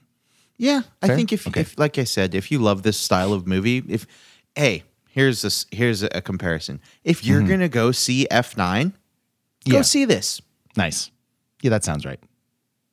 Yeah, 0.58 0.82
I 1.02 1.08
Fair? 1.08 1.16
think 1.16 1.34
if, 1.34 1.48
Okay. 1.48 1.62
if, 1.62 1.78
like 1.78 1.98
I 2.00 2.04
said, 2.04 2.34
if 2.34 2.52
you 2.52 2.60
love 2.60 2.82
this 2.84 2.98
style 2.98 3.32
of 3.34 3.46
movie, 3.46 3.84
if 3.88 4.08
hey, 4.56 4.84
here's 5.10 5.42
this, 5.44 5.66
here's 5.72 6.02
a, 6.04 6.22
comparison. 6.22 6.80
If 7.04 7.24
you're 7.26 7.44
gonna 7.44 7.70
go 7.70 7.92
see 7.92 8.28
F 8.32 8.58
nine, 8.58 8.90
go 8.90 8.96
Mm-hmm. 9.66 9.74
Yeah. 9.76 9.82
see 9.84 10.06
this. 10.06 10.42
Nice. 10.76 11.12
Yeah, 11.62 11.70
that 11.72 11.84
sounds 11.84 12.06
right. 12.06 12.20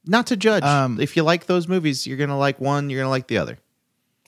Not 0.06 0.26
to 0.28 0.36
judge. 0.36 0.62
Um, 0.62 1.00
if 1.00 1.16
you 1.16 1.22
like 1.22 1.46
those 1.46 1.66
movies, 1.68 2.06
you're 2.06 2.18
gonna 2.18 2.36
like 2.38 2.60
one. 2.60 2.90
You're 2.90 3.00
gonna 3.00 3.10
like 3.10 3.28
the 3.28 3.38
other. 3.38 3.58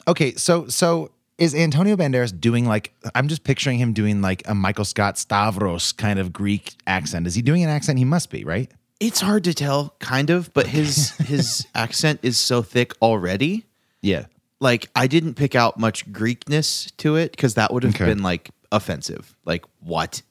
Okay, 0.09 0.33
so 0.35 0.69
so 0.69 1.11
is 1.37 1.55
Antonio 1.55 1.97
Banderas 1.97 2.39
doing 2.39 2.65
like 2.65 2.95
I'm 3.15 3.29
just 3.29 3.45
picturing 3.45 3.79
him 3.79 3.93
doing 3.93 4.23
like 4.23 4.43
a 4.49 4.55
Michael 4.55 4.87
Scott 4.87 5.19
Stavros 5.19 5.93
kind 5.93 6.19
of 6.19 6.33
Greek 6.33 6.75
accent. 6.87 7.27
Is 7.27 7.35
he 7.35 7.43
doing 7.43 7.63
an 7.63 7.69
accent? 7.69 7.99
He 7.99 8.05
must 8.07 8.31
be, 8.31 8.45
right? 8.45 8.71
It's 8.99 9.21
hard 9.21 9.45
to 9.45 9.53
tell, 9.55 9.95
kind 9.99 10.31
of, 10.31 10.53
but 10.55 10.67
his 10.67 11.11
his 11.19 11.67
accent 11.75 12.21
is 12.23 12.39
so 12.39 12.63
thick 12.63 12.93
already. 13.03 13.65
Yeah. 14.03 14.27
Like 14.61 14.89
I 14.97 15.07
didn't 15.07 15.35
pick 15.35 15.55
out 15.55 15.79
much 15.79 16.11
Greekness 16.13 16.91
to 16.99 17.17
it 17.17 17.33
because 17.33 17.55
that 17.55 17.73
would 17.73 17.83
have 17.83 17.95
Okay. 17.95 18.07
been 18.07 18.23
like 18.23 18.51
offensive. 18.73 19.35
Like 19.45 19.65
what? 19.81 20.23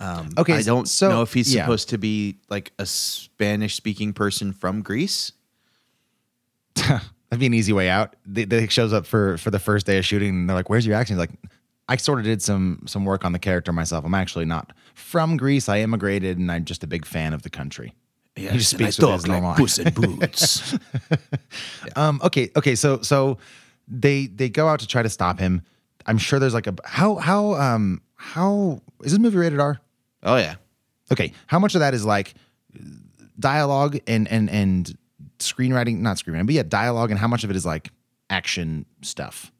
Um, 0.00 0.30
Okay, 0.38 0.54
I 0.54 0.62
don't 0.62 0.88
so- 0.88 1.08
know 1.08 1.22
if 1.22 1.32
he's 1.34 1.54
yeah. 1.54 1.62
supposed 1.62 1.88
to 1.90 1.98
be 1.98 2.36
like 2.48 2.72
a 2.78 2.86
Spanish 2.86 3.74
speaking 3.76 4.12
person 4.12 4.52
from 4.52 4.82
Greece. 4.82 5.32
That'd 6.76 7.40
be 7.40 7.46
an 7.46 7.54
easy 7.54 7.72
way 7.72 7.88
out. 7.88 8.16
They, 8.24 8.44
they 8.44 8.66
shows 8.68 8.92
up 8.92 9.06
for 9.06 9.36
for 9.38 9.50
the 9.50 9.58
first 9.58 9.86
day 9.86 9.98
of 9.98 10.04
shooting, 10.04 10.30
and 10.30 10.48
they're 10.48 10.56
like, 10.56 10.70
"Where's 10.70 10.86
your 10.86 10.96
accent?" 10.96 11.20
He's 11.20 11.28
like, 11.28 11.50
"I 11.88 11.96
sort 11.96 12.18
of 12.18 12.24
did 12.24 12.42
some 12.42 12.82
some 12.86 13.04
work 13.04 13.24
on 13.24 13.32
the 13.32 13.38
character 13.38 13.72
myself. 13.72 14.04
I'm 14.04 14.14
actually 14.14 14.44
not 14.44 14.72
from 14.94 15.36
Greece. 15.36 15.68
I 15.68 15.80
immigrated, 15.80 16.38
and 16.38 16.50
I'm 16.50 16.64
just 16.64 16.84
a 16.84 16.86
big 16.86 17.04
fan 17.04 17.32
of 17.34 17.42
the 17.42 17.50
country." 17.50 17.94
Yes, 18.36 18.52
he 18.52 18.58
just 18.58 18.72
and 18.74 18.80
speaks 18.80 18.98
with 18.98 19.10
his 19.12 19.26
like 19.26 19.42
normal. 19.42 19.56
Puss 19.56 19.78
in 19.78 19.92
Boots. 19.92 20.78
Um. 21.96 22.20
Okay. 22.22 22.50
Okay. 22.56 22.74
So 22.74 23.00
so 23.02 23.38
they 23.88 24.26
they 24.26 24.48
go 24.48 24.68
out 24.68 24.80
to 24.80 24.86
try 24.86 25.02
to 25.02 25.08
stop 25.08 25.38
him. 25.40 25.62
I'm 26.06 26.18
sure 26.18 26.38
there's 26.38 26.54
like 26.54 26.66
a 26.66 26.74
how 26.84 27.16
how 27.16 27.54
um 27.54 28.02
how 28.14 28.82
is 29.02 29.12
this 29.12 29.18
movie 29.18 29.38
rated 29.38 29.58
R? 29.60 29.80
oh 30.22 30.36
yeah. 30.36 30.56
Okay. 31.10 31.32
How 31.46 31.58
much 31.58 31.74
of 31.74 31.80
that 31.80 31.94
is 31.94 32.04
like 32.04 32.34
dialogue 33.38 33.98
and 34.06 34.28
and 34.28 34.50
and 34.50 34.96
screenwriting? 35.38 35.98
Not 35.98 36.18
screenwriting, 36.18 36.46
but 36.46 36.54
yeah, 36.54 36.62
dialogue. 36.62 37.10
And 37.10 37.18
how 37.18 37.28
much 37.28 37.44
of 37.44 37.50
it 37.50 37.56
is 37.56 37.66
like 37.66 37.90
action 38.30 38.84
stuff? 39.02 39.50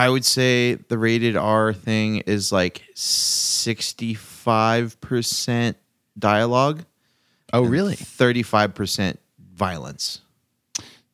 I 0.00 0.08
would 0.08 0.24
say 0.24 0.74
the 0.74 0.96
rated 0.98 1.36
R 1.36 1.72
thing 1.74 2.18
is 2.18 2.52
like 2.52 2.82
65% 2.94 5.74
dialogue, 6.18 6.84
Oh, 7.52 7.62
really? 7.62 7.96
35% 7.96 9.16
violence. 9.54 10.20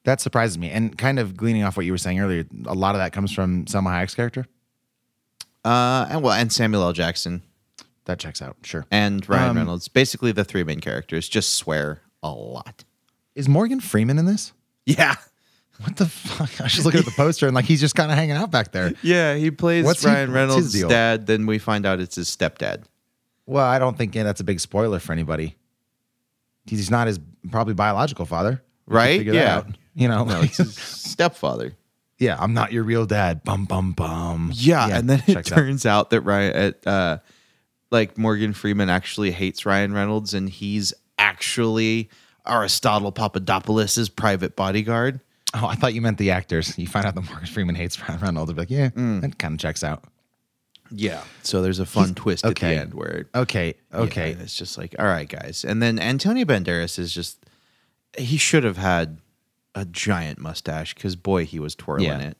That 0.04 0.20
surprises 0.20 0.58
me. 0.58 0.70
And 0.70 0.96
kind 0.98 1.18
of 1.18 1.36
gleaning 1.36 1.62
off 1.64 1.76
what 1.76 1.84
you 1.86 1.92
were 1.92 1.98
saying 1.98 2.20
earlier, 2.20 2.44
a 2.66 2.74
lot 2.74 2.94
of 2.94 3.00
that 3.00 3.12
comes 3.12 3.32
from 3.32 3.64
Salma 3.64 3.88
Hayek's 3.90 4.14
character. 4.14 4.46
Uh, 5.64 6.06
and 6.10 6.22
well, 6.22 6.34
and 6.34 6.52
Samuel 6.52 6.82
L. 6.84 6.92
Jackson 6.92 7.42
That 8.04 8.18
checks 8.20 8.40
out. 8.42 8.56
Sure. 8.62 8.84
and 8.90 9.26
Ryan 9.28 9.50
Um, 9.50 9.56
Reynolds. 9.56 9.88
Basically, 9.88 10.30
the 10.30 10.44
three 10.44 10.62
main 10.62 10.80
characters 10.80 11.28
just 11.28 11.54
swear 11.54 12.02
a 12.22 12.30
lot. 12.30 12.84
Is 13.34 13.48
Morgan 13.48 13.80
Freeman 13.80 14.18
in 14.18 14.26
this? 14.26 14.52
Yeah. 14.84 15.14
What 15.82 15.96
the 15.96 16.06
fuck? 16.06 16.60
I 16.60 16.64
was 16.64 16.72
just 16.72 16.84
looking 16.86 17.00
at 17.00 17.04
the 17.06 17.10
poster 17.16 17.46
and 17.46 17.54
like 17.54 17.64
he's 17.66 17.80
just 17.80 17.94
kind 17.94 18.10
of 18.10 18.16
hanging 18.16 18.36
out 18.36 18.50
back 18.50 18.72
there. 18.72 18.92
Yeah, 19.02 19.34
he 19.34 19.50
plays 19.50 19.84
What's 19.84 20.02
he- 20.02 20.08
Ryan 20.08 20.18
what's 20.20 20.28
his 20.28 20.34
Reynolds' 20.34 20.72
deal? 20.72 20.88
dad. 20.88 21.26
Then 21.26 21.46
we 21.46 21.58
find 21.58 21.84
out 21.86 22.00
it's 22.00 22.16
his 22.16 22.28
stepdad. 22.34 22.84
Well, 23.46 23.64
I 23.66 23.78
don't 23.78 23.96
think 23.98 24.14
yeah, 24.14 24.22
that's 24.24 24.40
a 24.40 24.44
big 24.44 24.58
spoiler 24.60 24.98
for 24.98 25.12
anybody. 25.12 25.56
He's 26.66 26.90
not 26.90 27.06
his 27.06 27.20
probably 27.50 27.74
biological 27.74 28.26
father, 28.26 28.62
Right? 28.86 29.18
figure 29.18 29.32
that 29.34 29.38
Yeah. 29.38 29.56
out. 29.56 29.66
You 29.94 30.08
know, 30.08 30.24
No, 30.24 30.40
it's 30.42 30.56
his 30.58 30.74
stepfather. 30.76 31.74
yeah, 32.18 32.36
I'm 32.40 32.54
not 32.54 32.72
your 32.72 32.82
real 32.82 33.06
dad. 33.06 33.44
Bum 33.44 33.64
bum 33.66 33.92
bum. 33.92 34.50
Yeah, 34.54 34.88
and 34.88 35.08
then 35.08 35.22
it 35.26 35.32
checks 35.34 35.52
out. 35.52 35.56
turns 35.56 35.86
out 35.86 36.10
that 36.10 36.22
Ryan, 36.22 36.74
uh, 36.84 37.18
like 37.90 38.18
Morgan 38.18 38.52
Freeman, 38.52 38.90
actually 38.90 39.30
hates 39.30 39.64
Ryan 39.64 39.92
Reynolds, 39.94 40.34
and 40.34 40.48
he's 40.50 40.92
actually 41.18 42.10
Aristotle 42.46 43.12
Papadopoulos' 43.12 44.08
private 44.08 44.56
bodyguard. 44.56 45.20
Oh, 45.58 45.66
I 45.66 45.74
thought 45.74 45.94
you 45.94 46.02
meant 46.02 46.18
the 46.18 46.30
actors. 46.32 46.76
You 46.78 46.86
find 46.86 47.06
out 47.06 47.14
that 47.14 47.22
Morgan 47.22 47.46
Freeman 47.46 47.74
hates 47.76 47.98
Ryan 48.00 48.20
Reynolds. 48.20 48.52
They're 48.52 48.58
like, 48.62 48.70
yeah, 48.70 48.90
Mm. 48.90 49.22
that 49.22 49.38
kind 49.38 49.54
of 49.54 49.60
checks 49.60 49.82
out. 49.82 50.04
Yeah. 50.90 51.22
So 51.42 51.62
there's 51.62 51.78
a 51.80 51.86
fun 51.86 52.14
twist 52.14 52.44
okay. 52.44 52.66
at 52.66 52.74
the 52.74 52.80
end 52.82 52.94
where 52.94 53.26
Okay, 53.34 53.74
okay. 53.92 54.30
yeah, 54.32 54.42
it's 54.42 54.54
just 54.54 54.76
like, 54.78 54.94
all 54.98 55.06
right, 55.06 55.28
guys. 55.28 55.64
And 55.66 55.82
then 55.82 55.98
Antonio 55.98 56.44
Banderas 56.44 56.98
is 56.98 57.12
just 57.12 57.38
he 58.18 58.36
should 58.36 58.62
have 58.64 58.76
had 58.76 59.18
a 59.74 59.84
giant 59.84 60.38
mustache 60.38 60.94
because 60.94 61.16
boy, 61.16 61.44
he 61.44 61.58
was 61.58 61.74
twirling 61.74 62.06
Yeah. 62.06 62.18
it. 62.20 62.36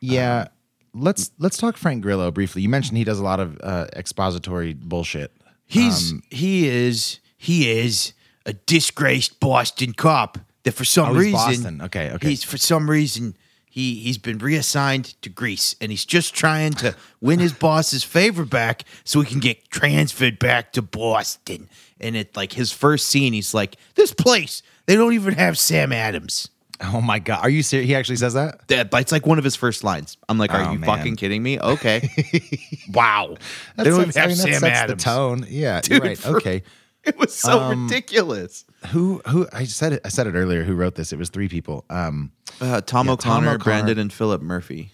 Yeah, 0.00 0.48
let's 0.94 1.30
let's 1.38 1.58
talk 1.58 1.76
Frank 1.76 2.02
Grillo 2.02 2.30
briefly. 2.30 2.62
You 2.62 2.68
mentioned 2.68 2.96
he 2.98 3.04
does 3.04 3.20
a 3.20 3.24
lot 3.24 3.38
of 3.38 3.58
uh, 3.62 3.86
expository 3.94 4.74
bullshit. 4.74 5.32
He's 5.66 6.12
Um, 6.12 6.22
he 6.30 6.66
is 6.68 7.20
he 7.36 7.70
is 7.70 8.14
a 8.46 8.54
disgraced 8.54 9.38
Boston 9.40 9.92
cop 9.92 10.38
that 10.64 10.72
for 10.72 10.84
some 10.84 11.10
Oh, 11.10 11.14
reason 11.14 11.32
Boston. 11.32 11.82
Okay, 11.82 12.10
okay. 12.12 12.28
he's 12.30 12.44
for 12.44 12.56
some 12.58 12.88
reason 12.90 13.36
he 13.64 13.94
he's 14.00 14.18
been 14.18 14.38
reassigned 14.38 15.20
to 15.22 15.28
Greece 15.28 15.76
and 15.80 15.90
he's 15.92 16.04
just 16.04 16.34
trying 16.34 16.72
to 16.74 16.94
win 17.20 17.38
his 17.38 17.52
boss's 17.66 18.02
favor 18.04 18.44
back 18.44 18.84
so 19.04 19.20
he 19.20 19.30
can 19.30 19.40
get 19.40 19.70
transferred 19.70 20.38
back 20.38 20.72
to 20.72 20.82
Boston. 20.82 21.68
And 22.00 22.16
it 22.16 22.36
like 22.36 22.52
his 22.52 22.72
first 22.72 23.08
scene, 23.08 23.32
he's 23.32 23.52
like, 23.54 23.76
"This 23.94 24.12
place 24.12 24.62
they 24.86 24.96
don't 24.96 25.12
even 25.12 25.34
have 25.34 25.56
Sam 25.58 25.92
Adams." 25.92 26.48
Oh 26.82 27.02
my 27.02 27.18
god, 27.18 27.40
are 27.44 27.50
you 27.50 27.62
serious? 27.62 27.86
He 27.88 27.94
actually 27.94 28.16
says 28.16 28.32
that. 28.32 28.66
That 28.68 28.88
it's 28.94 29.12
like 29.12 29.26
one 29.26 29.36
of 29.36 29.44
his 29.44 29.54
first 29.54 29.84
lines. 29.84 30.16
I'm 30.30 30.38
like, 30.38 30.50
"Are 30.54 30.62
Oh, 30.64 30.72
you 30.72 30.78
man. 30.78 30.86
fucking 30.96 31.16
kidding 31.16 31.42
me?" 31.42 31.60
Okay, 31.60 32.08
wow. 32.92 33.36
That 33.76 33.84
they 33.84 33.90
don't 33.90 34.00
even 34.00 34.12
sets- 34.12 34.16
I 34.16 34.20
have 34.20 34.28
mean, 34.30 34.60
Sam 34.60 34.64
Adams. 34.64 35.04
the 35.04 35.10
tone. 35.10 35.46
Yeah, 35.48 35.80
Dude, 35.82 35.90
you're 35.90 36.00
right. 36.00 36.18
for- 36.18 36.36
okay. 36.38 36.62
It 37.04 37.18
was 37.18 37.34
so 37.34 37.58
Um, 37.60 37.84
ridiculous. 37.86 38.64
Who 38.88 39.20
who 39.28 39.46
I 39.52 39.64
said 39.64 39.92
it 39.94 40.00
I 40.04 40.08
said 40.08 40.26
it 40.26 40.34
earlier 40.34 40.64
who 40.64 40.74
wrote 40.74 40.94
this. 40.94 41.12
It 41.12 41.18
was 41.18 41.28
three 41.28 41.48
people. 41.48 41.84
Um 41.90 42.32
Uh, 42.60 42.80
Tom 42.80 43.06
Yeah, 43.06 43.16
Tom 43.16 43.38
O'Connor, 43.44 43.46
O'Connor. 43.48 43.58
Brandon, 43.58 43.98
and 43.98 44.12
Philip 44.12 44.40
Murphy. 44.42 44.92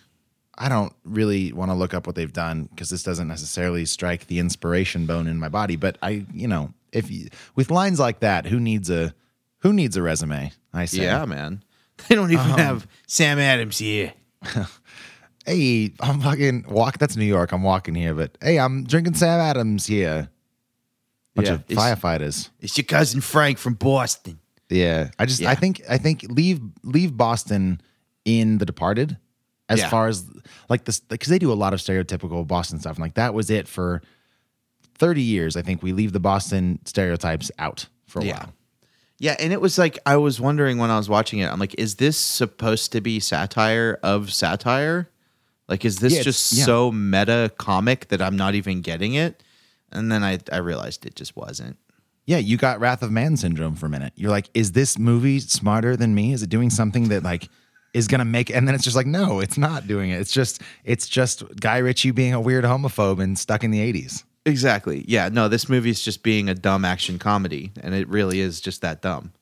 I 0.59 0.69
don't 0.69 0.93
really 1.05 1.53
want 1.53 1.71
to 1.71 1.75
look 1.75 1.93
up 1.95 2.07
what 2.07 2.17
they've 2.17 2.33
done 2.33 2.65
because 2.65 2.89
this 2.91 3.03
doesn't 3.03 3.29
necessarily 3.29 3.85
strike 3.85 4.27
the 4.27 4.39
inspiration 4.39 5.05
bone 5.07 5.27
in 5.27 5.39
my 5.39 5.51
body. 5.51 5.77
But 5.77 5.99
I, 6.03 6.25
you 6.33 6.49
know, 6.49 6.73
if 6.93 7.11
you, 7.11 7.29
with 7.55 7.71
lines 7.71 8.01
like 8.01 8.21
that, 8.21 8.47
who 8.47 8.59
needs 8.59 8.89
a 8.89 9.15
who 9.59 9.73
needs 9.75 9.97
a 9.97 10.03
resume? 10.03 10.53
I 10.73 10.87
say, 10.87 11.03
Yeah, 11.03 11.25
man. 11.27 11.63
They 12.09 12.15
don't 12.15 12.31
even 12.33 12.51
Um, 12.53 12.59
have 12.59 12.87
Sam 13.07 13.39
Adams 13.39 13.79
here. 13.79 14.13
hey, 15.47 15.93
I'm 16.01 16.21
fucking 16.21 16.65
walk. 16.69 16.99
That's 16.99 17.17
New 17.17 17.25
York. 17.25 17.53
I'm 17.53 17.63
walking 17.63 17.95
here, 17.95 18.15
but 18.15 18.37
hey, 18.43 18.59
I'm 18.59 18.85
drinking 18.85 19.15
Sam 19.15 19.41
Adams 19.41 19.87
here. 19.87 20.29
Bunch 21.37 21.49
Yeah, 21.49 21.55
of 21.55 21.65
it's- 21.69 21.79
firefighters. 21.79 22.49
It's 22.61 22.77
your 22.77 22.85
cousin 22.85 23.21
Frank 23.21 23.59
from 23.59 23.75
Boston. 23.75 24.41
Yeah, 24.69 25.11
I 25.19 25.27
just 25.27 25.41
Yeah. 25.41 25.51
I 25.51 25.55
think 25.55 25.81
I 25.89 25.97
think 25.99 26.25
leave 26.29 26.61
leave 26.83 27.17
Boston 27.17 27.81
in 28.25 28.59
The 28.59 28.67
Departed 28.67 29.17
as 29.69 29.79
Yeah. 29.81 29.89
far 29.91 30.09
as 30.09 30.25
like 30.69 30.85
this 30.87 30.99
because 30.99 31.29
they 31.29 31.39
do 31.39 31.53
a 31.53 31.55
lot 31.55 31.73
of 31.73 31.79
stereotypical 31.81 32.45
Boston 32.47 32.81
stuff 32.81 32.97
and 32.97 33.03
like 33.03 33.15
that 33.15 33.33
was 33.35 33.49
it 33.51 33.69
for 33.69 34.03
thirty 34.99 35.23
years. 35.23 35.57
I 35.57 35.63
think 35.63 35.83
we 35.83 35.93
leave 35.93 36.13
the 36.13 36.21
Boston 36.21 36.81
stereotypes 36.85 37.51
out 37.59 37.87
for 38.07 38.21
a 38.21 38.25
Yeah. 38.25 38.39
while. 38.39 38.53
Yeah, 39.19 39.37
and 39.39 39.53
it 39.53 39.61
was 39.61 39.79
like 39.79 39.99
I 40.05 40.17
was 40.17 40.41
wondering 40.41 40.79
when 40.79 40.91
I 40.91 40.97
was 40.97 41.09
watching 41.09 41.39
it. 41.39 41.47
I'm 41.51 41.59
like, 41.61 41.75
is 41.79 41.97
this 41.97 42.17
supposed 42.17 42.93
to 42.93 43.01
be 43.01 43.21
satire 43.21 43.99
of 44.03 44.33
satire? 44.33 45.09
Like, 45.69 45.85
is 45.85 45.97
this 45.99 46.15
Yeah, 46.15 46.23
just 46.23 46.43
so 46.65 46.93
meta 46.93 47.51
comic 47.59 48.09
that 48.09 48.21
I'm 48.23 48.37
not 48.37 48.55
even 48.55 48.81
getting 48.83 49.15
it? 49.15 49.43
And 49.93 50.11
then 50.11 50.23
I 50.25 50.39
I 50.53 50.59
realized 50.59 51.07
it 51.07 51.15
just 51.15 51.37
wasn't. 51.37 51.77
Yeah, 52.27 52.39
you 52.39 52.57
got 52.57 52.81
Wrath 52.81 53.03
of 53.03 53.13
Man 53.13 53.37
syndrome 53.37 53.77
for 53.77 53.87
a 53.87 53.89
minute. 53.89 54.13
You're 54.17 54.33
like, 54.33 54.51
is 54.53 54.73
this 54.73 54.99
movie 54.99 55.39
smarter 55.39 55.97
than 55.97 56.15
me? 56.15 56.33
Is 56.33 56.43
it 56.43 56.51
doing 56.51 56.71
something 56.71 57.09
that 57.09 57.23
like 57.23 57.49
is 57.95 58.09
gonna 58.09 58.25
make? 58.25 58.51
And 58.51 58.67
then 58.67 58.75
it's 58.75 58.85
just 58.85 58.97
like, 58.97 59.07
no, 59.07 59.41
it's 59.41 59.57
not 59.57 59.87
doing 59.87 60.11
it. 60.11 60.21
It's 60.21 60.33
just 60.33 60.61
it's 60.85 61.09
just 61.09 61.45
Guy 61.61 61.79
Ritchie 61.79 62.11
being 62.11 62.35
a 62.35 62.41
weird 62.41 62.65
homophobe 62.65 63.23
and 63.23 63.39
stuck 63.39 63.63
in 63.63 63.71
the 63.71 63.81
'80s. 63.93 64.25
Exactly. 64.45 65.05
Yeah. 65.09 65.29
No, 65.29 65.49
this 65.49 65.69
movie's 65.69 66.01
just 66.01 66.23
being 66.23 66.49
a 66.49 66.55
dumb 66.55 66.85
action 66.85 67.19
comedy, 67.19 67.73
and 67.81 67.95
it 67.95 68.09
really 68.09 68.41
is 68.41 68.61
just 68.61 68.81
that 68.83 69.03
dumb. 69.03 69.33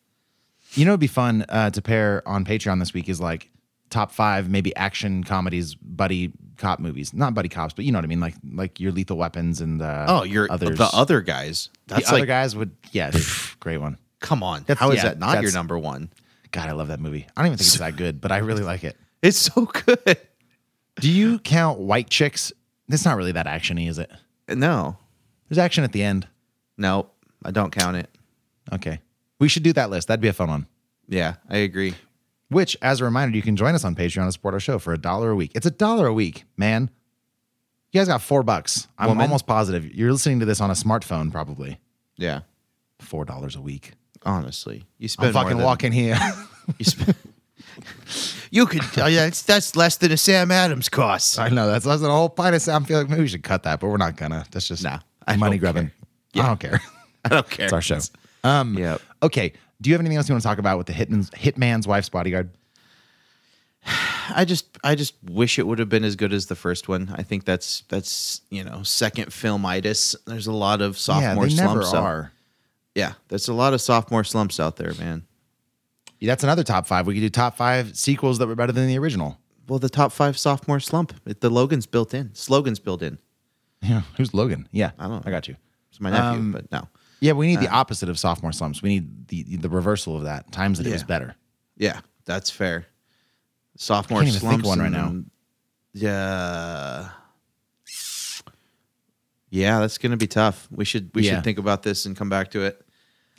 You 0.72 0.84
know, 0.84 0.92
it'd 0.92 1.00
be 1.00 1.06
fun 1.06 1.44
uh, 1.48 1.70
to 1.70 1.82
pair 1.82 2.26
on 2.26 2.44
Patreon 2.44 2.80
this 2.80 2.92
week 2.92 3.08
is 3.08 3.20
like 3.20 3.50
top 3.94 4.10
five 4.12 4.48
maybe 4.50 4.74
action 4.76 5.24
comedies, 5.24 5.74
buddy 5.76 6.32
cop 6.58 6.78
movies. 6.80 7.14
Not 7.14 7.32
buddy 7.34 7.48
cops, 7.48 7.72
but 7.74 7.84
you 7.84 7.92
know 7.92 7.98
what 7.98 8.04
I 8.04 8.08
mean. 8.08 8.20
Like 8.20 8.34
like 8.52 8.80
your 8.80 8.92
Lethal 8.92 9.16
Weapons 9.16 9.60
and 9.60 9.80
the 9.80 10.04
Oh, 10.08 10.22
you're 10.24 10.50
others. 10.50 10.76
the 10.78 10.88
other 10.92 11.20
guys. 11.20 11.70
The 11.86 11.94
That's 11.96 12.10
other 12.12 12.26
guys 12.26 12.54
would 12.56 12.72
yeah, 12.92 13.10
great 13.60 13.78
one. 13.78 13.96
come 14.20 14.42
on. 14.42 14.64
That's- 14.66 14.78
How 14.78 14.90
is 14.90 14.96
yeah, 14.98 15.10
that 15.10 15.18
not 15.18 15.42
your 15.42 15.52
number 15.52 15.78
one? 15.78 16.10
God, 16.50 16.68
I 16.68 16.72
love 16.72 16.88
that 16.88 17.00
movie. 17.00 17.26
I 17.36 17.40
don't 17.42 17.46
even 17.46 17.58
think 17.58 17.66
it's 17.68 17.78
that 17.78 17.96
good, 17.96 18.20
but 18.20 18.30
I 18.32 18.38
really 18.38 18.62
like 18.64 18.84
it. 18.84 18.96
It's 19.22 19.38
so 19.38 19.64
good. 19.64 20.18
Do 21.00 21.10
you 21.10 21.38
count 21.38 21.78
White 21.80 22.10
Chicks? 22.10 22.52
It's 22.90 23.06
not 23.06 23.16
really 23.16 23.32
that 23.32 23.46
actiony, 23.46 23.88
is 23.88 23.98
it? 23.98 24.10
Uh, 24.48 24.54
no, 24.54 24.98
There's 25.48 25.56
action 25.56 25.82
at 25.82 25.92
the 25.92 26.02
end. 26.02 26.28
no, 26.76 27.08
I 27.42 27.50
don't 27.52 27.70
count 27.72 27.96
it. 27.96 28.10
Okay. 28.70 29.00
We 29.40 29.48
should 29.48 29.62
do 29.62 29.72
that 29.72 29.88
list. 29.88 30.08
That'd 30.08 30.20
be 30.20 30.28
a 30.28 30.34
fun 30.34 30.48
one. 30.50 30.66
Yeah, 31.08 31.36
I 31.48 31.58
agree. 31.58 31.94
Which, 32.50 32.76
as 32.82 33.00
a 33.00 33.04
reminder, 33.04 33.36
you 33.36 33.42
can 33.42 33.56
join 33.56 33.74
us 33.74 33.84
on 33.84 33.94
Patreon 33.94 34.26
to 34.26 34.32
support 34.32 34.54
our 34.54 34.60
show 34.60 34.78
for 34.78 34.92
a 34.92 34.98
dollar 34.98 35.30
a 35.30 35.34
week. 35.36 35.52
It's 35.54 35.66
a 35.66 35.70
dollar 35.70 36.06
a 36.06 36.12
week, 36.12 36.44
man. 36.56 36.90
You 37.90 38.00
guys 38.00 38.08
got 38.08 38.22
four 38.22 38.42
bucks. 38.42 38.86
I'm 38.98 39.08
Woman. 39.08 39.22
almost 39.22 39.46
positive. 39.46 39.92
You're 39.94 40.12
listening 40.12 40.40
to 40.40 40.46
this 40.46 40.60
on 40.60 40.70
a 40.70 40.74
smartphone, 40.74 41.30
probably. 41.32 41.78
Yeah, 42.16 42.40
Four 43.00 43.24
dollars 43.24 43.56
a 43.56 43.60
week. 43.60 43.92
honestly, 44.24 44.84
you 44.98 45.08
spend 45.08 45.28
I'm 45.28 45.32
more 45.34 45.42
fucking 45.44 45.56
than- 45.58 45.66
walking 45.66 45.92
here. 45.92 46.16
You, 46.78 46.84
spend, 46.86 47.14
you 48.50 48.64
could. 48.66 48.80
Oh 48.96 49.06
yeah, 49.06 49.24
that's, 49.24 49.42
that's 49.42 49.76
less 49.76 49.96
than 49.98 50.12
a 50.12 50.16
Sam 50.16 50.50
Adams 50.50 50.88
cost. 50.88 51.38
I 51.38 51.48
know 51.50 51.66
that's 51.66 51.84
less 51.84 52.00
than 52.00 52.08
a 52.10 52.14
whole 52.14 52.28
pint 52.30 52.54
of 52.54 52.62
Sam. 52.62 52.82
I 52.84 52.86
feel 52.86 52.98
like 52.98 53.08
maybe 53.10 53.20
we 53.22 53.28
should 53.28 53.42
cut 53.42 53.64
that, 53.64 53.80
but 53.80 53.88
we're 53.88 53.96
not 53.98 54.16
gonna. 54.16 54.44
That's 54.50 54.68
just 54.68 54.82
Nah, 54.82 55.00
I 55.26 55.36
money 55.36 55.58
don't 55.58 55.60
grubbing. 55.60 55.90
care. 56.32 56.42
I 56.42 56.46
don't 56.46 56.60
care. 56.60 56.80
I 57.24 57.28
don't 57.28 57.50
care. 57.50 57.64
It's 57.66 57.72
our 57.74 57.82
show. 57.82 57.98
Um, 58.44 58.78
Yep. 58.78 59.00
Okay. 59.24 59.52
Do 59.80 59.90
you 59.90 59.94
have 59.94 60.00
anything 60.00 60.16
else 60.16 60.28
you 60.28 60.34
want 60.34 60.42
to 60.42 60.48
talk 60.48 60.58
about 60.58 60.78
with 60.78 60.86
the 60.86 60.92
hitman's 60.92 61.30
hitman's 61.30 61.86
wife's 61.86 62.08
bodyguard? 62.08 62.50
I 64.30 64.44
just 64.46 64.78
I 64.82 64.94
just 64.94 65.14
wish 65.24 65.58
it 65.58 65.66
would 65.66 65.78
have 65.78 65.88
been 65.88 66.04
as 66.04 66.16
good 66.16 66.32
as 66.32 66.46
the 66.46 66.56
first 66.56 66.88
one. 66.88 67.12
I 67.16 67.22
think 67.22 67.44
that's 67.44 67.82
that's 67.88 68.40
you 68.50 68.64
know 68.64 68.82
second 68.82 69.26
filmitis. 69.26 70.14
There's 70.26 70.46
a 70.46 70.52
lot 70.52 70.80
of 70.80 70.98
sophomore 70.98 71.46
yeah, 71.46 71.50
they 71.50 71.54
never 71.62 71.82
slumps. 71.82 71.94
out- 71.94 72.02
are. 72.04 72.32
Yeah, 72.94 73.12
there's 73.28 73.48
a 73.48 73.54
lot 73.54 73.74
of 73.74 73.80
sophomore 73.80 74.22
slumps 74.24 74.60
out 74.60 74.76
there, 74.76 74.94
man. 74.94 75.24
That's 76.22 76.44
another 76.44 76.62
top 76.62 76.86
five. 76.86 77.06
We 77.06 77.14
could 77.14 77.20
do 77.20 77.28
top 77.28 77.56
five 77.56 77.96
sequels 77.98 78.38
that 78.38 78.46
were 78.46 78.54
better 78.54 78.72
than 78.72 78.86
the 78.86 78.96
original. 78.98 79.36
Well, 79.68 79.78
the 79.78 79.90
top 79.90 80.12
five 80.12 80.38
sophomore 80.38 80.80
slump. 80.80 81.12
It, 81.26 81.40
the 81.40 81.50
Logan's 81.50 81.86
built 81.86 82.14
in. 82.14 82.34
Slogan's 82.34 82.78
built 82.78 83.02
in. 83.02 83.18
Yeah. 83.82 84.02
Who's 84.16 84.32
Logan? 84.32 84.68
Yeah, 84.72 84.92
I 84.98 85.02
don't 85.08 85.16
know. 85.16 85.22
I 85.26 85.30
got 85.30 85.48
you. 85.48 85.56
It's 85.90 86.00
my 86.00 86.10
nephew, 86.10 86.40
Um, 86.40 86.52
but 86.52 86.70
no. 86.72 86.88
Yeah, 87.24 87.32
we 87.32 87.46
need 87.46 87.60
the 87.60 87.70
opposite 87.70 88.10
of 88.10 88.18
sophomore 88.18 88.52
slumps. 88.52 88.82
We 88.82 88.90
need 88.90 89.28
the 89.28 89.56
the 89.56 89.68
reversal 89.70 90.14
of 90.16 90.24
that. 90.24 90.52
Times 90.52 90.76
that 90.78 90.86
it 90.86 90.92
was 90.92 91.00
Yeah. 91.02 91.06
better. 91.06 91.34
Yeah, 91.78 92.00
that's 92.26 92.50
fair. 92.50 92.86
Sophomore 93.76 94.20
can't 94.20 94.28
even 94.28 94.40
think 94.40 94.50
slumps 94.50 94.64
of 94.64 94.68
one 94.68 94.78
right 94.80 94.92
and- 94.94 95.30
Yeah. 95.94 97.08
Yeah, 99.50 99.78
that's 99.80 99.98
gonna 99.98 100.16
be 100.16 100.26
tough. 100.26 100.68
We 100.70 100.84
should 100.84 101.10
we 101.14 101.22
Yeah. 101.24 101.36
should 101.36 101.44
think 101.44 101.58
about 101.58 101.82
this 101.82 102.04
and 102.06 102.16
come 102.16 102.28
back 102.28 102.50
to 102.50 102.60
it. 102.62 102.84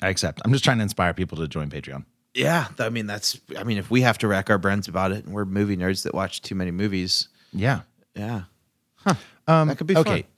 I 0.01 0.09
accept. 0.09 0.41
I'm 0.43 0.51
just 0.51 0.63
trying 0.63 0.77
to 0.77 0.83
inspire 0.83 1.13
people 1.13 1.37
to 1.37 1.47
join 1.47 1.69
Patreon. 1.69 2.05
Yeah, 2.33 2.67
I 2.79 2.89
mean 2.89 3.05
that's 3.05 3.39
I 3.57 3.63
mean 3.63 3.77
if 3.77 3.91
we 3.91 4.01
have 4.01 4.17
to 4.19 4.27
rack 4.27 4.49
our 4.49 4.57
brains 4.57 4.87
about 4.87 5.11
it 5.11 5.25
and 5.25 5.33
we're 5.33 5.45
movie 5.45 5.77
nerds 5.77 6.03
that 6.03 6.13
watch 6.15 6.41
too 6.41 6.55
many 6.55 6.71
movies, 6.71 7.27
Yeah. 7.53 7.81
yeah. 8.15 8.43
Um, 9.47 9.67
That 9.67 9.77
could 9.77 9.85
be 9.87 9.95
okay. 9.95 10.21
fun. 10.23 10.31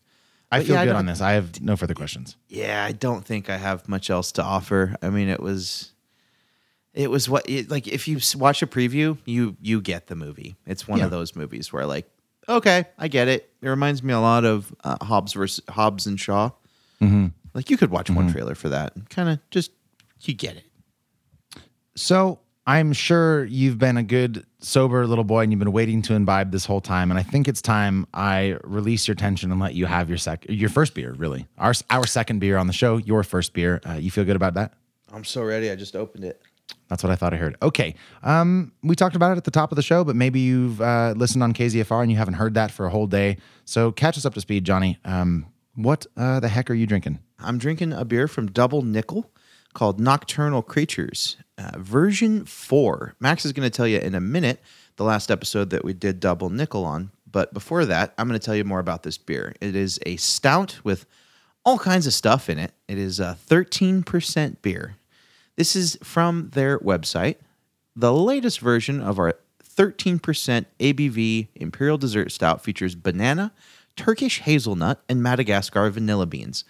I 0.52 0.64
feel 0.64 0.76
yeah, 0.76 0.86
good 0.86 0.96
on 0.96 1.06
this. 1.06 1.20
I 1.22 1.34
have 1.34 1.62
no 1.62 1.76
further 1.76 1.94
questions. 1.94 2.38
Yeah, 2.48 2.84
I 2.86 2.94
don't 2.94 3.26
think 3.26 3.50
I 3.50 3.58
have 3.58 3.88
much 3.90 4.10
else 4.10 4.32
to 4.34 4.44
offer. 4.44 4.96
I 5.02 5.10
mean, 5.10 5.28
it 5.30 5.42
was 5.42 5.92
it 6.94 7.12
was 7.12 7.28
what 7.30 7.48
it, 7.50 7.70
like 7.70 7.88
if 7.88 8.08
you 8.08 8.20
watch 8.36 8.62
a 8.62 8.68
preview, 8.68 9.18
you 9.26 9.58
you 9.62 9.82
get 9.82 10.08
the 10.08 10.16
movie. 10.16 10.56
It's 10.66 10.88
one 10.88 11.00
Yeah. 11.00 11.06
of 11.06 11.12
those 11.12 11.36
movies 11.36 11.74
where 11.74 11.86
like, 11.86 12.10
okay, 12.48 12.86
I 12.98 13.08
get 13.10 13.28
it. 13.28 13.50
It 13.62 13.68
reminds 13.70 14.02
me 14.04 14.14
a 14.14 14.20
lot 14.22 14.46
of 14.46 14.74
uh, 14.84 15.04
Hobbs 15.04 15.34
versus 15.34 15.64
Hobbs 15.70 16.08
and 16.08 16.18
Shaw. 16.20 16.52
Mm-hmm. 17.02 17.28
Like 17.54 17.70
you 17.70 17.76
could 17.78 17.92
watch 17.92 18.10
one 18.10 18.32
trailer 18.32 18.56
for 18.56 18.70
that 18.70 18.96
and 18.96 19.10
kind 19.10 19.28
of 19.30 19.40
just 19.52 19.72
you 20.22 20.34
get 20.34 20.56
it. 20.56 20.64
So 21.96 22.40
I'm 22.68 22.92
sure 22.92 23.46
you've 23.46 23.78
been 23.78 23.96
a 23.96 24.04
good 24.04 24.46
sober 24.60 25.08
little 25.08 25.24
boy 25.24 25.44
and 25.44 25.54
you've 25.54 25.60
been 25.60 25.72
waiting 25.72 26.02
to 26.04 26.14
imbibe 26.14 26.52
this 26.52 26.66
whole 26.66 26.82
time. 26.82 27.10
And 27.10 27.18
I 27.18 27.24
think 27.24 27.48
it's 27.48 27.62
time 27.62 28.06
I 28.14 28.58
release 28.66 29.08
your 29.08 29.16
tension 29.16 29.54
and 29.54 29.62
let 29.62 29.74
you 29.74 29.86
have 29.86 30.10
your 30.10 30.18
sec 30.18 30.46
your 30.50 30.70
first 30.70 30.94
beer. 30.94 31.14
Really, 31.14 31.48
our 31.58 31.74
our 31.90 32.06
second 32.06 32.40
beer 32.40 32.58
on 32.58 32.68
the 32.68 32.74
show. 32.74 32.98
Your 32.98 33.24
first 33.24 33.54
beer. 33.54 33.80
Uh, 33.88 33.94
you 33.94 34.12
feel 34.12 34.26
good 34.26 34.36
about 34.36 34.56
that? 34.56 34.74
I'm 35.14 35.24
so 35.24 35.44
ready. 35.44 35.72
I 35.72 35.78
just 35.78 35.96
opened 35.96 36.26
it. 36.26 36.42
That's 36.90 37.04
what 37.04 37.12
I 37.12 37.16
thought 37.16 37.34
I 37.34 37.38
heard. 37.38 37.56
Okay. 37.62 37.96
Um, 38.22 38.74
we 38.84 38.96
talked 38.96 39.16
about 39.16 39.32
it 39.32 39.38
at 39.38 39.46
the 39.46 39.52
top 39.52 39.72
of 39.72 39.78
the 39.78 39.82
show, 39.82 40.04
but 40.04 40.18
maybe 40.18 40.42
you've 40.42 40.82
uh, 40.82 41.14
listened 41.16 41.44
on 41.44 41.54
KZFR 41.54 42.02
and 42.02 42.12
you 42.12 42.18
haven't 42.18 42.34
heard 42.34 42.56
that 42.56 42.72
for 42.72 42.86
a 42.86 42.90
whole 42.90 43.08
day. 43.08 43.38
So 43.64 43.94
catch 43.94 44.18
us 44.18 44.26
up 44.26 44.34
to 44.34 44.42
speed, 44.42 44.66
Johnny. 44.66 44.98
Um, 45.06 45.46
what 45.76 46.06
uh, 46.18 46.42
the 46.42 46.50
heck 46.50 46.70
are 46.70 46.74
you 46.74 46.86
drinking? 46.86 47.20
I'm 47.40 47.58
drinking 47.58 47.94
a 47.94 48.04
beer 48.04 48.28
from 48.28 48.48
Double 48.48 48.82
Nickel 48.82 49.32
called 49.78 50.00
Nocturnal 50.00 50.64
Creatures, 50.64 51.38
uh, 51.60 51.78
version 51.78 52.46
four. 52.46 53.14
Max 53.20 53.46
is 53.46 53.54
going 53.54 53.70
to 53.70 53.70
tell 53.70 53.88
you 53.88 54.00
in 54.00 54.16
a 54.16 54.20
minute 54.20 54.60
the 54.96 55.04
last 55.04 55.30
episode 55.30 55.70
that 55.70 55.86
we 55.86 55.94
did 55.94 56.20
Double 56.20 56.50
Nickel 56.50 56.84
on. 56.84 57.12
But 57.32 57.54
before 57.54 57.86
that, 57.86 58.12
I'm 58.18 58.28
going 58.28 58.40
to 58.40 58.44
tell 58.44 58.56
you 58.56 58.64
more 58.64 58.80
about 58.80 59.04
this 59.04 59.20
beer. 59.20 59.54
It 59.62 59.76
is 59.76 60.00
a 60.04 60.16
stout 60.16 60.80
with 60.84 61.06
all 61.64 61.78
kinds 61.78 62.08
of 62.08 62.16
stuff 62.16 62.50
in 62.50 62.58
it. 62.58 62.72
It 62.88 62.98
is 62.98 63.20
a 63.20 63.38
13% 63.48 64.64
beer. 64.64 64.96
This 65.58 65.76
is 65.76 65.96
from 66.02 66.50
their 66.56 66.80
website. 66.80 67.36
The 67.96 68.12
latest 68.12 68.60
version 68.60 69.00
of 69.00 69.20
our 69.20 69.36
13% 69.64 70.66
ABV 70.80 71.50
Imperial 71.54 72.00
Dessert 72.00 72.32
Stout 72.32 72.64
features 72.64 72.96
banana, 72.96 73.54
Turkish 73.96 74.40
hazelnut, 74.40 75.04
and 75.08 75.22
Madagascar 75.22 75.88
vanilla 75.92 76.26
beans. 76.26 76.66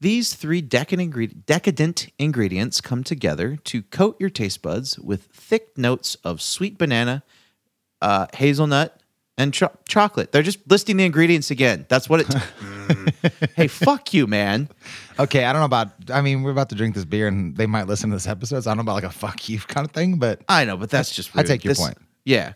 These 0.00 0.34
three 0.34 0.60
decadent, 0.60 1.14
ingre- 1.14 1.44
decadent 1.46 2.08
ingredients 2.18 2.80
come 2.80 3.02
together 3.02 3.56
to 3.64 3.82
coat 3.82 4.16
your 4.20 4.28
taste 4.30 4.60
buds 4.62 4.98
with 4.98 5.22
thick 5.32 5.76
notes 5.78 6.16
of 6.22 6.42
sweet 6.42 6.76
banana, 6.76 7.22
uh, 8.02 8.26
hazelnut, 8.34 9.00
and 9.38 9.54
cho- 9.54 9.76
chocolate. 9.88 10.32
They're 10.32 10.42
just 10.42 10.58
listing 10.70 10.96
the 10.98 11.04
ingredients 11.04 11.50
again. 11.50 11.86
That's 11.88 12.08
what 12.08 12.20
it. 12.20 12.26
Mm. 12.26 12.72
Hey, 13.56 13.66
fuck 13.68 14.12
you, 14.14 14.26
man. 14.26 14.68
Okay, 15.18 15.44
I 15.44 15.52
don't 15.52 15.60
know 15.60 15.66
about. 15.66 15.90
I 16.12 16.20
mean, 16.20 16.42
we're 16.42 16.50
about 16.52 16.68
to 16.68 16.74
drink 16.74 16.94
this 16.94 17.04
beer, 17.04 17.26
and 17.26 17.56
they 17.56 17.66
might 17.66 17.86
listen 17.86 18.10
to 18.10 18.16
this 18.16 18.26
episode. 18.26 18.60
So 18.62 18.70
I 18.70 18.74
don't 18.74 18.84
know 18.84 18.92
about 18.92 19.02
like 19.02 19.04
a 19.04 19.10
fuck 19.10 19.48
you 19.48 19.58
kind 19.58 19.84
of 19.86 19.92
thing, 19.92 20.18
but 20.18 20.42
I 20.48 20.64
know, 20.66 20.76
but 20.76 20.90
that's 20.90 21.10
just. 21.10 21.34
I 21.36 21.42
take 21.42 21.64
your 21.64 21.70
This- 21.72 21.80
point. 21.80 21.96
Yeah, 22.24 22.52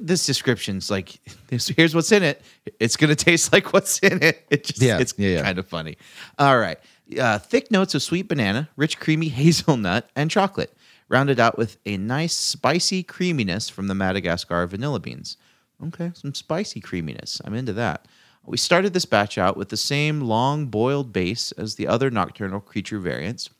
this 0.00 0.26
description's 0.26 0.90
like, 0.90 1.20
this, 1.48 1.68
here's 1.68 1.94
what's 1.94 2.12
in 2.12 2.22
it. 2.22 2.42
It's 2.78 2.96
gonna 2.96 3.14
taste 3.14 3.52
like 3.52 3.72
what's 3.72 3.98
in 4.00 4.22
it. 4.22 4.46
It 4.50 4.64
just, 4.64 4.80
Yeah, 4.82 4.98
it's 4.98 5.14
yeah, 5.16 5.28
yeah. 5.36 5.42
kind 5.42 5.58
of 5.58 5.66
funny. 5.66 5.96
All 6.38 6.58
right, 6.58 6.78
Uh, 7.18 7.38
thick 7.38 7.70
notes 7.70 7.94
of 7.94 8.02
sweet 8.02 8.28
banana, 8.28 8.68
rich 8.76 8.98
creamy 8.98 9.28
hazelnut, 9.40 10.08
and 10.14 10.30
chocolate, 10.30 10.74
rounded 11.08 11.40
out 11.40 11.58
with 11.58 11.78
a 11.86 11.96
nice 11.96 12.34
spicy 12.34 13.02
creaminess 13.02 13.68
from 13.68 13.86
the 13.88 13.94
Madagascar 13.94 14.66
vanilla 14.66 15.00
beans. 15.00 15.36
Okay, 15.84 16.12
some 16.14 16.34
spicy 16.34 16.80
creaminess. 16.80 17.40
I'm 17.44 17.54
into 17.54 17.72
that. 17.72 18.06
We 18.46 18.56
started 18.56 18.92
this 18.92 19.04
batch 19.06 19.38
out 19.38 19.56
with 19.56 19.68
the 19.70 19.76
same 19.76 20.20
long 20.20 20.66
boiled 20.66 21.12
base 21.12 21.52
as 21.52 21.74
the 21.76 21.86
other 21.86 22.10
nocturnal 22.10 22.60
creature 22.60 22.98
variants, 22.98 23.50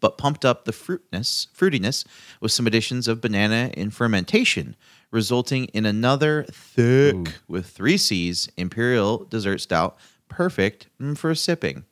but 0.00 0.18
pumped 0.18 0.44
up 0.44 0.64
the 0.64 0.72
fruitness, 0.72 1.48
fruitiness 1.56 2.04
with 2.40 2.52
some 2.52 2.66
additions 2.66 3.08
of 3.08 3.20
banana 3.20 3.70
in 3.74 3.90
fermentation, 3.90 4.76
resulting 5.14 5.66
in 5.66 5.86
another 5.86 6.44
thick 6.50 7.16
with 7.48 7.66
three 7.66 7.96
C's 7.96 8.48
imperial 8.56 9.24
dessert 9.24 9.58
stout, 9.62 9.96
perfect 10.28 10.88
for 11.14 11.34
sipping. 11.34 11.84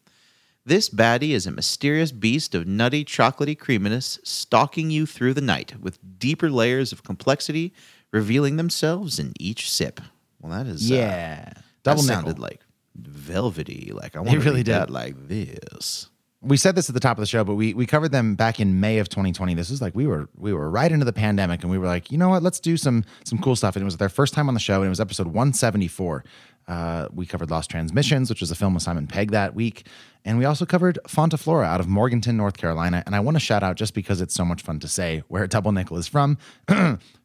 This 0.66 0.88
baddie 0.90 1.30
is 1.30 1.46
a 1.46 1.50
mysterious 1.52 2.12
beast 2.12 2.54
of 2.54 2.66
nutty, 2.66 3.04
chocolatey 3.04 3.58
creaminess 3.58 4.18
stalking 4.24 4.90
you 4.90 5.06
through 5.06 5.34
the 5.34 5.40
night 5.40 5.74
with 5.80 5.98
deeper 6.18 6.50
layers 6.50 6.92
of 6.92 7.02
complexity 7.04 7.72
revealing 8.12 8.56
themselves 8.56 9.18
in 9.18 9.32
each 9.40 9.70
sip. 9.70 10.00
Well, 10.40 10.52
that 10.52 10.66
is 10.70 10.90
uh, 10.90 10.94
Yeah. 10.94 11.44
that 11.54 11.62
Double 11.84 12.02
nickel. 12.02 12.14
sounded 12.22 12.38
like 12.38 12.60
velvety. 12.96 13.92
Like 13.94 14.16
I 14.16 14.20
want 14.20 14.32
to 14.32 14.40
really 14.40 14.62
did. 14.62 14.72
that 14.74 14.90
like 14.90 15.14
this. 15.28 16.08
We 16.42 16.56
said 16.56 16.74
this 16.74 16.88
at 16.88 16.94
the 16.94 17.00
top 17.00 17.16
of 17.16 17.22
the 17.22 17.26
show, 17.26 17.44
but 17.44 17.54
we 17.54 17.72
we 17.72 17.86
covered 17.86 18.10
them 18.10 18.34
back 18.34 18.58
in 18.58 18.80
May 18.80 18.98
of 18.98 19.08
2020. 19.08 19.54
This 19.54 19.70
is 19.70 19.80
like 19.80 19.94
we 19.94 20.06
were 20.06 20.28
we 20.36 20.52
were 20.52 20.68
right 20.68 20.90
into 20.90 21.04
the 21.04 21.12
pandemic, 21.12 21.62
and 21.62 21.70
we 21.70 21.78
were 21.78 21.86
like, 21.86 22.10
you 22.10 22.18
know 22.18 22.30
what, 22.30 22.42
let's 22.42 22.58
do 22.58 22.76
some 22.76 23.04
some 23.24 23.38
cool 23.38 23.54
stuff. 23.54 23.76
And 23.76 23.82
it 23.82 23.84
was 23.84 23.96
their 23.96 24.08
first 24.08 24.34
time 24.34 24.48
on 24.48 24.54
the 24.54 24.60
show, 24.60 24.76
and 24.76 24.86
it 24.86 24.88
was 24.88 25.00
episode 25.00 25.28
174. 25.28 26.24
Uh, 26.68 27.08
we 27.12 27.26
covered 27.26 27.50
Lost 27.50 27.70
Transmissions, 27.70 28.28
which 28.28 28.40
was 28.40 28.50
a 28.50 28.54
film 28.54 28.74
with 28.74 28.82
Simon 28.82 29.06
Pegg 29.06 29.30
that 29.30 29.54
week, 29.54 29.86
and 30.24 30.38
we 30.38 30.44
also 30.44 30.64
covered 30.64 30.98
Fonta 31.08 31.38
Flora 31.38 31.66
out 31.66 31.80
of 31.80 31.88
Morganton, 31.88 32.36
North 32.36 32.56
Carolina. 32.56 33.02
And 33.06 33.14
I 33.14 33.20
want 33.20 33.36
to 33.36 33.40
shout 33.40 33.62
out 33.62 33.76
just 33.76 33.94
because 33.94 34.20
it's 34.20 34.34
so 34.34 34.44
much 34.44 34.62
fun 34.62 34.80
to 34.80 34.88
say 34.88 35.22
where 35.28 35.46
Double 35.46 35.72
Nickel 35.72 35.96
is 35.96 36.06
from, 36.08 36.38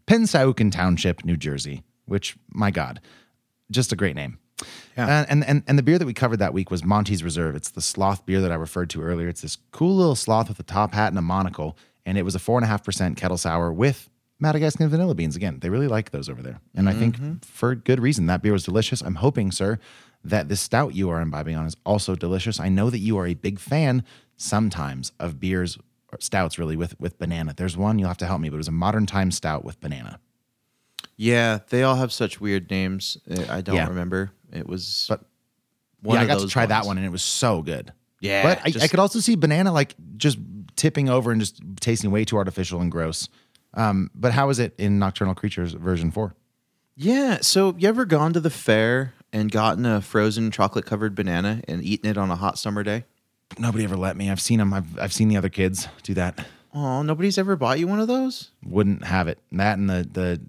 Pennsauken 0.08 0.72
Township, 0.72 1.26
New 1.26 1.38
Jersey. 1.38 1.84
Which, 2.06 2.38
my 2.50 2.72
God, 2.72 3.02
just 3.70 3.92
a 3.92 3.96
great 3.96 4.16
name. 4.16 4.40
And, 4.96 5.28
and 5.30 5.44
and 5.46 5.64
and 5.68 5.78
the 5.78 5.84
beer 5.84 6.00
that 6.00 6.06
we 6.06 6.14
covered 6.14 6.38
that 6.38 6.54
week 6.54 6.72
was 6.72 6.84
Monty's 6.84 7.24
Reserve. 7.24 7.56
It's 7.56 7.70
the 7.70 7.82
sloth 7.82 8.26
beer 8.26 8.42
that 8.42 8.52
I 8.52 8.56
referred 8.56 8.90
to 8.92 9.02
earlier. 9.04 9.28
It's 9.28 9.42
this 9.42 9.58
cool 9.72 9.96
little 9.96 10.16
sloth 10.16 10.50
with 10.50 10.60
a 10.60 10.64
top 10.64 10.94
hat 10.94 11.10
and 11.10 11.18
a 11.18 11.22
monocle, 11.22 11.78
and 12.06 12.18
it 12.18 12.24
was 12.24 12.34
a 12.36 12.40
four 12.40 12.58
and 12.58 12.66
a 12.66 12.68
half 12.68 12.84
percent 12.84 13.18
kettle 13.18 13.38
sour 13.38 13.72
with 13.72 14.10
Madagascar 14.40 14.88
vanilla 14.88 15.14
beans. 15.14 15.36
Again, 15.36 15.60
they 15.60 15.70
really 15.70 15.88
like 15.88 16.10
those 16.12 16.28
over 16.30 16.42
there, 16.42 16.60
and 16.76 16.90
I 16.90 16.94
think 16.94 17.46
for 17.46 17.76
good 17.76 18.00
reason. 18.00 18.26
That 18.26 18.42
beer 18.42 18.54
was 18.54 18.64
delicious. 18.64 19.02
I'm 19.02 19.16
hoping, 19.16 19.52
sir, 19.52 19.78
that 20.24 20.50
this 20.50 20.62
stout 20.62 20.96
you 20.96 21.10
are 21.12 21.22
imbibing 21.22 21.56
on 21.56 21.68
is 21.68 21.78
also 21.86 22.16
delicious. 22.16 22.60
I 22.60 22.70
know 22.70 22.90
that 22.90 23.00
you 23.00 23.18
are 23.20 23.28
a 23.28 23.36
big 23.36 23.60
fan 23.60 24.04
sometimes 24.38 25.12
of 25.20 25.40
beers, 25.40 25.78
or 26.12 26.18
stouts, 26.20 26.58
really 26.58 26.76
with 26.76 27.00
with 27.00 27.20
banana. 27.20 27.54
There's 27.56 27.78
one 27.78 28.00
you'll 28.00 28.08
have 28.08 28.18
to 28.18 28.26
help 28.26 28.42
me, 28.42 28.50
but 28.50 28.56
it 28.56 28.58
was 28.58 28.68
a 28.68 28.72
modern 28.72 29.06
time 29.06 29.30
stout 29.30 29.64
with 29.64 29.80
banana. 29.80 30.20
Yeah, 31.20 31.60
they 31.70 31.82
all 31.82 31.96
have 31.96 32.12
such 32.12 32.40
weird 32.40 32.70
names. 32.70 33.18
Uh, 33.30 33.46
I 33.50 33.62
don't 33.62 33.76
Yeah. 33.76 33.88
remember. 33.88 34.32
It 34.52 34.68
was 34.68 35.06
But 35.10 35.22
yeah, 36.04 36.22
I 36.22 36.26
got 36.26 36.40
to 36.40 36.48
try 36.48 36.66
that 36.66 36.86
one, 36.86 36.98
and 36.98 37.06
it 37.06 37.12
was 37.12 37.24
so 37.24 37.62
good. 37.62 37.94
Yeah, 38.20 38.44
but 38.44 38.60
I, 38.60 38.84
I 38.84 38.88
could 38.88 39.00
also 39.00 39.20
see 39.20 39.36
banana 39.36 39.72
like 39.72 39.96
just 40.18 40.40
tipping 40.76 41.10
over 41.10 41.32
and 41.32 41.40
just 41.40 41.62
tasting 41.80 42.12
way 42.12 42.26
too 42.26 42.38
artificial 42.38 42.82
and 42.82 42.92
gross. 42.92 43.30
Um, 43.74 44.10
but 44.16 44.32
how 44.32 44.50
is 44.50 44.60
it 44.60 44.74
in 44.78 45.00
Nocturnal 45.00 45.36
Creatures 45.36 45.74
version 45.74 46.12
four? 46.12 46.36
Yeah. 46.96 47.40
So 47.42 47.76
you 47.78 47.88
ever 47.88 48.06
gone 48.06 48.34
to 48.34 48.40
the 48.40 48.50
fair 48.50 49.14
and 49.32 49.52
gotten 49.52 49.86
a 49.86 50.02
frozen 50.02 50.50
chocolate 50.50 50.86
covered 50.86 51.14
banana 51.14 51.62
and 51.68 51.84
eaten 51.84 52.10
it 52.10 52.18
on 52.18 52.32
a 52.32 52.36
hot 52.36 52.58
summer 52.58 52.84
day? 52.84 53.06
Nobody 53.60 53.84
ever 53.84 53.96
let 53.96 54.18
me. 54.18 54.32
I've 54.32 54.42
seen 54.42 54.60
them. 54.60 54.74
I've 54.74 55.00
I've 55.00 55.14
seen 55.14 55.28
the 55.30 55.38
other 55.38 55.50
kids 55.50 55.88
do 56.04 56.14
that. 56.16 56.46
Oh, 56.74 57.02
nobody's 57.02 57.38
ever 57.38 57.56
bought 57.56 57.80
you 57.80 57.88
one 57.88 58.00
of 58.00 58.08
those? 58.08 58.52
Wouldn't 58.64 59.04
have 59.06 59.28
it. 59.28 59.40
That 59.52 59.78
and 59.78 59.90
the 59.90 60.08
the 60.12 60.42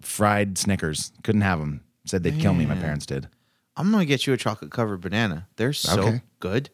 fried 0.00 0.58
Snickers 0.58 1.12
couldn't 1.22 1.42
have 1.42 1.58
them. 1.58 1.83
Said 2.06 2.22
they'd 2.22 2.38
kill 2.38 2.54
me. 2.54 2.66
My 2.66 2.74
parents 2.74 3.06
did. 3.06 3.28
I'm 3.76 3.90
gonna 3.90 4.04
get 4.04 4.26
you 4.26 4.32
a 4.32 4.36
chocolate 4.36 4.70
covered 4.70 5.00
banana. 5.00 5.48
They're 5.56 5.72
so 5.72 6.00
Okay. 6.00 6.22
good, 6.38 6.70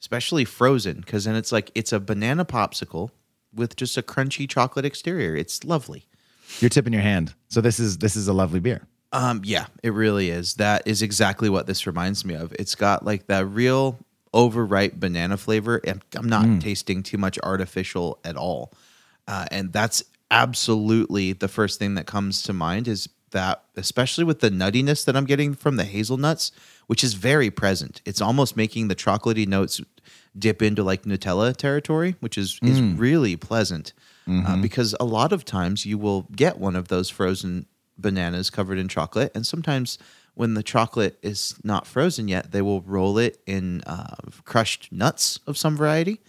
especially 0.00 0.44
frozen, 0.44 1.00
because 1.00 1.24
then 1.24 1.34
it's 1.34 1.50
like 1.52 1.70
it's 1.74 1.92
a 1.92 1.98
banana 2.00 2.44
popsicle 2.44 3.10
with 3.52 3.76
just 3.76 3.96
a 3.96 4.02
crunchy 4.02 4.48
chocolate 4.48 4.84
exterior. 4.84 5.34
It's 5.36 5.64
lovely. 5.64 6.06
You're 6.60 6.68
tipping 6.68 6.92
your 6.92 7.02
hand. 7.02 7.34
So 7.48 7.60
this 7.60 7.80
is 7.80 7.98
this 7.98 8.14
is 8.14 8.28
a 8.28 8.32
lovely 8.32 8.60
beer. 8.60 8.86
Um, 9.12 9.42
yeah, 9.44 9.66
it 9.82 9.90
really 9.90 10.30
is. 10.30 10.54
That 10.54 10.82
is 10.86 11.00
exactly 11.00 11.48
what 11.48 11.66
this 11.66 11.86
reminds 11.86 12.24
me 12.24 12.34
of. 12.34 12.52
It's 12.58 12.74
got 12.74 13.04
like 13.04 13.26
that 13.28 13.46
real 13.46 13.98
overripe 14.32 14.94
banana 14.94 15.36
flavor. 15.36 15.80
and 15.84 16.02
I'm 16.16 16.28
not 16.28 16.60
tasting 16.60 17.02
too 17.04 17.16
much 17.18 17.38
artificial 17.42 18.18
at 18.24 18.36
all. 18.36 18.72
Uh, 19.28 19.46
and 19.52 19.72
that's 19.72 20.02
absolutely 20.32 21.32
the 21.32 21.46
first 21.48 21.78
thing 21.78 21.94
that 21.94 22.06
comes 22.06 22.42
to 22.42 22.52
mind 22.52 22.88
is 22.88 23.08
that, 23.34 23.64
especially 23.76 24.24
with 24.24 24.40
the 24.40 24.50
nuttiness 24.50 25.04
that 25.04 25.14
I'm 25.14 25.26
getting 25.26 25.54
from 25.54 25.76
the 25.76 25.84
hazelnuts, 25.84 26.50
which 26.86 27.04
is 27.04 27.14
very 27.14 27.50
present. 27.50 28.00
It's 28.06 28.22
almost 28.22 28.56
making 28.56 28.88
the 28.88 28.96
chocolatey 28.96 29.46
notes 29.46 29.80
dip 30.36 30.62
into 30.62 30.82
like 30.82 31.02
Nutella 31.02 31.54
territory, 31.54 32.16
which 32.20 32.38
is 32.38 32.58
is 32.62 32.80
really 32.80 33.36
pleasant. 33.36 33.92
Uh, 34.26 34.56
because 34.56 34.96
a 34.98 35.04
lot 35.04 35.32
of 35.32 35.44
times 35.44 35.84
you 35.84 35.98
will 35.98 36.22
get 36.34 36.58
one 36.58 36.74
of 36.74 36.88
those 36.88 37.10
frozen 37.10 37.66
bananas 37.98 38.48
covered 38.48 38.78
in 38.78 38.88
chocolate, 38.88 39.30
and 39.34 39.46
sometimes 39.46 39.98
when 40.34 40.54
the 40.54 40.62
chocolate 40.62 41.18
is 41.22 41.54
not 41.62 41.86
frozen 41.86 42.26
yet, 42.28 42.50
they 42.50 42.62
will 42.62 42.80
roll 42.82 43.18
it 43.18 43.40
in 43.46 43.82
uh, 43.86 44.16
crushed 44.44 44.90
nuts 44.90 45.38
of 45.46 45.56
some 45.58 45.76
variety. 45.76 46.20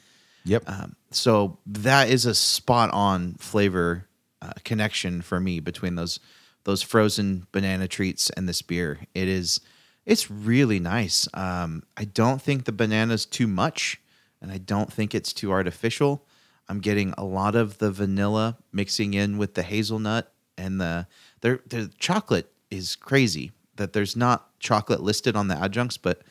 Yep. 0.43 0.63
Um, 0.67 0.95
so 1.11 1.57
that 1.65 2.09
is 2.09 2.25
a 2.25 2.35
spot 2.35 2.91
on 2.91 3.35
flavor 3.35 4.07
uh, 4.41 4.53
connection 4.63 5.21
for 5.21 5.39
me 5.39 5.59
between 5.59 5.95
those 5.95 6.19
those 6.65 6.81
frozen 6.81 7.47
banana 7.51 7.87
treats 7.87 8.29
and 8.31 8.49
this 8.49 8.61
beer. 8.61 8.99
It 9.13 9.27
is 9.27 9.61
it's 10.05 10.29
really 10.29 10.79
nice. 10.79 11.27
Um, 11.33 11.83
I 11.97 12.05
don't 12.05 12.41
think 12.41 12.65
the 12.65 12.71
banana's 12.71 13.25
too 13.25 13.47
much, 13.47 13.99
and 14.39 14.51
I 14.51 14.59
don't 14.59 14.93
think 14.93 15.15
it's 15.15 15.33
too 15.33 15.51
artificial. 15.51 16.25
I'm 16.67 16.79
getting 16.79 17.13
a 17.17 17.23
lot 17.23 17.55
of 17.55 17.77
the 17.79 17.91
vanilla 17.91 18.57
mixing 18.71 19.13
in 19.13 19.37
with 19.37 19.53
the 19.53 19.63
hazelnut 19.63 20.31
and 20.57 20.79
the 20.81 21.07
their 21.41 21.61
the 21.67 21.91
chocolate 21.99 22.51
is 22.69 22.95
crazy 22.95 23.51
that 23.75 23.93
there's 23.93 24.15
not 24.15 24.59
chocolate 24.59 25.01
listed 25.01 25.35
on 25.35 25.47
the 25.47 25.61
adjuncts, 25.61 25.97
but 25.97 26.21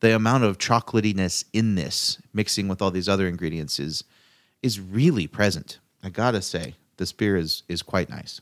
the 0.00 0.14
amount 0.14 0.44
of 0.44 0.58
chocolatiness 0.58 1.44
in 1.52 1.76
this 1.76 2.18
mixing 2.32 2.66
with 2.66 2.82
all 2.82 2.90
these 2.90 3.08
other 3.08 3.28
ingredients 3.28 3.78
is 3.78 4.04
is 4.62 4.80
really 4.80 5.26
present. 5.26 5.78
I 6.02 6.10
gotta 6.10 6.42
say, 6.42 6.74
this 6.96 7.12
beer 7.12 7.36
is 7.36 7.62
is 7.68 7.82
quite 7.82 8.10
nice. 8.10 8.40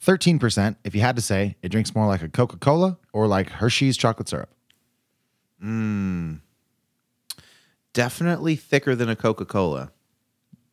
Thirteen 0.00 0.38
percent. 0.38 0.76
If 0.84 0.94
you 0.94 1.00
had 1.00 1.16
to 1.16 1.22
say, 1.22 1.56
it 1.62 1.70
drinks 1.70 1.94
more 1.94 2.06
like 2.06 2.22
a 2.22 2.28
Coca 2.28 2.56
Cola 2.56 2.98
or 3.12 3.26
like 3.26 3.50
Hershey's 3.50 3.96
chocolate 3.96 4.28
syrup. 4.28 4.48
Mmm. 5.62 6.40
Definitely 7.92 8.54
thicker 8.56 8.94
than 8.94 9.08
a 9.08 9.16
Coca 9.16 9.44
Cola. 9.44 9.90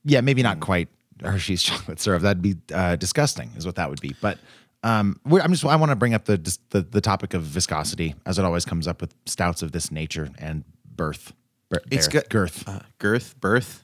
yeah, 0.03 0.21
maybe 0.21 0.43
not 0.43 0.59
quite 0.59 0.89
Hershey's 1.23 1.63
chocolate 1.69 1.99
syrup. 1.99 2.21
That'd 2.21 2.41
be 2.41 2.55
uh, 2.73 2.97
disgusting, 2.97 3.49
is 3.57 3.65
what 3.65 3.75
that 3.75 3.89
would 3.89 4.01
be. 4.01 4.15
But 4.21 4.37
um, 4.83 5.19
we're, 5.25 5.41
I'm 5.41 5.51
just 5.51 5.65
I 5.65 5.75
want 5.77 5.89
to 5.89 5.95
bring 5.95 6.13
up 6.13 6.25
the, 6.25 6.37
the 6.69 6.81
the 6.81 7.01
topic 7.01 7.33
of 7.33 7.41
viscosity, 7.41 8.13
as 8.27 8.37
it 8.37 8.45
always 8.45 8.65
comes 8.65 8.87
up 8.87 9.01
with 9.01 9.15
stouts 9.25 9.63
of 9.63 9.71
this 9.71 9.91
nature 9.91 10.29
and 10.37 10.63
birth. 10.95 11.33
Bir- 11.69 11.81
It's 11.89 12.07
got 12.07 12.29
girth. 12.29 12.67
uh, 12.69 12.81
girth, 12.99 13.39
birth. 13.39 13.83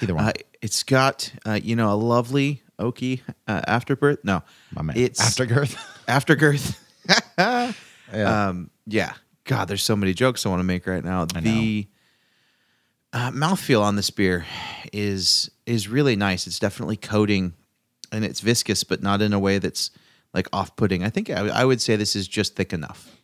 Either 0.00 0.14
one. 0.14 0.24
Uh, 0.26 0.32
it's 0.62 0.84
got 0.84 1.32
uh, 1.44 1.58
you 1.60 1.74
know 1.74 1.92
a 1.92 1.96
lovely 1.96 2.62
oaky 2.78 3.20
uh, 3.46 3.62
afterbirth. 3.66 4.18
No, 4.24 4.42
My 4.72 4.82
man. 4.82 4.96
It's 4.96 5.20
Aftergirth. 5.20 5.76
aftergirth. 6.08 6.82
Um, 8.12 8.70
yeah. 8.86 9.14
God, 9.44 9.66
there's 9.66 9.82
so 9.82 9.96
many 9.96 10.14
jokes 10.14 10.46
I 10.46 10.48
want 10.48 10.60
to 10.60 10.64
make 10.64 10.86
right 10.86 11.04
now. 11.04 11.24
the 11.24 11.88
uh, 13.12 13.30
mouthfeel 13.32 13.82
on 13.82 13.96
this 13.96 14.10
beer 14.10 14.44
is 14.92 15.50
is 15.66 15.88
really 15.88 16.14
nice. 16.14 16.46
It's 16.46 16.58
definitely 16.60 16.96
coating, 16.96 17.54
and 18.12 18.24
it's 18.24 18.40
viscous, 18.40 18.84
but 18.84 19.02
not 19.02 19.22
in 19.22 19.32
a 19.32 19.38
way 19.40 19.58
that's 19.58 19.90
like 20.34 20.46
off-putting. 20.52 21.02
I 21.02 21.10
think 21.10 21.30
I, 21.30 21.48
I 21.48 21.64
would 21.64 21.80
say 21.80 21.96
this 21.96 22.14
is 22.14 22.28
just 22.28 22.54
thick 22.56 22.72
enough. 22.72 23.16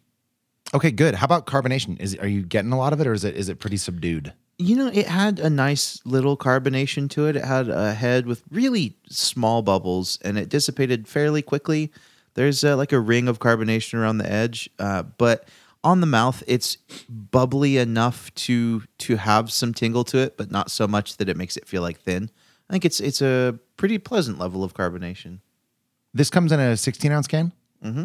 Okay, 0.74 0.90
good. 0.90 1.14
How 1.14 1.26
about 1.26 1.46
carbonation? 1.46 2.00
Is 2.00 2.16
are 2.16 2.26
you 2.28 2.42
getting 2.42 2.72
a 2.72 2.78
lot 2.78 2.92
of 2.92 3.00
it, 3.00 3.06
or 3.06 3.12
is 3.12 3.24
it 3.24 3.36
is 3.36 3.48
it 3.48 3.58
pretty 3.60 3.76
subdued? 3.76 4.32
You 4.62 4.76
know, 4.76 4.86
it 4.86 5.08
had 5.08 5.40
a 5.40 5.50
nice 5.50 6.00
little 6.04 6.36
carbonation 6.36 7.10
to 7.10 7.26
it. 7.26 7.34
It 7.34 7.44
had 7.44 7.68
a 7.68 7.94
head 7.94 8.26
with 8.26 8.44
really 8.48 8.96
small 9.10 9.60
bubbles, 9.62 10.18
and 10.22 10.38
it 10.38 10.48
dissipated 10.48 11.08
fairly 11.08 11.42
quickly. 11.42 11.90
There's 12.34 12.62
uh, 12.62 12.76
like 12.76 12.92
a 12.92 13.00
ring 13.00 13.26
of 13.26 13.40
carbonation 13.40 13.94
around 13.98 14.18
the 14.18 14.30
edge, 14.30 14.70
uh, 14.78 15.02
but 15.02 15.48
on 15.82 16.00
the 16.00 16.06
mouth, 16.06 16.44
it's 16.46 16.76
bubbly 17.08 17.76
enough 17.76 18.32
to 18.34 18.84
to 18.98 19.16
have 19.16 19.50
some 19.50 19.74
tingle 19.74 20.04
to 20.04 20.18
it, 20.18 20.36
but 20.36 20.52
not 20.52 20.70
so 20.70 20.86
much 20.86 21.16
that 21.16 21.28
it 21.28 21.36
makes 21.36 21.56
it 21.56 21.66
feel 21.66 21.82
like 21.82 22.00
thin. 22.00 22.30
I 22.70 22.72
think 22.72 22.84
it's 22.84 23.00
it's 23.00 23.20
a 23.20 23.58
pretty 23.76 23.98
pleasant 23.98 24.38
level 24.38 24.62
of 24.62 24.74
carbonation. 24.74 25.40
This 26.14 26.30
comes 26.30 26.52
in 26.52 26.60
a 26.60 26.76
16 26.76 27.10
ounce 27.10 27.26
can. 27.26 27.52
Mm-hmm. 27.84 28.04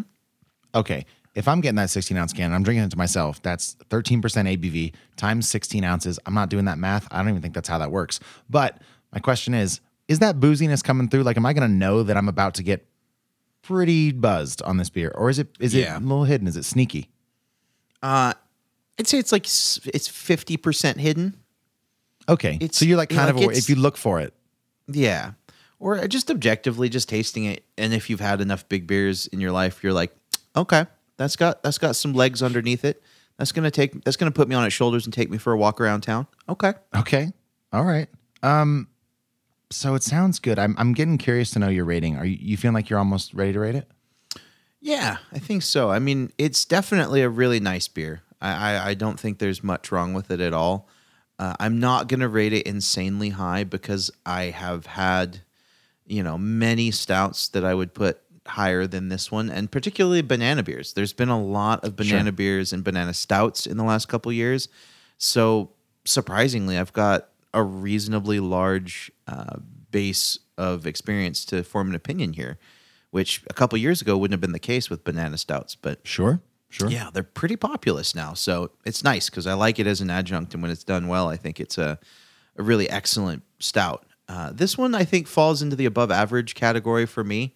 Okay. 0.74 1.06
If 1.38 1.48
I'm 1.48 1.62
getting 1.62 1.76
that 1.76 1.90
16 1.90 2.18
ounce 2.18 2.34
can, 2.34 2.52
I'm 2.52 2.64
drinking 2.64 2.84
it 2.86 2.92
to 2.92 2.98
myself. 2.98 3.42
That's 3.42 3.76
13% 3.90 4.22
ABV 4.22 4.94
times 5.16 5.48
16 5.48 5.84
ounces. 5.84 6.20
I'm 6.26 6.34
not 6.34 6.50
doing 6.50 6.66
that 6.66 6.78
math. 6.78 7.08
I 7.12 7.20
don't 7.20 7.30
even 7.30 7.42
think 7.42 7.54
that's 7.54 7.70
how 7.70 7.78
that 7.78 7.92
works. 7.92 8.20
But 8.50 8.82
my 9.14 9.20
question 9.20 9.54
is, 9.54 9.80
is 10.08 10.20
that 10.20 10.40
booziness 10.40 10.84
coming 10.84 11.08
through? 11.10 11.24
Like, 11.24 11.38
am 11.38 11.46
I 11.46 11.54
going 11.54 11.70
to 11.70 11.74
know 11.74 12.02
that 12.04 12.18
I'm 12.18 12.28
about 12.28 12.56
to 12.56 12.64
get 12.64 12.88
pretty 13.62 14.12
buzzed 14.12 14.62
on 14.64 14.78
this 14.78 14.90
beer, 14.90 15.12
or 15.16 15.30
is 15.30 15.38
it 15.40 15.50
is 15.60 15.74
Yeah. 15.74 15.96
it 15.96 15.98
a 15.98 16.00
little 16.06 16.24
hidden? 16.24 16.48
Is 16.48 16.56
it 16.58 16.64
sneaky? 16.66 17.10
Uh, 18.02 18.34
I'd 19.00 19.08
say 19.08 19.20
it's 19.20 19.32
like 19.32 19.46
it's 19.46 20.08
fifty 20.08 20.58
percent 20.58 21.00
hidden. 21.00 21.38
Okay, 22.30 22.56
It's- 22.56 22.78
so 22.78 22.86
you're 22.86 22.98
like 22.98 23.12
you 23.12 23.18
know, 23.18 23.26
kind 23.26 23.38
like 23.38 23.46
of 23.52 23.58
if 23.58 23.70
you 23.70 23.76
look 23.76 23.96
for 23.98 24.20
it. 24.20 24.34
Yeah. 24.88 25.34
Or 25.80 26.08
just 26.08 26.32
objectively 26.32 26.90
just 26.90 27.08
tasting 27.10 27.46
it 27.46 27.64
and 27.78 27.94
if 27.94 28.10
you've 28.10 28.20
had 28.20 28.42
enough 28.42 28.68
big 28.68 28.88
beers 28.88 29.28
in 29.28 29.40
your 29.40 29.52
life 29.52 29.84
you're 29.84 29.94
like, 29.94 30.16
"Okay, 30.56 30.86
that's 31.18 31.36
got 31.36 31.64
that's 31.64 31.78
got 31.78 31.96
some 31.96 32.14
legs 32.14 32.42
underneath 32.42 32.86
it. 32.86 33.02
That's 33.38 33.52
going 33.52 33.66
to 33.66 33.72
take 33.72 34.04
that's 34.04 34.18
to 34.18 34.32
put 34.32 34.48
me 34.48 34.56
on 34.56 34.66
its 34.66 34.74
shoulders 34.74 35.06
and 35.06 35.14
take 35.14 35.30
me 35.30 35.38
for 35.38 35.54
a 35.54 35.58
walk 35.58 35.82
around 35.82 36.02
town." 36.02 36.28
Okay. 36.50 36.74
Okay. 36.96 37.32
All 37.74 37.84
right. 37.84 38.08
Um 38.44 38.88
so 39.70 39.96
it 39.96 40.04
sounds 40.04 40.40
good. 40.40 40.58
I'm 40.58 40.76
I'm 40.78 40.94
getting 40.94 41.18
curious 41.18 41.52
to 41.52 41.60
know 41.60 41.70
your 41.70 41.86
rating. 41.86 42.16
Are 42.16 42.26
you, 42.26 42.38
you 42.40 42.58
feeling 42.58 42.76
like 42.76 42.90
you're 42.90 43.00
almost 43.00 43.34
ready 43.34 43.54
to 43.54 43.60
rate 43.60 43.76
it? 43.76 43.90
Yeah, 44.80 45.18
I 45.34 45.40
think 45.40 45.64
so. 45.64 45.90
I 45.90 46.00
mean, 46.00 46.32
it's 46.38 46.64
definitely 46.64 47.22
a 47.22 47.30
really 47.30 47.60
nice 47.60 47.88
beer. 47.88 48.22
I, 48.40 48.52
I, 48.74 48.90
I 48.90 48.94
don't 48.94 49.20
think 49.20 49.40
there's 49.40 49.64
much 49.64 49.92
wrong 49.92 50.14
with 50.14 50.30
it 50.32 50.40
at 50.40 50.54
all. 50.54 50.88
Uh, 51.40 51.56
I'm 51.60 51.80
not 51.80 52.08
going 52.08 52.20
to 52.20 52.28
rate 52.28 52.54
it 52.54 52.66
insanely 52.66 53.30
high 53.30 53.64
because 53.64 54.12
I 54.26 54.46
have 54.46 54.86
had, 54.86 55.42
you 56.06 56.24
know, 56.24 56.38
many 56.38 56.92
stouts 56.92 57.50
that 57.50 57.64
I 57.64 57.74
would 57.74 57.94
put 57.94 58.22
higher 58.50 58.88
than 58.88 59.10
this 59.10 59.32
one, 59.32 59.50
and 59.50 59.72
particularly 59.72 60.22
banana 60.22 60.64
beers. 60.64 60.94
There's 60.94 61.14
been 61.14 61.30
a 61.30 61.42
lot 61.42 61.84
of 61.84 61.96
banana 61.96 62.32
beers 62.32 62.74
and 62.74 62.84
banana 62.84 63.14
stouts 63.14 63.66
in 63.68 63.78
the 63.78 63.84
last 63.84 64.08
couple 64.08 64.32
years. 64.32 64.68
So 65.18 65.72
surprisingly, 66.06 66.78
I've 66.78 66.94
got 66.94 67.30
a 67.54 67.64
reasonably 67.64 68.40
large 68.40 69.12
uh, 69.28 69.58
base 69.92 70.40
of 70.58 70.86
experience 70.88 71.46
to 71.46 71.64
form 71.64 71.90
an 71.90 71.96
opinion 71.96 72.34
here, 72.34 72.58
which 73.12 73.44
a 73.50 73.54
couple 73.54 73.78
years 73.78 74.02
ago 74.02 74.18
wouldn't 74.18 74.34
have 74.34 74.42
been 74.42 74.52
the 74.52 74.60
case 74.60 74.90
with 74.90 75.04
banana 75.04 75.38
stouts. 75.38 75.76
But 75.76 76.00
Sure. 76.04 76.42
Sure. 76.70 76.90
yeah, 76.90 77.10
they're 77.14 77.24
pretty 77.24 77.56
populous 77.56 78.14
now. 78.14 78.34
So 78.34 78.72
it's 78.84 79.02
nice 79.02 79.30
because 79.30 79.48
I 79.48 79.54
like 79.54 79.80
it 79.80 79.88
as 79.88 80.02
an 80.02 80.10
adjunct. 80.10 80.54
And 80.54 80.62
when 80.62 80.70
it's 80.70 80.84
done 80.84 81.08
well, 81.08 81.30
I 81.30 81.38
think 81.38 81.62
it's 81.62 81.78
a, 81.78 81.98
a 82.58 82.64
really 82.64 82.90
excellent 82.90 83.44
stout. 83.60 84.06
Uh, 84.28 84.52
this 84.52 84.78
one, 84.78 84.94
I 84.94 85.06
think, 85.06 85.28
falls 85.28 85.62
into 85.62 85.78
the 85.78 85.86
above 85.86 86.12
average 86.12 86.56
category 86.56 87.06
for 87.06 87.24
me. 87.24 87.56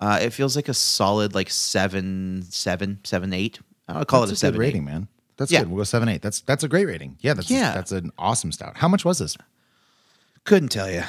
Uh, 0.00 0.18
it 0.22 0.30
feels 0.32 0.54
like 0.56 0.68
a 0.68 0.74
solid, 0.74 1.34
like 1.34 1.50
seven, 1.50 2.42
seven, 2.50 3.00
seven, 3.04 3.32
eight. 3.32 3.58
I'll 3.88 4.04
call 4.04 4.20
That's 4.20 4.30
it 4.30 4.34
a 4.34 4.34
a 4.34 4.38
seven 4.38 4.58
good 4.60 4.64
rating, 4.66 4.84
man. 4.84 5.08
That's 5.36 5.50
Yeah. 5.50 5.60
good. 5.60 5.68
We'll 5.70 5.78
go 5.78 5.84
seven 5.84 6.08
eight. 6.08 6.22
That's 6.22 6.40
that's 6.42 6.62
a 6.64 6.68
great 6.68 6.86
rating. 6.86 7.16
Yeah, 7.20 7.34
that's 7.34 7.50
Yeah. 7.50 7.72
that's 7.74 7.90
an 7.92 8.10
awesome 8.18 8.52
stout. 8.52 8.76
How 8.76 8.88
much 8.88 9.04
was 9.04 9.18
this? 9.18 9.36
Couldn't 10.44 10.68
tell 10.70 10.90
you. 10.90 11.02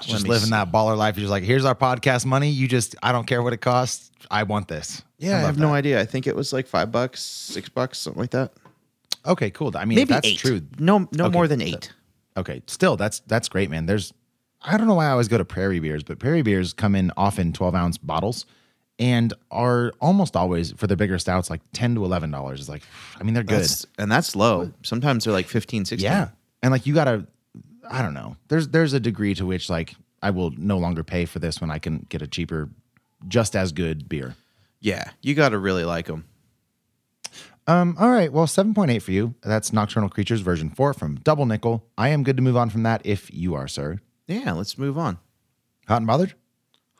Just 0.00 0.26
living 0.28 0.44
see. 0.46 0.50
that 0.50 0.70
baller 0.72 0.96
life. 0.96 1.16
You're 1.16 1.22
just 1.24 1.30
like, 1.30 1.42
here's 1.42 1.64
our 1.64 1.74
podcast 1.74 2.24
money. 2.24 2.48
You 2.48 2.68
just, 2.68 2.94
I 3.02 3.12
don't 3.12 3.26
care 3.26 3.42
what 3.42 3.52
it 3.52 3.60
costs. 3.60 4.10
I 4.30 4.44
want 4.44 4.68
this. 4.68 5.02
Yeah, 5.18 5.32
I, 5.32 5.34
love 5.38 5.46
have 5.46 5.58
no 5.58 5.74
idea. 5.74 6.00
I 6.00 6.04
think 6.06 6.26
it 6.26 6.34
was 6.36 6.52
like 6.52 6.66
five 6.66 6.90
bucks, 6.92 7.20
six 7.20 7.68
bucks, 7.68 7.98
something 7.98 8.20
like 8.20 8.30
that. 8.30 8.52
Okay, 9.26 9.50
cool. 9.50 9.76
I 9.76 9.84
mean, 9.84 9.96
Maybe 9.96 10.12
that's 10.14 10.26
eight. 10.26 10.38
true. 10.38 10.62
No, 10.78 11.08
no 11.12 11.24
Okay. 11.26 11.32
more 11.32 11.48
than 11.48 11.60
eight. 11.60 11.92
Okay, 12.36 12.62
still 12.68 12.96
that's 12.96 13.18
that's 13.26 13.48
great, 13.48 13.68
man. 13.68 13.86
There's, 13.86 14.14
I 14.62 14.76
don't 14.76 14.86
know 14.86 14.94
why 14.94 15.06
I 15.06 15.10
always 15.10 15.28
go 15.28 15.38
to 15.38 15.44
Prairie 15.44 15.78
beers, 15.80 16.02
but 16.02 16.18
Prairie 16.18 16.42
beers 16.42 16.72
come 16.72 16.94
in 16.94 17.12
often 17.16 17.52
12 17.52 17.74
ounce 17.74 17.98
bottles, 17.98 18.44
and 18.98 19.32
are 19.50 19.92
almost 20.00 20.36
always 20.36 20.72
for 20.72 20.86
the 20.86 20.96
bigger 20.96 21.18
stouts 21.18 21.50
like 21.50 21.60
10 21.72 21.94
to 21.94 22.04
11 22.04 22.30
dollars. 22.30 22.60
It's 22.60 22.68
like, 22.68 22.82
I 23.18 23.22
mean, 23.22 23.34
they're 23.34 23.44
good. 23.44 23.60
That's, 23.60 23.86
and 23.98 24.10
that's 24.10 24.34
low. 24.34 24.72
Sometimes 24.82 25.24
they're 25.24 25.32
like 25.32 25.46
15, 25.46 25.84
16. 25.84 26.04
Yeah. 26.04 26.28
And 26.62 26.72
like 26.72 26.86
you 26.86 26.94
gotta 26.94 27.26
I 27.88 28.02
don't 28.02 28.14
know. 28.14 28.36
There's 28.48 28.68
there's 28.68 28.92
a 28.92 29.00
degree 29.00 29.34
to 29.34 29.46
which 29.46 29.70
like 29.70 29.94
I 30.22 30.30
will 30.30 30.50
no 30.56 30.78
longer 30.78 31.04
pay 31.04 31.24
for 31.24 31.38
this 31.38 31.60
when 31.60 31.70
I 31.70 31.78
can 31.78 32.06
get 32.08 32.22
a 32.22 32.26
cheaper, 32.26 32.68
just 33.28 33.54
as 33.54 33.72
good 33.72 34.08
beer. 34.08 34.34
Yeah. 34.80 35.10
You 35.22 35.34
got 35.34 35.50
to 35.50 35.58
really 35.58 35.84
like 35.84 36.06
them. 36.06 36.24
Um, 37.66 37.96
all 38.00 38.08
right, 38.08 38.32
well, 38.32 38.46
7.8 38.46 39.02
for 39.02 39.12
you. 39.12 39.34
That's 39.42 39.74
Nocturnal 39.74 40.08
Creatures 40.08 40.40
version 40.40 40.70
4 40.70 40.94
from 40.94 41.16
Double 41.16 41.44
Nickel. 41.44 41.84
I 41.98 42.08
am 42.08 42.22
good 42.22 42.36
to 42.38 42.42
move 42.42 42.56
on 42.56 42.70
from 42.70 42.82
that 42.84 43.02
if 43.04 43.30
you 43.32 43.54
are, 43.54 43.68
sir. 43.68 44.00
Yeah. 44.28 44.52
Let's 44.52 44.78
move 44.78 44.96
on. 44.98 45.18
Hot 45.88 45.96
and 45.96 46.06
bothered? 46.06 46.34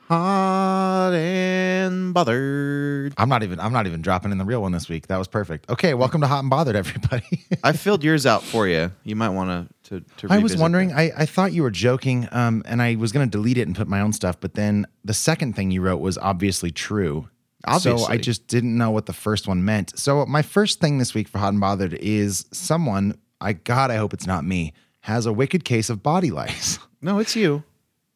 Hot 0.09 1.13
and 1.13 2.15
bothered. 2.15 3.13
I'm 3.19 3.29
not 3.29 3.43
even 3.43 3.61
I'm 3.61 3.75
not 3.75 3.87
even 3.87 4.01
dropping 4.01 4.33
in 4.33 4.39
the 4.39 4.47
real 4.47 4.63
one 4.63 4.73
this 4.73 4.89
week. 4.89 5.09
That 5.09 5.19
was 5.19 5.29
perfect. 5.29 5.69
Okay, 5.69 5.93
welcome 5.93 6.23
to 6.23 6.27
Hot 6.27 6.41
and 6.41 6.49
Bothered, 6.49 6.75
everybody. 6.75 7.45
I 7.63 7.73
filled 7.73 8.03
yours 8.03 8.25
out 8.25 8.43
for 8.43 8.67
you. 8.67 8.91
You 9.05 9.15
might 9.15 9.29
want 9.29 9.69
to 9.85 10.01
to. 10.01 10.27
I 10.31 10.39
was 10.39 10.57
wondering, 10.57 10.89
that. 10.89 10.99
I, 10.99 11.13
I 11.19 11.27
thought 11.27 11.53
you 11.53 11.63
were 11.63 11.71
joking, 11.71 12.27
um, 12.33 12.63
and 12.65 12.81
I 12.81 12.95
was 12.95 13.13
gonna 13.13 13.27
delete 13.27 13.59
it 13.59 13.67
and 13.67 13.77
put 13.77 13.87
my 13.87 14.01
own 14.01 14.15
stuff, 14.15 14.41
but 14.41 14.55
then 14.55 14.87
the 15.05 15.13
second 15.13 15.55
thing 15.55 15.71
you 15.71 15.83
wrote 15.83 15.99
was 15.99 16.17
obviously 16.17 16.71
true. 16.71 17.29
Obviously. 17.67 17.99
So 17.99 18.11
I 18.11 18.17
just 18.17 18.47
didn't 18.47 18.79
know 18.79 18.91
what 18.91 19.05
the 19.05 19.13
first 19.13 19.47
one 19.47 19.63
meant. 19.63 19.99
So 19.99 20.25
my 20.25 20.41
first 20.41 20.81
thing 20.81 20.97
this 20.97 21.13
week 21.13 21.29
for 21.29 21.37
Hot 21.37 21.49
and 21.49 21.61
Bothered 21.61 21.93
is 21.93 22.47
someone, 22.51 23.19
I 23.43 23.53
God, 23.53 23.91
I 23.91 23.97
hope 23.97 24.15
it's 24.15 24.27
not 24.27 24.43
me, 24.43 24.73
has 25.09 25.27
a 25.27 25.33
wicked 25.33 25.65
case 25.65 25.91
of 25.91 26.03
body 26.03 26.31
lice. 26.31 26.79
No, 27.01 27.21
it's 27.21 27.37
you. 27.37 27.63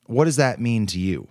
what 0.07 0.25
does 0.25 0.37
that 0.37 0.61
mean 0.61 0.87
to 0.87 0.99
you? 0.99 1.29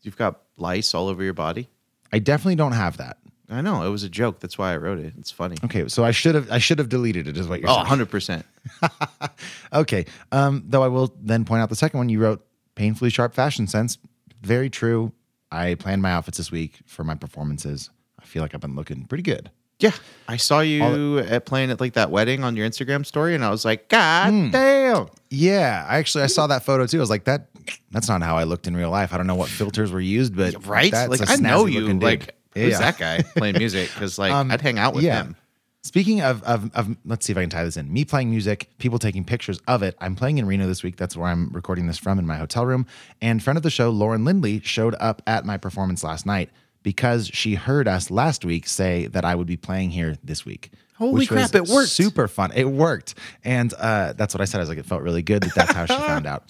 You've 0.00 0.16
got 0.16 0.40
lice 0.56 0.94
all 0.94 1.08
over 1.08 1.22
your 1.22 1.34
body. 1.34 1.68
I 2.10 2.18
definitely 2.18 2.54
don't 2.56 2.72
have 2.72 2.96
that. 2.96 3.18
I 3.50 3.60
know 3.60 3.82
it 3.86 3.90
was 3.90 4.04
a 4.04 4.08
joke. 4.08 4.40
That's 4.40 4.56
why 4.56 4.72
I 4.72 4.78
wrote 4.78 4.98
it. 4.98 5.12
It's 5.18 5.30
funny. 5.30 5.56
Okay, 5.62 5.86
so 5.88 6.02
I 6.02 6.12
should 6.12 6.34
have 6.34 6.50
I 6.50 6.56
should 6.56 6.78
have 6.78 6.88
deleted 6.88 7.28
it, 7.28 7.36
is 7.36 7.46
what 7.46 7.60
you're 7.60 7.68
Oh, 7.68 7.74
saying. 7.74 7.80
100 7.88 8.10
percent. 8.10 8.46
Okay. 9.72 10.06
Um, 10.32 10.64
though 10.66 10.82
I 10.82 10.88
will 10.88 11.14
then 11.20 11.44
point 11.44 11.60
out 11.62 11.68
the 11.68 11.76
second 11.76 11.98
one 11.98 12.08
you 12.08 12.20
wrote, 12.20 12.42
painfully 12.74 13.10
sharp 13.10 13.34
fashion 13.34 13.66
sense. 13.66 13.98
Very 14.42 14.70
true. 14.70 15.12
I 15.50 15.74
planned 15.74 16.00
my 16.02 16.12
outfits 16.12 16.38
this 16.38 16.50
week 16.50 16.80
for 16.86 17.04
my 17.04 17.14
performances. 17.14 17.90
I 18.18 18.24
feel 18.24 18.40
like 18.42 18.54
I've 18.54 18.60
been 18.62 18.74
looking 18.76 19.04
pretty 19.04 19.22
good. 19.24 19.50
Yeah, 19.82 19.92
I 20.28 20.36
saw 20.36 20.60
you 20.60 21.18
at 21.18 21.44
playing 21.44 21.70
at 21.70 21.80
like 21.80 21.94
that 21.94 22.10
wedding 22.10 22.44
on 22.44 22.56
your 22.56 22.68
Instagram 22.68 23.04
story, 23.04 23.34
and 23.34 23.44
I 23.44 23.50
was 23.50 23.64
like, 23.64 23.88
God 23.88 24.30
Hmm. 24.30 24.50
damn! 24.50 25.06
Yeah, 25.30 25.84
I 25.88 25.98
actually 25.98 26.24
I 26.24 26.28
saw 26.28 26.46
that 26.46 26.64
photo 26.64 26.86
too. 26.86 26.98
I 26.98 27.00
was 27.00 27.10
like, 27.10 27.24
that 27.24 27.48
that's 27.90 28.08
not 28.08 28.22
how 28.22 28.36
I 28.36 28.44
looked 28.44 28.66
in 28.66 28.76
real 28.76 28.90
life. 28.90 29.12
I 29.12 29.16
don't 29.16 29.26
know 29.26 29.34
what 29.34 29.48
filters 29.48 29.92
were 29.92 30.00
used, 30.00 30.36
but 30.36 30.66
Right? 30.66 30.92
like 30.92 31.28
I 31.30 31.36
know 31.36 31.66
you. 31.66 31.92
Like 31.98 32.34
who's 32.54 32.72
Yeah. 32.72 32.78
that 32.78 32.98
guy 32.98 33.22
playing 33.36 33.58
music? 33.58 33.90
Because 33.94 34.18
like 34.18 34.32
Um, 34.32 34.50
I'd 34.50 34.60
hang 34.60 34.78
out 34.78 34.94
with 34.94 35.04
yeah. 35.04 35.22
him. 35.24 35.36
Speaking 35.84 36.20
of, 36.22 36.42
of 36.44 36.70
of 36.74 36.96
let's 37.04 37.26
see 37.26 37.32
if 37.32 37.36
I 37.36 37.40
can 37.40 37.50
tie 37.50 37.64
this 37.64 37.76
in. 37.76 37.92
Me 37.92 38.04
playing 38.04 38.30
music, 38.30 38.68
people 38.78 39.00
taking 39.00 39.24
pictures 39.24 39.58
of 39.66 39.82
it. 39.82 39.96
I'm 40.00 40.14
playing 40.14 40.38
in 40.38 40.46
Reno 40.46 40.66
this 40.68 40.84
week. 40.84 40.96
That's 40.96 41.16
where 41.16 41.26
I'm 41.28 41.50
recording 41.52 41.88
this 41.88 41.98
from 41.98 42.20
in 42.20 42.26
my 42.26 42.36
hotel 42.36 42.64
room. 42.66 42.86
And 43.20 43.42
friend 43.42 43.56
of 43.56 43.64
the 43.64 43.70
show, 43.70 43.90
Lauren 43.90 44.24
Lindley, 44.24 44.60
showed 44.62 44.94
up 45.00 45.22
at 45.26 45.44
my 45.44 45.56
performance 45.56 46.04
last 46.04 46.24
night 46.24 46.50
because 46.82 47.28
she 47.28 47.54
heard 47.54 47.88
us 47.88 48.10
last 48.10 48.44
week 48.44 48.66
say 48.66 49.06
that 49.08 49.24
I 49.24 49.34
would 49.34 49.46
be 49.46 49.56
playing 49.56 49.90
here 49.90 50.16
this 50.22 50.44
week. 50.44 50.72
Holy 50.96 51.26
crap, 51.26 51.54
it 51.54 51.68
worked. 51.68 51.88
Super 51.88 52.28
fun. 52.28 52.52
It 52.54 52.68
worked. 52.68 53.14
And 53.44 53.72
uh, 53.74 54.12
that's 54.12 54.34
what 54.34 54.40
I 54.40 54.44
said. 54.44 54.58
I 54.58 54.60
was 54.60 54.68
like, 54.68 54.78
it 54.78 54.86
felt 54.86 55.02
really 55.02 55.22
good 55.22 55.42
that 55.42 55.54
that's 55.54 55.72
how 55.72 55.86
she 55.86 55.94
found 56.06 56.26
out. 56.26 56.44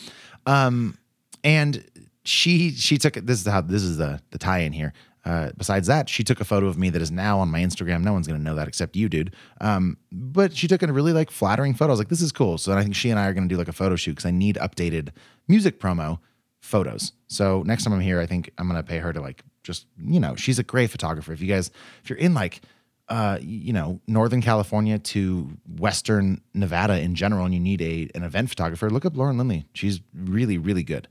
Um, 0.47 0.99
and 1.45 1.85
she 2.25 2.71
she 2.73 2.99
took 2.99 3.17
it. 3.17 3.27
This 3.27 3.41
is 3.41 3.47
how 3.47 3.61
this 3.61 3.83
is 3.83 3.97
the 3.97 4.21
the 4.31 4.39
tie 4.39 4.61
in 4.61 4.73
here. 4.73 4.93
Uh, 5.25 5.51
besides 5.57 5.87
that, 5.87 6.09
she 6.09 6.25
took 6.25 6.41
a 6.41 6.45
photo 6.45 6.67
of 6.67 6.77
me 6.77 6.91
that 6.91 7.01
is 7.01 7.13
now 7.13 7.39
on 7.39 7.49
my 7.49 7.61
Instagram. 7.61 8.03
No 8.03 8.13
one's 8.13 8.27
gonna 8.27 8.41
know 8.41 8.57
that 8.57 8.69
except 8.69 8.97
you, 8.97 9.09
dude. 9.09 9.35
Um, 9.61 9.97
but 10.11 10.55
she 10.55 10.67
took 10.67 10.83
a 10.83 10.93
really 10.93 11.13
like 11.13 11.31
flattering 11.31 11.75
photo. 11.75 11.91
I 11.91 11.93
was 11.93 12.01
like, 12.01 12.09
this 12.09 12.21
is 12.21 12.33
cool. 12.33 12.59
So 12.59 12.73
I 12.73 12.83
think 12.83 12.95
she 12.95 13.11
and 13.11 13.19
I 13.19 13.27
are 13.27 13.33
gonna 13.33 13.49
do 13.49 13.57
like 13.57 13.69
a 13.69 13.73
photo 13.73 13.97
shoot 13.97 14.13
because 14.13 14.27
I 14.27 14.33
need 14.33 14.57
updated 14.57 15.11
music 15.49 15.81
promo 15.81 16.19
photos. 16.61 17.13
So 17.29 17.63
next 17.65 17.85
time 17.85 17.93
I'm 17.93 18.01
here, 18.01 18.21
I 18.21 18.27
think 18.27 18.51
I'm 18.59 18.67
gonna 18.67 18.83
pay 18.83 18.99
her 18.99 19.13
to 19.13 19.21
like 19.21 19.45
just 19.63 19.87
you 19.99 20.21
know 20.21 20.35
she's 20.37 20.59
a 20.59 20.65
great 20.65 20.91
photographer. 20.91 21.33
If 21.33 21.41
you 21.41 21.49
guys 21.49 21.71
if 22.03 22.11
you're 22.11 22.19
in 22.19 22.35
like 22.35 22.63
uh, 23.09 23.39
you 23.43 23.75
know, 23.75 24.01
Northern 24.07 24.41
California 24.41 24.99
to 24.99 25.51
Western 25.77 26.41
Nevada 26.55 26.99
in 26.99 27.15
general, 27.15 27.45
and 27.45 27.53
you 27.53 27.61
need 27.61 27.83
a 27.83 28.09
an 28.15 28.23
event 28.23 28.49
photographer, 28.49 28.89
look 28.89 29.05
up 29.05 29.17
Lauren 29.17 29.37
Lindley. 29.37 29.67
She's 29.75 30.01
really, 30.15 30.57
really 30.57 30.83
good. 30.83 31.09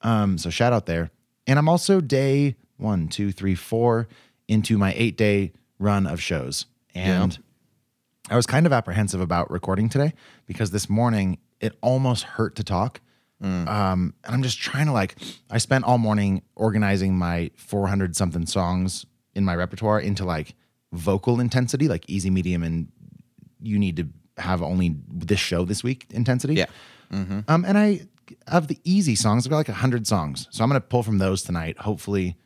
Um, 0.00 0.38
so 0.38 0.48
shout 0.48 0.72
out 0.72 0.86
there. 0.86 1.10
And 1.46 1.58
I'm 1.58 1.68
also 1.68 2.00
day 2.00 2.56
one, 2.76 3.08
two, 3.08 3.32
three, 3.32 3.54
four 3.54 4.08
into 4.48 4.78
my 4.78 4.94
eight 4.96 5.16
day 5.16 5.52
run 5.78 6.06
of 6.06 6.22
shows. 6.22 6.66
And 6.94 7.38
I 8.30 8.36
was 8.36 8.46
kind 8.46 8.64
of 8.64 8.72
apprehensive 8.72 9.20
about 9.20 9.50
recording 9.50 9.88
today 9.88 10.14
because 10.46 10.70
this 10.70 10.88
morning 10.88 11.38
it 11.60 11.76
almost 11.80 12.24
hurt 12.24 12.56
to 12.56 12.64
talk. 12.64 13.00
Um, 13.42 14.14
and 14.24 14.34
I'm 14.34 14.42
just 14.42 14.58
trying 14.60 14.86
to 14.86 14.92
like, 14.92 15.16
I 15.50 15.58
spent 15.58 15.84
all 15.84 15.98
morning 15.98 16.42
organizing 16.54 17.16
my 17.18 17.50
400 17.56 18.14
something 18.14 18.46
songs 18.46 19.04
in 19.34 19.44
my 19.44 19.56
repertoire 19.56 19.98
into 20.00 20.24
like 20.24 20.54
vocal 20.92 21.40
intensity, 21.40 21.88
like 21.88 22.04
easy, 22.08 22.30
medium, 22.30 22.62
and 22.62 22.88
you 23.60 23.78
need 23.78 23.96
to 23.96 24.08
have 24.40 24.62
only 24.62 24.96
this 25.12 25.40
show 25.40 25.64
this 25.64 25.82
week 25.82 26.06
intensity. 26.10 26.54
Yeah. 26.54 26.66
Um, 27.10 27.44
and 27.66 27.76
I 27.76 28.02
of 28.46 28.68
the 28.68 28.78
easy 28.84 29.14
songs, 29.16 29.46
I've 29.46 29.50
got 29.50 29.56
like 29.58 29.68
hundred 29.68 30.06
songs, 30.06 30.46
so 30.50 30.62
I'm 30.64 30.70
gonna 30.70 30.80
pull 30.80 31.02
from 31.02 31.18
those 31.18 31.42
tonight. 31.42 31.76
Hopefully, 31.78 32.36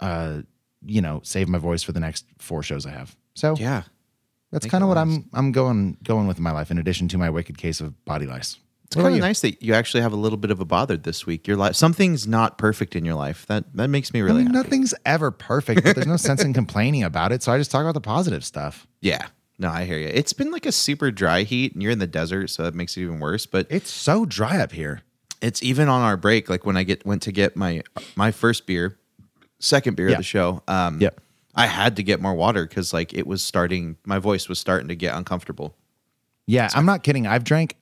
uh, 0.00 0.40
you 0.84 1.00
know, 1.00 1.20
save 1.22 1.48
my 1.48 1.58
voice 1.58 1.82
for 1.82 1.92
the 1.92 2.00
next 2.00 2.24
four 2.38 2.62
shows 2.62 2.86
I 2.86 2.90
have. 2.90 3.14
So 3.34 3.54
Yeah. 3.56 3.82
that's 4.50 4.66
kind 4.66 4.82
of 4.82 4.88
what. 4.88 4.98
I'm 4.98 5.28
I'm 5.32 5.52
going 5.52 5.98
going 6.02 6.26
with 6.26 6.38
in 6.38 6.42
my 6.42 6.50
life. 6.52 6.70
In 6.72 6.78
addition 6.78 7.06
to 7.08 7.18
my 7.18 7.30
wicked 7.30 7.58
case 7.58 7.80
of 7.80 8.04
body 8.04 8.26
lice. 8.26 8.58
It's 8.86 8.94
kind 8.96 9.14
of 9.14 9.20
nice 9.20 9.40
that 9.40 9.62
you 9.62 9.74
actually 9.74 10.02
have 10.02 10.12
a 10.12 10.16
little 10.16 10.36
bit 10.38 10.50
of 10.50 10.60
a 10.60 10.64
bothered 10.64 11.02
this 11.02 11.26
week. 11.26 11.46
Your 11.48 11.56
life, 11.56 11.74
something's 11.74 12.26
not 12.26 12.56
perfect 12.56 12.94
in 12.96 13.04
your 13.04 13.16
life. 13.16 13.44
That 13.46 13.64
that 13.76 13.88
makes 13.88 14.12
me 14.12 14.20
I 14.20 14.22
really 14.22 14.44
mean, 14.44 14.54
happy. 14.54 14.56
nothing's 14.58 14.94
ever 15.04 15.30
perfect, 15.30 15.82
but 15.84 15.94
there's 15.96 16.06
no 16.06 16.16
sense 16.16 16.42
in 16.44 16.52
complaining 16.62 17.02
about 17.02 17.32
it. 17.32 17.42
So 17.42 17.52
I 17.52 17.58
just 17.58 17.70
talk 17.70 17.82
about 17.82 17.94
the 17.94 18.00
positive 18.00 18.44
stuff. 18.44 18.86
Yeah. 19.00 19.26
No, 19.58 19.68
I 19.70 19.84
hear 19.86 19.98
you. 19.98 20.06
It's 20.08 20.32
been 20.32 20.50
like 20.52 20.66
a 20.66 20.72
super 20.72 21.10
dry 21.10 21.42
heat, 21.42 21.72
and 21.72 21.82
you're 21.82 21.90
in 21.92 21.98
the 21.98 22.06
desert, 22.06 22.48
so 22.48 22.62
that 22.62 22.74
makes 22.74 22.96
it 22.96 23.00
even 23.02 23.20
worse. 23.20 23.46
But 23.46 23.66
It's 23.70 23.90
so 23.90 24.24
dry 24.26 24.58
up 24.58 24.70
here. 24.72 25.00
it's 25.40 25.62
even 25.62 25.88
on 25.88 26.02
our 26.02 26.16
break. 26.16 26.48
Like 26.48 26.64
when 26.64 26.76
I 26.76 26.82
get 26.84 27.04
went 27.04 27.22
to 27.22 27.32
get 27.32 27.56
my 27.56 27.82
my 28.14 28.30
first 28.30 28.66
beer, 28.66 28.98
second 29.58 29.96
beer 29.96 30.08
Yeah. 30.08 30.12
of 30.14 30.18
the 30.18 30.24
show. 30.24 30.62
Um, 30.68 31.00
Yep. 31.00 31.20
I 31.56 31.66
had 31.66 31.96
to 31.96 32.02
get 32.02 32.20
more 32.20 32.34
water 32.34 32.66
because 32.66 32.92
like 32.92 33.14
it 33.14 33.26
was 33.26 33.42
starting. 33.42 33.96
My 34.04 34.18
voice 34.18 34.48
was 34.48 34.58
starting 34.60 34.88
to 34.88 34.94
get 34.96 35.14
uncomfortable. 35.16 35.74
Yeah, 36.46 36.68
I'm 36.74 36.84
not 36.86 37.02
kidding. 37.02 37.26
I've 37.26 37.42
drank 37.42 37.74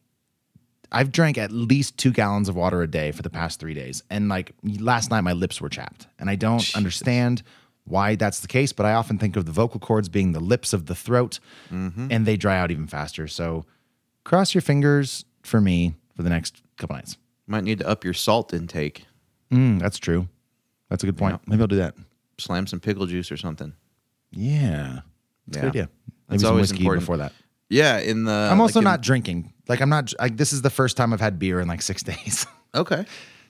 I've 0.95 1.11
drank 1.13 1.37
at 1.39 1.51
least 1.53 1.99
two 1.99 2.11
gallons 2.13 2.49
of 2.49 2.57
water 2.57 2.81
a 2.83 2.87
day 2.87 3.11
for 3.13 3.23
the 3.23 3.31
past 3.31 3.61
three 3.61 3.75
days. 3.75 4.03
And 4.11 4.29
like 4.29 4.53
last 4.63 5.11
night 5.11 5.23
my 5.23 5.33
lips 5.33 5.61
were 5.61 5.69
chapped. 5.69 6.07
And 6.19 6.31
I 6.31 6.37
don't 6.37 6.65
understand 6.77 7.43
why 7.85 8.15
that's 8.15 8.41
the 8.41 8.49
case, 8.49 8.73
but 8.73 8.87
I 8.87 8.95
often 8.95 9.19
think 9.19 9.37
of 9.37 9.45
the 9.45 9.53
vocal 9.53 9.81
cords 9.81 10.09
being 10.09 10.33
the 10.33 10.41
lips 10.41 10.73
of 10.73 10.87
the 10.87 10.95
throat 10.95 11.39
and 11.71 12.25
they 12.27 12.37
dry 12.37 12.59
out 12.59 12.71
even 12.71 12.87
faster. 12.87 13.27
So 13.29 13.67
cross 14.25 14.55
your 14.55 14.63
fingers 14.63 15.25
for 15.43 15.61
me 15.61 15.95
for 16.17 16.23
the 16.23 16.31
next 16.31 16.63
couple 16.79 16.97
nights. 16.97 17.19
Might 17.47 17.65
need 17.65 17.81
to 17.81 17.89
up 17.89 18.05
your 18.05 18.15
salt 18.15 18.55
intake. 18.55 19.05
Mm, 19.53 19.79
that's 19.81 19.99
true. 19.99 20.29
That's 20.89 21.03
a 21.03 21.07
good 21.07 21.19
point. 21.19 21.41
Maybe 21.47 21.61
I'll 21.61 21.67
do 21.67 21.77
that. 21.77 21.95
Slam 22.39 22.67
some 22.67 22.81
pickle 22.81 23.07
juice 23.07 23.31
or 23.33 23.37
something. 23.37 23.75
Yeah. 24.31 25.01
That's 25.47 25.57
a 25.57 25.59
Yeah. 25.59 25.61
good 25.63 25.69
idea. 25.69 25.83
Maybe 25.83 26.15
That's 26.29 26.43
some 26.43 26.51
always 26.53 26.71
whiskey 26.71 26.85
important. 26.85 27.03
before 27.03 27.17
that. 27.19 27.33
Yeah, 27.69 27.99
in 27.99 28.25
the. 28.25 28.49
I'm 28.53 28.61
also 28.61 28.79
like 28.81 28.83
in- 28.83 28.91
not 28.93 29.01
drinking. 29.03 29.53
Like 29.69 29.81
I'm 29.81 29.89
not 29.89 30.13
like 30.19 30.37
this 30.37 30.53
is 30.53 30.63
the 30.63 30.71
first 30.71 30.97
time 30.97 31.13
I've 31.13 31.21
had 31.21 31.39
beer 31.39 31.61
in 31.61 31.69
like 31.69 31.83
six 31.83 32.03
days. 32.13 32.47
okay. 32.75 33.05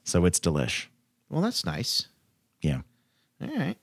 so 0.05 0.25
it's 0.25 0.41
delish. 0.41 0.87
Well, 1.29 1.43
that's 1.43 1.65
nice. 1.65 2.09
Yeah. 2.61 2.83
All 3.43 3.49
right. 3.57 3.77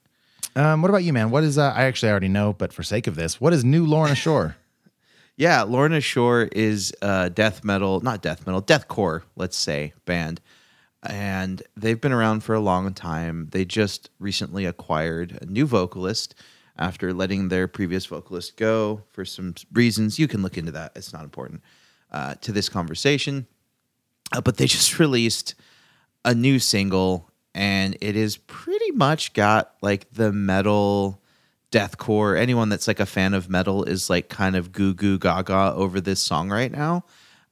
Um, 0.56 0.82
what 0.82 0.90
about 0.90 1.04
you, 1.04 1.14
man? 1.14 1.32
What 1.32 1.44
is 1.44 1.58
uh, 1.58 1.72
I 1.76 1.84
actually 1.84 2.12
already 2.12 2.28
know, 2.28 2.54
but 2.54 2.74
for 2.74 2.84
sake 2.84 3.08
of 3.08 3.16
this, 3.16 3.40
what 3.40 3.54
is 3.54 3.64
new 3.64 3.86
Lorna 3.86 4.16
Shore? 4.16 4.58
Yeah, 5.38 5.64
Lorna 5.64 6.02
Shore 6.02 6.50
is 6.52 6.94
a 7.02 7.30
death 7.30 7.64
metal, 7.64 8.00
not 8.02 8.22
death 8.22 8.46
metal, 8.46 8.62
deathcore, 8.62 9.24
let's 9.36 9.58
say, 9.58 9.94
band. 10.06 10.40
And 11.02 11.64
they've 11.76 12.00
been 12.00 12.12
around 12.12 12.44
for 12.44 12.54
a 12.54 12.60
long 12.60 12.94
time. 12.94 13.48
They 13.52 13.66
just 13.66 14.12
recently 14.20 14.66
acquired 14.66 15.40
a 15.42 15.46
new 15.48 15.66
vocalist 15.66 16.36
after 16.78 17.12
letting 17.12 17.48
their 17.48 17.68
previous 17.68 18.06
vocalist 18.06 18.56
go 18.56 19.02
for 19.14 19.26
some 19.26 19.56
reasons. 19.72 20.20
You 20.20 20.28
can 20.28 20.44
look 20.44 20.60
into 20.60 20.74
that, 20.74 20.92
it's 20.96 21.14
not 21.14 21.24
important 21.24 21.62
uh, 22.12 22.36
to 22.42 22.52
this 22.52 22.70
conversation. 22.70 23.48
Uh, 24.34 24.42
but 24.42 24.58
they 24.58 24.66
just 24.68 25.00
released 25.00 25.56
a 26.24 26.34
new 26.34 26.60
single, 26.60 27.30
and 27.54 27.98
it 28.02 28.16
is 28.16 28.38
pretty 28.38 28.92
much 28.92 29.34
got 29.34 29.74
like 29.82 30.12
the 30.14 30.32
metal 30.32 31.22
deathcore. 31.72 32.38
Anyone 32.40 32.70
that's 32.70 32.88
like 32.88 33.00
a 33.00 33.06
fan 33.06 33.34
of 33.34 33.50
metal 33.50 33.84
is 33.84 34.10
like 34.10 34.30
kind 34.30 34.56
of 34.56 34.72
goo 34.72 34.94
goo 34.94 35.18
gaga 35.18 35.74
over 35.76 36.00
this 36.02 36.20
song 36.20 36.50
right 36.50 36.72
now 36.72 37.06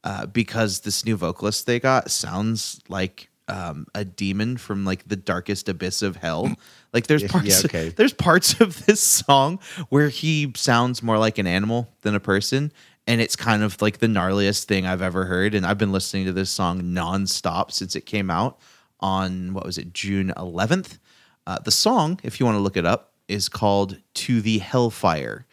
uh, 0.03 0.25
because 0.25 0.81
this 0.81 1.05
new 1.05 1.15
vocalist 1.15 1.65
they 1.65 1.79
got 1.79 2.11
sounds 2.11 2.79
like 2.87 3.29
um, 3.47 3.87
a 3.95 4.05
demon 4.05 4.57
from 4.57 4.85
like 4.85 5.07
the 5.07 5.15
darkest 5.15 5.67
abyss 5.69 6.01
of 6.01 6.17
hell. 6.17 6.51
Like 6.91 7.05
there's 7.05 7.21
Yeah, 7.21 7.27
parts, 7.29 7.65
okay. 7.65 7.89
there's 7.97 8.13
parts 8.13 8.59
of 8.59 8.87
this 8.87 8.99
song 8.99 9.59
where 9.89 10.09
he 10.09 10.51
sounds 10.55 11.03
more 11.03 11.19
like 11.19 11.37
an 11.37 11.45
animal 11.45 11.87
than 12.01 12.15
a 12.15 12.19
person. 12.19 12.71
And 13.09 13.19
it's 13.21 13.35
kind 13.35 13.63
of 13.63 13.81
like 13.81 13.97
the 13.97 14.05
gnarliest 14.05 14.65
thing 14.65 14.85
I've 14.85 15.01
ever 15.01 15.25
heard. 15.25 15.55
And 15.55 15.65
I've 15.65 15.79
been 15.79 15.91
listening 15.91 16.25
to 16.25 16.31
this 16.31 16.51
song 16.51 16.79
nonstop 16.81 17.71
since 17.71 17.95
it 17.95 18.05
came 18.05 18.29
out 18.29 18.59
on 18.99 19.55
what 19.55 19.65
was 19.65 19.79
it, 19.79 19.93
June 19.93 20.31
11th. 20.37 20.99
Uh, 21.47 21.57
the 21.57 21.71
song, 21.71 22.19
if 22.21 22.39
you 22.39 22.45
want 22.45 22.57
to 22.57 22.61
look 22.61 22.77
it 22.77 22.85
up, 22.85 23.13
is 23.27 23.49
called 23.49 23.97
To 24.13 24.41
the 24.41 24.59
Hellfire. 24.59 25.47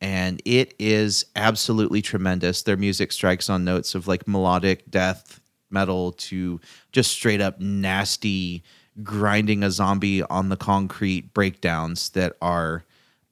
And 0.00 0.40
it 0.44 0.72
is 0.78 1.26
absolutely 1.34 2.00
tremendous. 2.00 2.62
Their 2.62 2.76
music 2.76 3.10
strikes 3.10 3.50
on 3.50 3.64
notes 3.64 3.96
of 3.96 4.06
like 4.06 4.28
melodic 4.28 4.88
death 4.88 5.40
metal 5.68 6.12
to 6.12 6.60
just 6.92 7.10
straight 7.10 7.40
up 7.40 7.58
nasty 7.58 8.62
grinding 9.02 9.64
a 9.64 9.72
zombie 9.72 10.22
on 10.22 10.48
the 10.48 10.56
concrete 10.56 11.34
breakdowns 11.34 12.10
that 12.10 12.36
are 12.40 12.84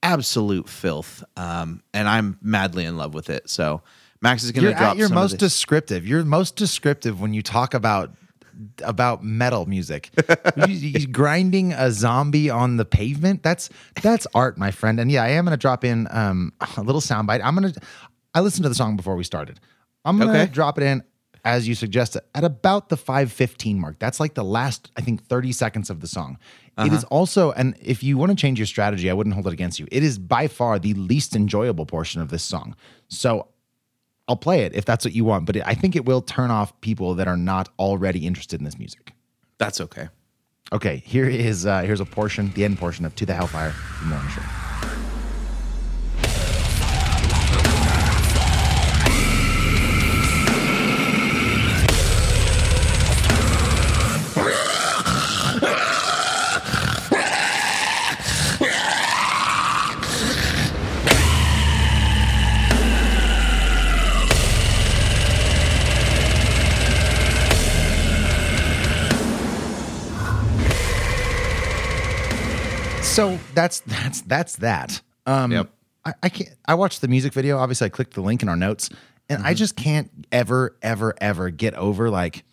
absolute 0.03 0.69
filth. 0.69 1.25
Um, 1.37 1.83
and 1.93 2.09
I'm 2.09 2.39
madly 2.43 2.85
in 2.85 2.97
love 2.97 3.15
with 3.15 3.31
it. 3.31 3.49
So 3.51 3.83
Max 4.21 4.43
is 4.45 4.53
going 4.53 4.63
You're 4.65 4.73
to 4.73 4.79
drop 4.79 4.91
at 4.93 4.97
your 4.99 5.09
some 5.09 5.17
of 5.17 5.23
most 5.23 5.39
descriptive. 5.39 6.07
You're 6.07 6.25
most 6.25 6.57
descriptive 6.57 7.21
when 7.21 7.35
you 7.35 7.43
talk 7.43 7.75
about 7.75 8.13
about 8.83 9.23
metal 9.23 9.67
music. 9.67 10.11
Grinding 11.13 11.73
a 11.73 11.91
zombie 11.93 12.51
on 12.51 12.77
the 12.77 12.85
pavement. 12.85 13.43
That's 13.43 13.71
that's 14.03 14.27
art, 14.35 14.59
my 14.59 14.71
friend. 14.71 14.99
And 14.99 15.11
yeah, 15.11 15.23
I 15.23 15.29
am 15.31 15.45
going 15.45 15.53
to 15.53 15.61
drop 15.61 15.85
in 15.85 16.09
um, 16.11 16.53
a 16.77 16.83
little 16.83 17.01
soundbite. 17.01 17.41
I'm 17.45 17.55
going 17.57 17.73
to. 17.73 17.81
I 18.35 18.41
listened 18.41 18.65
to 18.65 18.69
the 18.69 18.75
song 18.75 18.97
before 18.97 19.17
we 19.17 19.25
started. 19.25 19.61
I'm 20.05 20.19
going 20.19 20.33
to 20.33 20.43
Okay. 20.43 20.53
drop 20.53 20.79
it 20.79 20.85
in 20.85 21.03
as 21.45 21.68
you 21.68 21.74
suggested 21.74 22.22
at 22.34 22.45
about 22.45 22.89
the 22.89 22.97
515 22.97 23.78
mark. 23.78 23.99
That's 23.99 24.20
like 24.20 24.34
the 24.34 24.45
last, 24.45 24.91
I 24.97 25.01
think, 25.01 25.24
30 25.26 25.53
seconds 25.53 25.91
of 25.91 26.01
the 26.01 26.07
song. 26.07 26.39
It 26.78 26.93
is 26.93 27.03
also, 27.05 27.51
and 27.53 27.76
if 27.82 28.05
you 28.05 28.16
want 28.16 28.30
to 28.30 28.36
change 28.36 28.61
your 28.61 28.66
strategy, 28.66 29.11
I 29.11 29.12
wouldn't 29.12 29.34
hold 29.34 29.49
it 29.49 29.53
against 29.53 29.80
you. 29.80 29.89
It 29.91 30.05
is 30.05 30.16
by 30.16 30.47
far 30.47 30.78
the 30.78 30.95
least 30.95 31.34
enjoyable 31.34 31.86
portion 31.86 32.20
of 32.20 32.28
this 32.28 32.45
song. 32.45 32.76
So 33.09 33.49
I'll 34.28 34.36
play 34.36 34.62
it 34.62 34.74
if 34.76 34.84
that's 34.84 35.05
what 35.05 35.12
you 35.12 35.24
want, 35.24 35.47
but 35.47 35.57
it, 35.57 35.64
I 35.66 35.74
think 35.74 35.97
it 35.97 36.05
will 36.05 36.20
turn 36.20 36.53
off 36.53 36.78
people 36.80 37.14
that 37.14 37.26
are 37.26 37.36
not 37.36 37.70
already 37.80 38.26
interested 38.26 38.61
in 38.61 38.64
this 38.64 38.78
music. 38.78 39.12
That's 39.59 39.80
okay. 39.80 40.09
Okay, 40.70 41.03
here 41.05 41.28
is 41.28 41.66
uh, 41.66 41.80
here's 41.80 42.01
a 42.01 42.05
portion, 42.05 42.53
the 42.53 42.64
end 42.64 42.78
portion 42.78 43.07
of 43.07 43.14
"To 43.16 43.26
the 43.26 43.34
Hellfire" 43.34 43.70
from 43.70 44.11
Lorna 44.11 44.28
Shore. 44.28 45.08
So 73.19 73.37
that's 73.53 73.81
that's 73.81 74.21
that's 74.21 74.57
that. 74.59 75.01
Um, 75.27 75.51
Yep. 75.51 75.71
I, 76.05 76.12
I 76.23 76.29
can't. 76.29 76.51
I 76.66 76.75
watched 76.75 77.01
the 77.01 77.09
music 77.09 77.33
video. 77.33 77.59
Obviously, 77.59 77.87
I 77.87 77.89
clicked 77.89 78.14
the 78.14 78.21
link 78.21 78.45
in 78.45 78.49
our 78.49 78.55
notes, 78.55 78.91
and 79.29 79.43
I 79.43 79.55
just 79.55 79.75
can't 79.75 80.09
ever, 80.31 80.77
ever, 80.83 81.16
ever 81.21 81.51
get 81.51 81.75
over 81.75 82.11
like 82.11 82.45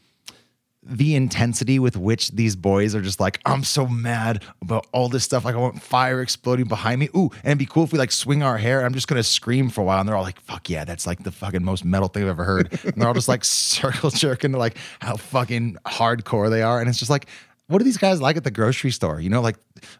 the 0.82 1.14
intensity 1.14 1.78
with 1.78 1.96
which 1.96 2.32
these 2.32 2.56
boys 2.56 2.96
are 2.96 3.02
just 3.02 3.20
like, 3.20 3.40
I'm 3.46 3.64
so 3.64 3.86
mad 3.86 4.44
about 4.60 4.88
all 4.92 5.08
this 5.08 5.24
stuff. 5.24 5.46
Like, 5.46 5.54
I 5.54 5.60
want 5.60 5.84
fire 5.84 6.20
exploding 6.24 6.66
behind 6.66 7.00
me. 7.00 7.10
Ooh, 7.16 7.30
and 7.44 7.46
it'd 7.46 7.60
be 7.60 7.68
cool 7.68 7.84
if 7.84 7.92
we 7.94 8.00
like 8.00 8.12
swing 8.12 8.42
our 8.42 8.58
hair. 8.58 8.84
I'm 8.84 8.96
just 8.96 9.08
gonna 9.08 9.22
scream 9.22 9.70
for 9.70 9.82
a 9.82 9.84
while, 9.84 10.00
and 10.00 10.10
they're 10.10 10.16
all 10.16 10.24
like, 10.24 10.40
"Fuck 10.40 10.68
yeah, 10.68 10.84
that's 10.84 11.06
like 11.06 11.22
the 11.22 11.32
fucking 11.32 11.64
most 11.64 11.86
metal 11.86 12.08
thing 12.08 12.24
I've 12.24 12.30
ever 12.30 12.44
heard." 12.44 12.80
and 12.84 12.94
they're 12.96 13.08
all 13.08 13.14
just 13.14 13.28
like 13.28 13.46
circle 13.46 14.10
jerking 14.10 14.54
to 14.54 14.58
like 14.58 14.78
how 15.00 15.16
fucking 15.16 15.78
hardcore 15.86 16.50
they 16.50 16.64
are, 16.64 16.80
and 16.80 16.90
it's 16.90 16.98
just 16.98 17.12
like. 17.12 17.28
What 17.68 17.82
are 17.82 17.86
these 17.86 17.98
guys 17.98 18.22
like 18.22 18.38
at 18.38 18.44
the 18.44 18.52
grocery 18.52 18.92
store? 18.92 19.20
You 19.20 19.30
know, 19.30 19.42
like 19.42 19.58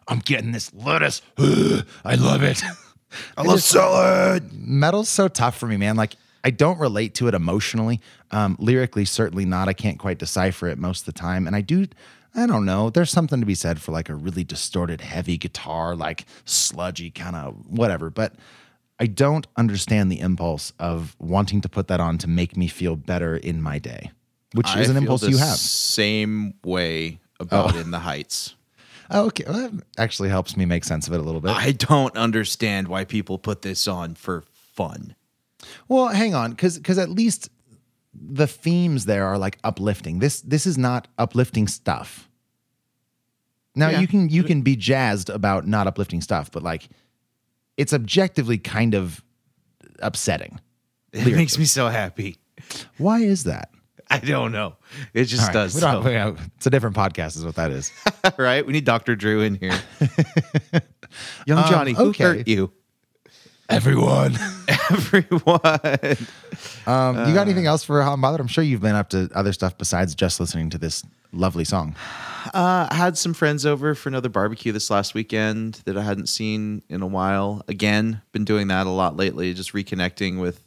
I'm 0.08 0.20
getting 0.20 0.52
this 0.52 0.72
lettuce. 0.72 1.22
I 1.38 2.14
love 2.14 2.42
it. 2.42 2.62
I 3.36 3.42
love 3.42 3.62
salad. 3.62 4.52
Metal's 4.52 5.08
so 5.08 5.28
tough 5.28 5.56
for 5.56 5.66
me, 5.66 5.76
man. 5.76 5.96
Like 5.96 6.16
I 6.44 6.50
don't 6.50 6.78
relate 6.78 7.14
to 7.16 7.28
it 7.28 7.34
emotionally. 7.34 8.00
Um, 8.30 8.56
lyrically, 8.60 9.04
certainly 9.04 9.44
not. 9.44 9.68
I 9.68 9.72
can't 9.72 9.98
quite 9.98 10.18
decipher 10.18 10.68
it 10.68 10.78
most 10.78 11.00
of 11.00 11.06
the 11.06 11.18
time. 11.18 11.46
And 11.46 11.56
I 11.56 11.60
do, 11.60 11.86
I 12.34 12.46
don't 12.46 12.64
know. 12.64 12.90
There's 12.90 13.10
something 13.10 13.40
to 13.40 13.46
be 13.46 13.56
said 13.56 13.80
for 13.80 13.90
like 13.90 14.08
a 14.08 14.14
really 14.14 14.44
distorted, 14.44 15.00
heavy 15.00 15.38
guitar, 15.38 15.96
like 15.96 16.24
sludgy 16.44 17.10
kind 17.10 17.34
of 17.34 17.54
whatever. 17.66 18.10
But 18.10 18.34
I 19.00 19.06
don't 19.06 19.46
understand 19.56 20.10
the 20.10 20.20
impulse 20.20 20.72
of 20.78 21.16
wanting 21.18 21.62
to 21.62 21.68
put 21.68 21.88
that 21.88 22.00
on 22.00 22.16
to 22.18 22.28
make 22.28 22.56
me 22.56 22.68
feel 22.68 22.94
better 22.94 23.36
in 23.36 23.60
my 23.60 23.80
day, 23.80 24.12
which 24.52 24.68
I 24.68 24.80
is 24.82 24.88
an 24.88 24.96
impulse 24.96 25.24
you 25.24 25.38
have. 25.38 25.56
Same 25.56 26.54
way 26.64 27.18
about 27.40 27.74
Oh. 27.74 27.78
In 27.78 27.90
the 27.90 28.00
Heights. 28.00 28.54
Oh, 29.10 29.26
okay. 29.26 29.44
Well, 29.46 29.70
that 29.70 29.84
actually 29.98 30.28
helps 30.30 30.56
me 30.56 30.64
make 30.64 30.84
sense 30.84 31.06
of 31.06 31.12
it 31.14 31.20
a 31.20 31.22
little 31.22 31.40
bit. 31.40 31.52
I 31.52 31.72
don't 31.72 32.16
understand 32.16 32.88
why 32.88 33.04
people 33.04 33.38
put 33.38 33.62
this 33.62 33.86
on 33.86 34.14
for 34.16 34.42
fun. 34.52 35.14
Well, 35.88 36.08
hang 36.08 36.34
on, 36.34 36.50
because 36.50 36.76
because 36.76 36.98
at 36.98 37.08
least 37.10 37.48
the 38.14 38.46
themes 38.46 39.04
there 39.04 39.26
are 39.26 39.38
like 39.38 39.58
uplifting. 39.62 40.18
This 40.18 40.40
this 40.40 40.66
is 40.66 40.76
not 40.78 41.06
uplifting 41.18 41.68
stuff. 41.68 42.28
Now 43.74 43.90
Yeah. 43.90 44.00
you 44.00 44.08
can 44.08 44.28
you 44.28 44.42
can 44.42 44.62
be 44.62 44.74
jazzed 44.76 45.28
about 45.30 45.66
not 45.66 45.86
uplifting 45.86 46.20
stuff, 46.20 46.50
but 46.50 46.62
like 46.62 46.88
it's 47.76 47.92
objectively 47.92 48.58
kind 48.58 48.94
of 48.94 49.22
upsetting. 50.00 50.60
It 51.12 51.34
makes 51.34 51.58
me 51.58 51.64
so 51.64 51.88
happy. 51.88 52.36
Why 52.98 53.20
is 53.20 53.44
that? 53.44 53.70
I 54.10 54.18
don't 54.20 54.52
know. 54.52 54.76
It 55.14 55.24
just 55.24 55.40
All 55.42 55.46
right, 55.48 55.52
does. 55.54 55.74
we 55.74 55.80
don't- 55.80 56.02
so. 56.02 56.08
we 56.08 56.14
don't- 56.14 56.38
it's 56.56 56.66
a 56.66 56.70
different 56.70 56.94
podcast, 56.96 57.36
is 57.36 57.44
what 57.44 57.56
that 57.56 57.70
is. 57.72 57.90
right? 58.38 58.64
We 58.64 58.72
need 58.72 58.84
Dr. 58.84 59.16
Drew 59.16 59.40
in 59.42 59.56
here. 59.56 59.78
Young 61.46 61.58
Um, 61.58 61.70
Johnny, 61.70 61.92
who 61.92 62.10
okay. 62.10 62.24
hurt 62.24 62.48
you? 62.48 62.72
Everyone. 63.68 64.36
Everyone. 64.90 65.60
Um, 66.86 67.28
you 67.28 67.34
got 67.34 67.42
anything 67.48 67.66
else 67.66 67.82
for 67.82 68.00
Hot 68.02 68.12
and 68.12 68.22
Bothered? 68.22 68.40
I'm 68.40 68.46
sure 68.46 68.62
you've 68.62 68.80
been 68.80 68.94
up 68.94 69.08
to 69.10 69.28
other 69.34 69.52
stuff 69.52 69.76
besides 69.76 70.14
just 70.14 70.38
listening 70.38 70.70
to 70.70 70.78
this 70.78 71.02
lovely 71.32 71.64
song. 71.64 71.96
Uh, 72.54 72.86
I 72.88 72.94
had 72.94 73.18
some 73.18 73.34
friends 73.34 73.66
over 73.66 73.96
for 73.96 74.08
another 74.08 74.28
barbecue 74.28 74.70
this 74.70 74.88
last 74.88 75.14
weekend 75.14 75.80
that 75.84 75.96
I 75.98 76.02
hadn't 76.02 76.28
seen 76.28 76.82
in 76.88 77.02
a 77.02 77.06
while. 77.08 77.62
Again, 77.66 78.22
been 78.30 78.44
doing 78.44 78.68
that 78.68 78.86
a 78.86 78.90
lot 78.90 79.16
lately, 79.16 79.52
just 79.52 79.72
reconnecting 79.72 80.40
with 80.40 80.62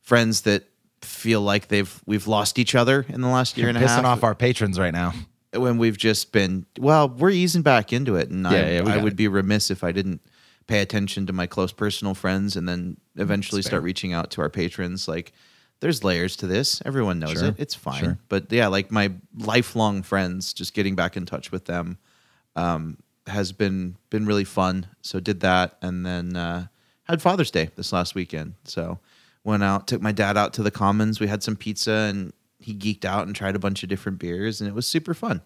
friends 0.00 0.40
that 0.40 0.64
feel 1.04 1.40
like 1.40 1.68
they've 1.68 2.00
we've 2.06 2.26
lost 2.26 2.58
each 2.58 2.74
other 2.74 3.04
in 3.08 3.20
the 3.20 3.28
last 3.28 3.56
year 3.58 3.68
and 3.68 3.76
a 3.76 3.80
half. 3.80 4.00
Pissing 4.00 4.04
off 4.04 4.22
our 4.24 4.34
patrons 4.34 4.78
right 4.78 4.92
now. 4.92 5.12
when 5.54 5.78
we've 5.78 5.98
just 5.98 6.32
been 6.32 6.66
well, 6.78 7.08
we're 7.08 7.30
easing 7.30 7.62
back 7.62 7.92
into 7.92 8.16
it, 8.16 8.30
and 8.30 8.44
Yeah, 8.44 8.50
I, 8.50 8.70
yeah, 8.70 8.94
I 8.94 8.96
would 8.98 9.14
it. 9.14 9.16
be 9.16 9.28
remiss 9.28 9.70
if 9.70 9.84
I 9.84 9.92
didn't 9.92 10.20
pay 10.66 10.80
attention 10.80 11.26
to 11.26 11.32
my 11.32 11.46
close 11.46 11.72
personal 11.72 12.14
friends 12.14 12.56
and 12.56 12.68
then 12.68 12.96
eventually 13.16 13.58
That's 13.60 13.66
start 13.68 13.80
fair. 13.80 13.84
reaching 13.84 14.12
out 14.12 14.30
to 14.32 14.40
our 14.40 14.48
patrons. 14.48 15.08
Like, 15.08 15.32
there's 15.80 16.04
layers 16.04 16.36
to 16.36 16.46
this. 16.46 16.80
Everyone 16.86 17.18
knows 17.18 17.32
Sure, 17.40 17.48
it. 17.48 17.56
It's 17.58 17.74
fine. 17.74 17.98
sure. 18.00 18.18
But 18.28 18.50
yeah, 18.52 18.68
like 18.68 18.90
my 18.92 19.10
lifelong 19.36 20.02
friends, 20.02 20.52
just 20.52 20.72
getting 20.74 20.94
back 20.94 21.16
in 21.16 21.26
touch 21.26 21.50
with 21.50 21.64
them 21.64 21.98
um, 22.56 22.98
has 23.26 23.52
been 23.52 23.96
been 24.10 24.24
really 24.26 24.44
fun. 24.44 24.86
So 25.02 25.18
did 25.20 25.40
that, 25.40 25.76
and 25.82 26.06
then 26.06 26.36
uh, 26.36 26.66
had 27.04 27.20
Father's 27.20 27.50
Day 27.50 27.70
this 27.76 27.92
last 27.92 28.14
weekend. 28.14 28.54
So 28.64 29.00
went 29.44 29.62
out, 29.62 29.86
took 29.88 30.00
my 30.02 30.12
dad 30.12 30.36
out 30.36 30.52
to 30.54 30.62
the 30.62 30.70
Commons. 30.70 31.20
We 31.20 31.26
had 31.26 31.42
some 31.42 31.56
pizza, 31.56 31.92
and 32.10 32.32
he 32.60 32.74
geeked 32.74 33.04
out 33.04 33.26
and 33.26 33.34
tried 33.34 33.56
a 33.56 33.58
bunch 33.58 33.82
of 33.82 33.88
different 33.88 34.18
beers, 34.18 34.60
and 34.60 34.68
it 34.68 34.74
was 34.74 34.86
super 34.86 35.14
fun. 35.14 35.42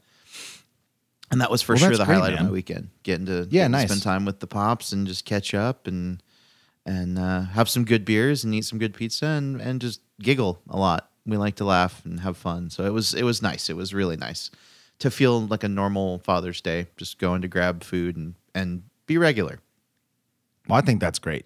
And 1.31 1.41
that 1.41 1.51
was 1.51 1.61
for 1.63 1.73
Well, 1.75 1.81
sure 1.81 1.91
the 1.97 2.05
great, 2.05 2.15
highlight 2.15 2.33
of 2.35 2.39
man. 2.41 2.47
my 2.47 2.53
weekend. 2.53 2.91
Getting 3.03 3.27
to 3.27 3.33
Yeah, 3.51 3.63
getting 3.69 3.73
to 3.73 3.79
nice. 3.79 3.89
spend 3.89 4.03
time 4.03 4.25
with 4.25 4.39
the 4.41 4.47
pops 4.47 4.93
and 4.93 5.07
just 5.07 5.25
catch 5.25 5.55
up 5.55 5.87
and 5.87 6.23
and 6.85 7.19
uh, 7.19 7.41
have 7.47 7.69
some 7.69 7.85
good 7.85 8.05
beers 8.05 8.45
and 8.45 8.55
eat 8.55 8.65
some 8.65 8.79
good 8.79 8.95
pizza 8.95 9.27
and 9.27 9.61
and 9.61 9.81
just 9.81 10.01
giggle 10.21 10.63
a 10.69 10.77
lot. 10.79 11.11
We 11.27 11.37
like 11.37 11.57
to 11.57 11.65
laugh 11.65 12.01
and 12.05 12.21
have 12.21 12.37
fun. 12.37 12.71
So 12.71 12.85
it 12.85 12.93
was 12.93 13.13
it 13.13 13.25
was 13.25 13.43
nice. 13.43 13.69
It 13.69 13.75
was 13.77 13.93
really 13.93 14.17
nice 14.17 14.53
to 15.01 15.11
feel 15.11 15.41
like 15.45 15.65
a 15.65 15.69
normal 15.69 16.21
Father's 16.21 16.61
Day, 16.61 16.87
just 16.97 17.19
going 17.19 17.43
to 17.43 17.49
grab 17.49 17.83
food 17.83 18.17
and 18.17 18.35
and 18.55 18.85
be 19.07 19.19
regular. 19.19 19.59
Well, 20.69 20.79
I 20.79 20.83
think 20.83 21.01
that's 21.01 21.19
great. 21.19 21.45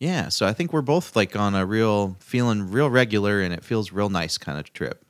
Yeah, 0.00 0.28
so 0.30 0.46
I 0.46 0.52
think 0.54 0.72
we're 0.72 0.80
both 0.82 1.14
like 1.14 1.36
on 1.36 1.54
a 1.54 1.64
real 1.64 2.16
feeling 2.20 2.70
real 2.72 2.88
regular 2.90 3.40
and 3.42 3.54
it 3.54 3.62
feels 3.62 3.92
real 3.92 4.08
nice 4.08 4.38
kind 4.38 4.58
of 4.58 4.72
trip. 4.72 5.04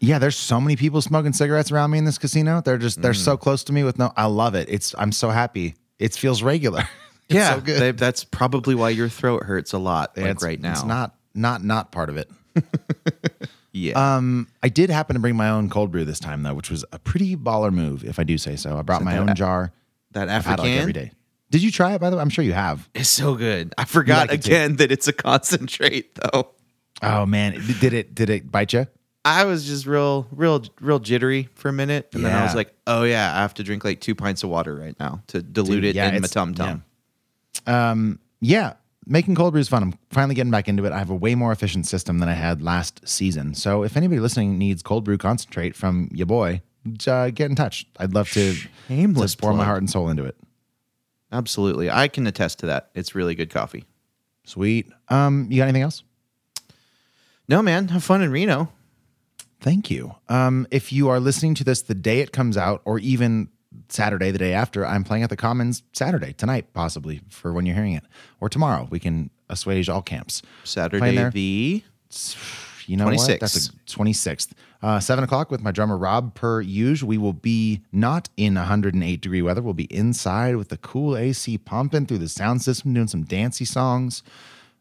Yeah, 0.00 0.18
there's 0.18 0.36
so 0.36 0.60
many 0.60 0.76
people 0.76 1.00
smoking 1.00 1.32
cigarettes 1.32 1.72
around 1.72 1.92
me 1.92 1.98
in 1.98 2.04
this 2.04 2.18
casino. 2.18 2.60
They're 2.60 2.78
just 2.78 3.00
they're 3.00 3.12
Mm. 3.12 3.24
so 3.24 3.36
close 3.36 3.64
to 3.64 3.72
me 3.72 3.84
with 3.84 3.98
no. 3.98 4.12
I 4.16 4.26
love 4.26 4.54
it. 4.54 4.68
It's 4.68 4.94
I'm 4.98 5.12
so 5.12 5.30
happy. 5.30 5.76
It 5.98 6.14
feels 6.14 6.42
regular. 6.42 6.82
It's 7.30 7.34
yeah, 7.36 7.54
so 7.56 7.60
they- 7.60 7.90
that's 7.90 8.24
probably 8.24 8.74
why 8.74 8.88
your 8.88 9.10
throat 9.10 9.42
hurts 9.42 9.74
a 9.74 9.78
lot 9.78 10.16
like 10.16 10.24
It's- 10.26 10.42
right 10.42 10.58
now. 10.58 10.72
It's 10.72 10.82
not 10.84 11.14
not 11.34 11.62
not 11.62 11.92
part 11.92 12.08
of 12.08 12.16
it. 12.16 12.30
yeah. 13.72 14.16
Um, 14.16 14.48
I 14.62 14.68
did 14.70 14.88
happen 14.90 15.12
to 15.14 15.20
bring 15.20 15.36
my 15.36 15.50
own 15.50 15.68
cold 15.68 15.92
brew 15.92 16.04
this 16.06 16.18
time 16.20 16.42
though, 16.42 16.54
which 16.54 16.70
was 16.70 16.84
a 16.90 16.98
pretty 16.98 17.36
baller 17.36 17.70
move, 17.70 18.02
if 18.02 18.18
I 18.18 18.24
do 18.24 18.38
say 18.38 18.56
so. 18.56 18.78
I 18.78 18.82
brought 18.82 19.02
my 19.04 19.18
own 19.18 19.26
that- 19.26 19.36
jar. 19.36 19.72
that 20.12 20.28
had 20.30 20.42
like 20.44 20.48
African 20.48 20.70
every 20.78 20.92
day. 20.94 21.12
Did 21.50 21.62
you 21.62 21.70
try 21.70 21.94
it 21.94 22.00
by 22.00 22.10
the 22.10 22.16
way? 22.16 22.22
I'm 22.22 22.30
sure 22.30 22.44
you 22.44 22.52
have. 22.52 22.88
It's 22.94 23.08
so 23.08 23.34
good. 23.34 23.74
I 23.78 23.84
forgot 23.84 24.28
like 24.28 24.44
again 24.44 24.76
that 24.76 24.92
it's 24.92 25.08
a 25.08 25.12
concentrate 25.12 26.14
though. 26.14 26.50
Oh 27.02 27.26
man, 27.26 27.60
did 27.80 27.92
it 27.92 28.14
did 28.14 28.30
it 28.30 28.50
bite 28.50 28.72
you? 28.72 28.86
I 29.24 29.44
was 29.44 29.66
just 29.66 29.84
real, 29.84 30.26
real, 30.30 30.64
real 30.80 31.00
jittery 31.00 31.48
for 31.54 31.68
a 31.68 31.72
minute, 31.72 32.08
and 32.14 32.24
then 32.24 32.34
I 32.34 32.44
was 32.44 32.54
like, 32.54 32.72
"Oh 32.86 33.02
yeah, 33.02 33.36
I 33.36 33.42
have 33.42 33.52
to 33.54 33.62
drink 33.62 33.84
like 33.84 34.00
two 34.00 34.14
pints 34.14 34.42
of 34.42 34.48
water 34.48 34.74
right 34.74 34.98
now 34.98 35.22
to 35.28 35.42
dilute 35.42 35.82
Dude, 35.82 35.84
it 35.84 35.96
yeah, 35.96 36.10
in 36.12 36.22
my 36.22 36.28
tum 36.28 36.54
tum." 36.54 36.84
Um, 37.66 38.20
yeah, 38.40 38.74
making 39.06 39.34
cold 39.34 39.52
brew 39.52 39.60
is 39.60 39.68
fun. 39.68 39.82
I'm 39.82 39.98
finally 40.10 40.34
getting 40.34 40.50
back 40.50 40.68
into 40.68 40.84
it. 40.86 40.92
I 40.92 40.98
have 40.98 41.10
a 41.10 41.14
way 41.14 41.34
more 41.34 41.52
efficient 41.52 41.86
system 41.86 42.20
than 42.20 42.28
I 42.28 42.34
had 42.34 42.62
last 42.62 43.06
season. 43.06 43.54
So 43.54 43.82
if 43.82 43.96
anybody 43.96 44.20
listening 44.20 44.56
needs 44.56 44.82
cold 44.82 45.04
brew 45.04 45.18
concentrate 45.18 45.74
from 45.74 46.08
your 46.12 46.26
boy, 46.26 46.62
uh, 47.06 47.30
get 47.30 47.50
in 47.50 47.56
touch. 47.56 47.86
I'd 47.98 48.14
love 48.14 48.30
to, 48.30 48.54
Shameless 48.86 49.34
to 49.34 49.38
pour 49.38 49.52
my 49.52 49.64
heart 49.64 49.78
and 49.78 49.90
soul 49.90 50.08
into 50.08 50.24
it. 50.24 50.36
Absolutely, 51.30 51.90
I 51.90 52.08
can 52.08 52.26
attest 52.26 52.60
to 52.60 52.66
that. 52.66 52.90
It's 52.94 53.14
really 53.14 53.34
good 53.34 53.50
coffee. 53.50 53.84
Sweet. 54.44 54.90
Um, 55.08 55.46
you 55.50 55.58
got 55.58 55.64
anything 55.64 55.82
else? 55.82 56.02
No, 57.48 57.62
man, 57.62 57.88
have 57.88 58.04
fun 58.04 58.22
in 58.22 58.30
Reno. 58.30 58.72
Thank 59.60 59.90
you. 59.90 60.14
Um, 60.28 60.66
if 60.70 60.92
you 60.92 61.08
are 61.08 61.20
listening 61.20 61.54
to 61.56 61.64
this 61.64 61.82
the 61.82 61.94
day 61.94 62.20
it 62.20 62.32
comes 62.32 62.56
out, 62.56 62.80
or 62.84 62.98
even 62.98 63.48
Saturday, 63.88 64.30
the 64.30 64.38
day 64.38 64.52
after, 64.54 64.86
I'm 64.86 65.04
playing 65.04 65.24
at 65.24 65.30
the 65.30 65.36
Commons 65.36 65.82
Saturday, 65.92 66.32
tonight, 66.32 66.72
possibly 66.72 67.20
for 67.28 67.52
when 67.52 67.66
you're 67.66 67.74
hearing 67.74 67.94
it, 67.94 68.04
or 68.40 68.48
tomorrow. 68.48 68.86
We 68.90 69.00
can 69.00 69.30
assuage 69.48 69.88
all 69.88 70.02
camps. 70.02 70.42
Saturday 70.64 71.30
the 71.30 71.82
You 72.88 72.96
know 72.96 73.04
what? 73.06 73.16
26th. 73.16 73.38
That's 73.40 73.66
a 73.68 73.70
26th. 73.86 74.52
Uh, 74.82 75.00
7 75.00 75.24
o'clock 75.24 75.50
with 75.50 75.60
my 75.60 75.70
drummer 75.72 75.96
Rob, 75.96 76.34
per 76.34 76.60
usual. 76.60 77.08
We 77.08 77.18
will 77.18 77.32
be 77.32 77.82
not 77.92 78.28
in 78.36 78.54
108 78.54 79.20
degree 79.20 79.42
weather. 79.42 79.60
We'll 79.60 79.74
be 79.74 79.92
inside 79.92 80.56
with 80.56 80.68
the 80.68 80.78
cool 80.78 81.16
AC 81.16 81.58
pumping 81.58 82.06
through 82.06 82.18
the 82.18 82.28
sound 82.28 82.62
system, 82.62 82.94
doing 82.94 83.08
some 83.08 83.24
dancey 83.24 83.64
songs. 83.64 84.22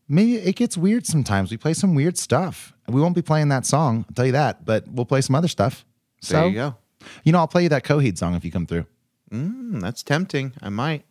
Maybe 0.07 0.35
it 0.35 0.55
gets 0.55 0.77
weird 0.77 1.05
sometimes. 1.05 1.51
We 1.51 1.57
play 1.57 1.73
some 1.73 1.95
weird 1.95 2.17
stuff. 2.17 2.73
We 2.87 3.01
won't 3.01 3.15
be 3.15 3.21
playing 3.21 3.49
that 3.49 3.65
song, 3.65 4.05
I'll 4.07 4.13
tell 4.15 4.25
you 4.25 4.31
that, 4.31 4.63
but 4.63 4.87
we'll 4.87 5.05
play 5.05 5.19
some 5.19 5.35
other 5.35 5.49
stuff. 5.49 5.85
There 6.27 6.41
so, 6.41 6.47
you 6.47 6.55
go. 6.55 6.75
You 7.23 7.33
know, 7.33 7.39
I'll 7.39 7.47
play 7.47 7.63
you 7.63 7.69
that 7.69 7.83
Coheed 7.83 8.17
song 8.17 8.35
if 8.35 8.45
you 8.45 8.51
come 8.51 8.65
through. 8.65 8.85
Mm, 9.31 9.81
that's 9.81 10.03
tempting. 10.03 10.53
I 10.61 10.69
might. 10.69 11.03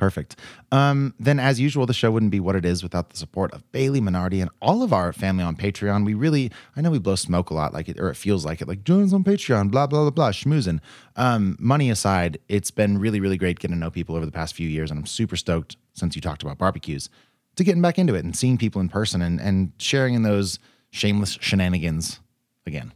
Perfect. 0.00 0.36
Um, 0.72 1.12
then, 1.20 1.38
as 1.38 1.60
usual, 1.60 1.84
the 1.84 1.92
show 1.92 2.10
wouldn't 2.10 2.32
be 2.32 2.40
what 2.40 2.56
it 2.56 2.64
is 2.64 2.82
without 2.82 3.10
the 3.10 3.18
support 3.18 3.52
of 3.52 3.70
Bailey 3.70 4.00
Minardi 4.00 4.40
and 4.40 4.48
all 4.62 4.82
of 4.82 4.94
our 4.94 5.12
family 5.12 5.44
on 5.44 5.56
Patreon. 5.56 6.06
We 6.06 6.14
really, 6.14 6.50
I 6.74 6.80
know 6.80 6.90
we 6.90 6.98
blow 6.98 7.16
smoke 7.16 7.50
a 7.50 7.54
lot, 7.54 7.74
like 7.74 7.86
it, 7.86 8.00
or 8.00 8.08
it 8.08 8.14
feels 8.14 8.42
like 8.42 8.62
it, 8.62 8.66
like 8.66 8.82
join 8.82 9.04
us 9.04 9.12
on 9.12 9.24
Patreon, 9.24 9.70
blah 9.70 9.86
blah 9.86 10.00
blah 10.00 10.10
blah, 10.10 10.30
schmoozing. 10.30 10.80
Um, 11.16 11.54
money 11.60 11.90
aside, 11.90 12.38
it's 12.48 12.70
been 12.70 12.96
really, 12.96 13.20
really 13.20 13.36
great 13.36 13.58
getting 13.58 13.76
to 13.76 13.78
know 13.78 13.90
people 13.90 14.16
over 14.16 14.24
the 14.24 14.32
past 14.32 14.54
few 14.54 14.66
years, 14.66 14.90
and 14.90 14.98
I'm 14.98 15.04
super 15.04 15.36
stoked 15.36 15.76
since 15.92 16.16
you 16.16 16.22
talked 16.22 16.42
about 16.42 16.56
barbecues 16.56 17.10
to 17.56 17.62
getting 17.62 17.82
back 17.82 17.98
into 17.98 18.14
it 18.14 18.24
and 18.24 18.34
seeing 18.34 18.56
people 18.56 18.80
in 18.80 18.88
person 18.88 19.20
and 19.20 19.38
and 19.38 19.72
sharing 19.76 20.14
in 20.14 20.22
those 20.22 20.58
shameless 20.88 21.36
shenanigans 21.42 22.20
again. 22.64 22.94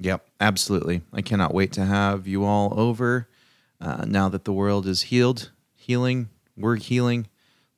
Yep, 0.00 0.26
absolutely. 0.38 1.00
I 1.14 1.22
cannot 1.22 1.54
wait 1.54 1.72
to 1.72 1.86
have 1.86 2.26
you 2.26 2.44
all 2.44 2.78
over. 2.78 3.26
Uh, 3.80 4.04
now 4.06 4.28
that 4.28 4.44
the 4.44 4.52
world 4.52 4.86
is 4.86 5.00
healed, 5.04 5.50
healing, 5.90 6.28
we're 6.56 6.76
healing. 6.76 7.26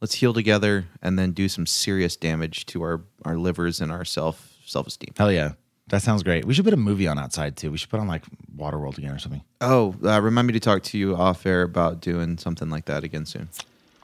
Let's 0.02 0.12
heal 0.16 0.34
together 0.34 0.84
and 1.00 1.18
then 1.18 1.32
do 1.32 1.48
some 1.48 1.64
serious 1.64 2.14
damage 2.14 2.66
to 2.66 2.82
our, 2.82 3.00
our 3.24 3.38
livers 3.38 3.80
and 3.80 3.90
our 3.90 4.04
self 4.04 4.54
self 4.66 4.86
esteem. 4.86 5.14
Hell 5.16 5.32
yeah, 5.32 5.52
that 5.88 6.02
sounds 6.02 6.22
great. 6.22 6.44
We 6.44 6.52
should 6.52 6.66
put 6.66 6.74
a 6.74 6.76
movie 6.76 7.08
on 7.08 7.18
outside 7.18 7.56
too. 7.56 7.70
We 7.70 7.78
should 7.78 7.88
put 7.88 8.00
on 8.00 8.08
like 8.08 8.24
Waterworld 8.54 8.98
again 8.98 9.12
or 9.12 9.18
something. 9.18 9.42
Oh, 9.62 9.94
uh, 10.04 10.20
remind 10.20 10.46
me 10.46 10.52
to 10.52 10.60
talk 10.60 10.82
to 10.82 10.98
you 10.98 11.16
off 11.16 11.46
air 11.46 11.62
about 11.62 12.02
doing 12.02 12.36
something 12.36 12.68
like 12.68 12.84
that 12.84 13.02
again 13.02 13.24
soon. 13.24 13.48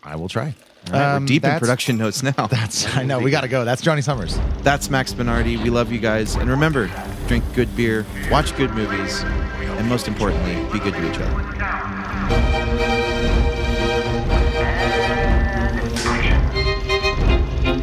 I 0.03 0.17
will 0.17 0.29
try. 0.31 0.55
All 0.87 0.93
right, 0.95 1.15
Um, 1.17 1.25
we're 1.25 1.27
deep 1.27 1.45
in 1.45 1.59
production 1.59 1.99
notes 1.99 2.23
now. 2.23 2.47
That's 2.51 2.97
I 2.97 3.03
know 3.03 3.19
we 3.19 3.31
got 3.31 3.43
to 3.43 3.49
go. 3.49 3.67
That's 3.67 3.83
Johnny 3.83 4.01
Summers. 4.01 4.39
That's 4.63 4.89
Max 4.89 5.13
Minardi. 5.13 5.63
We 5.63 5.69
love 5.69 5.93
you 5.93 5.99
guys. 5.99 6.35
And 6.37 6.49
remember, 6.49 6.91
drink 7.27 7.45
good 7.55 7.77
beer, 7.77 8.07
watch 8.31 8.57
good 8.57 8.71
movies, 8.71 9.21
and 9.23 9.87
most 9.87 10.09
importantly, 10.09 10.55
be 10.73 10.79
good 10.83 10.95
to 10.95 11.11
each 11.11 11.19
other. 11.21 12.88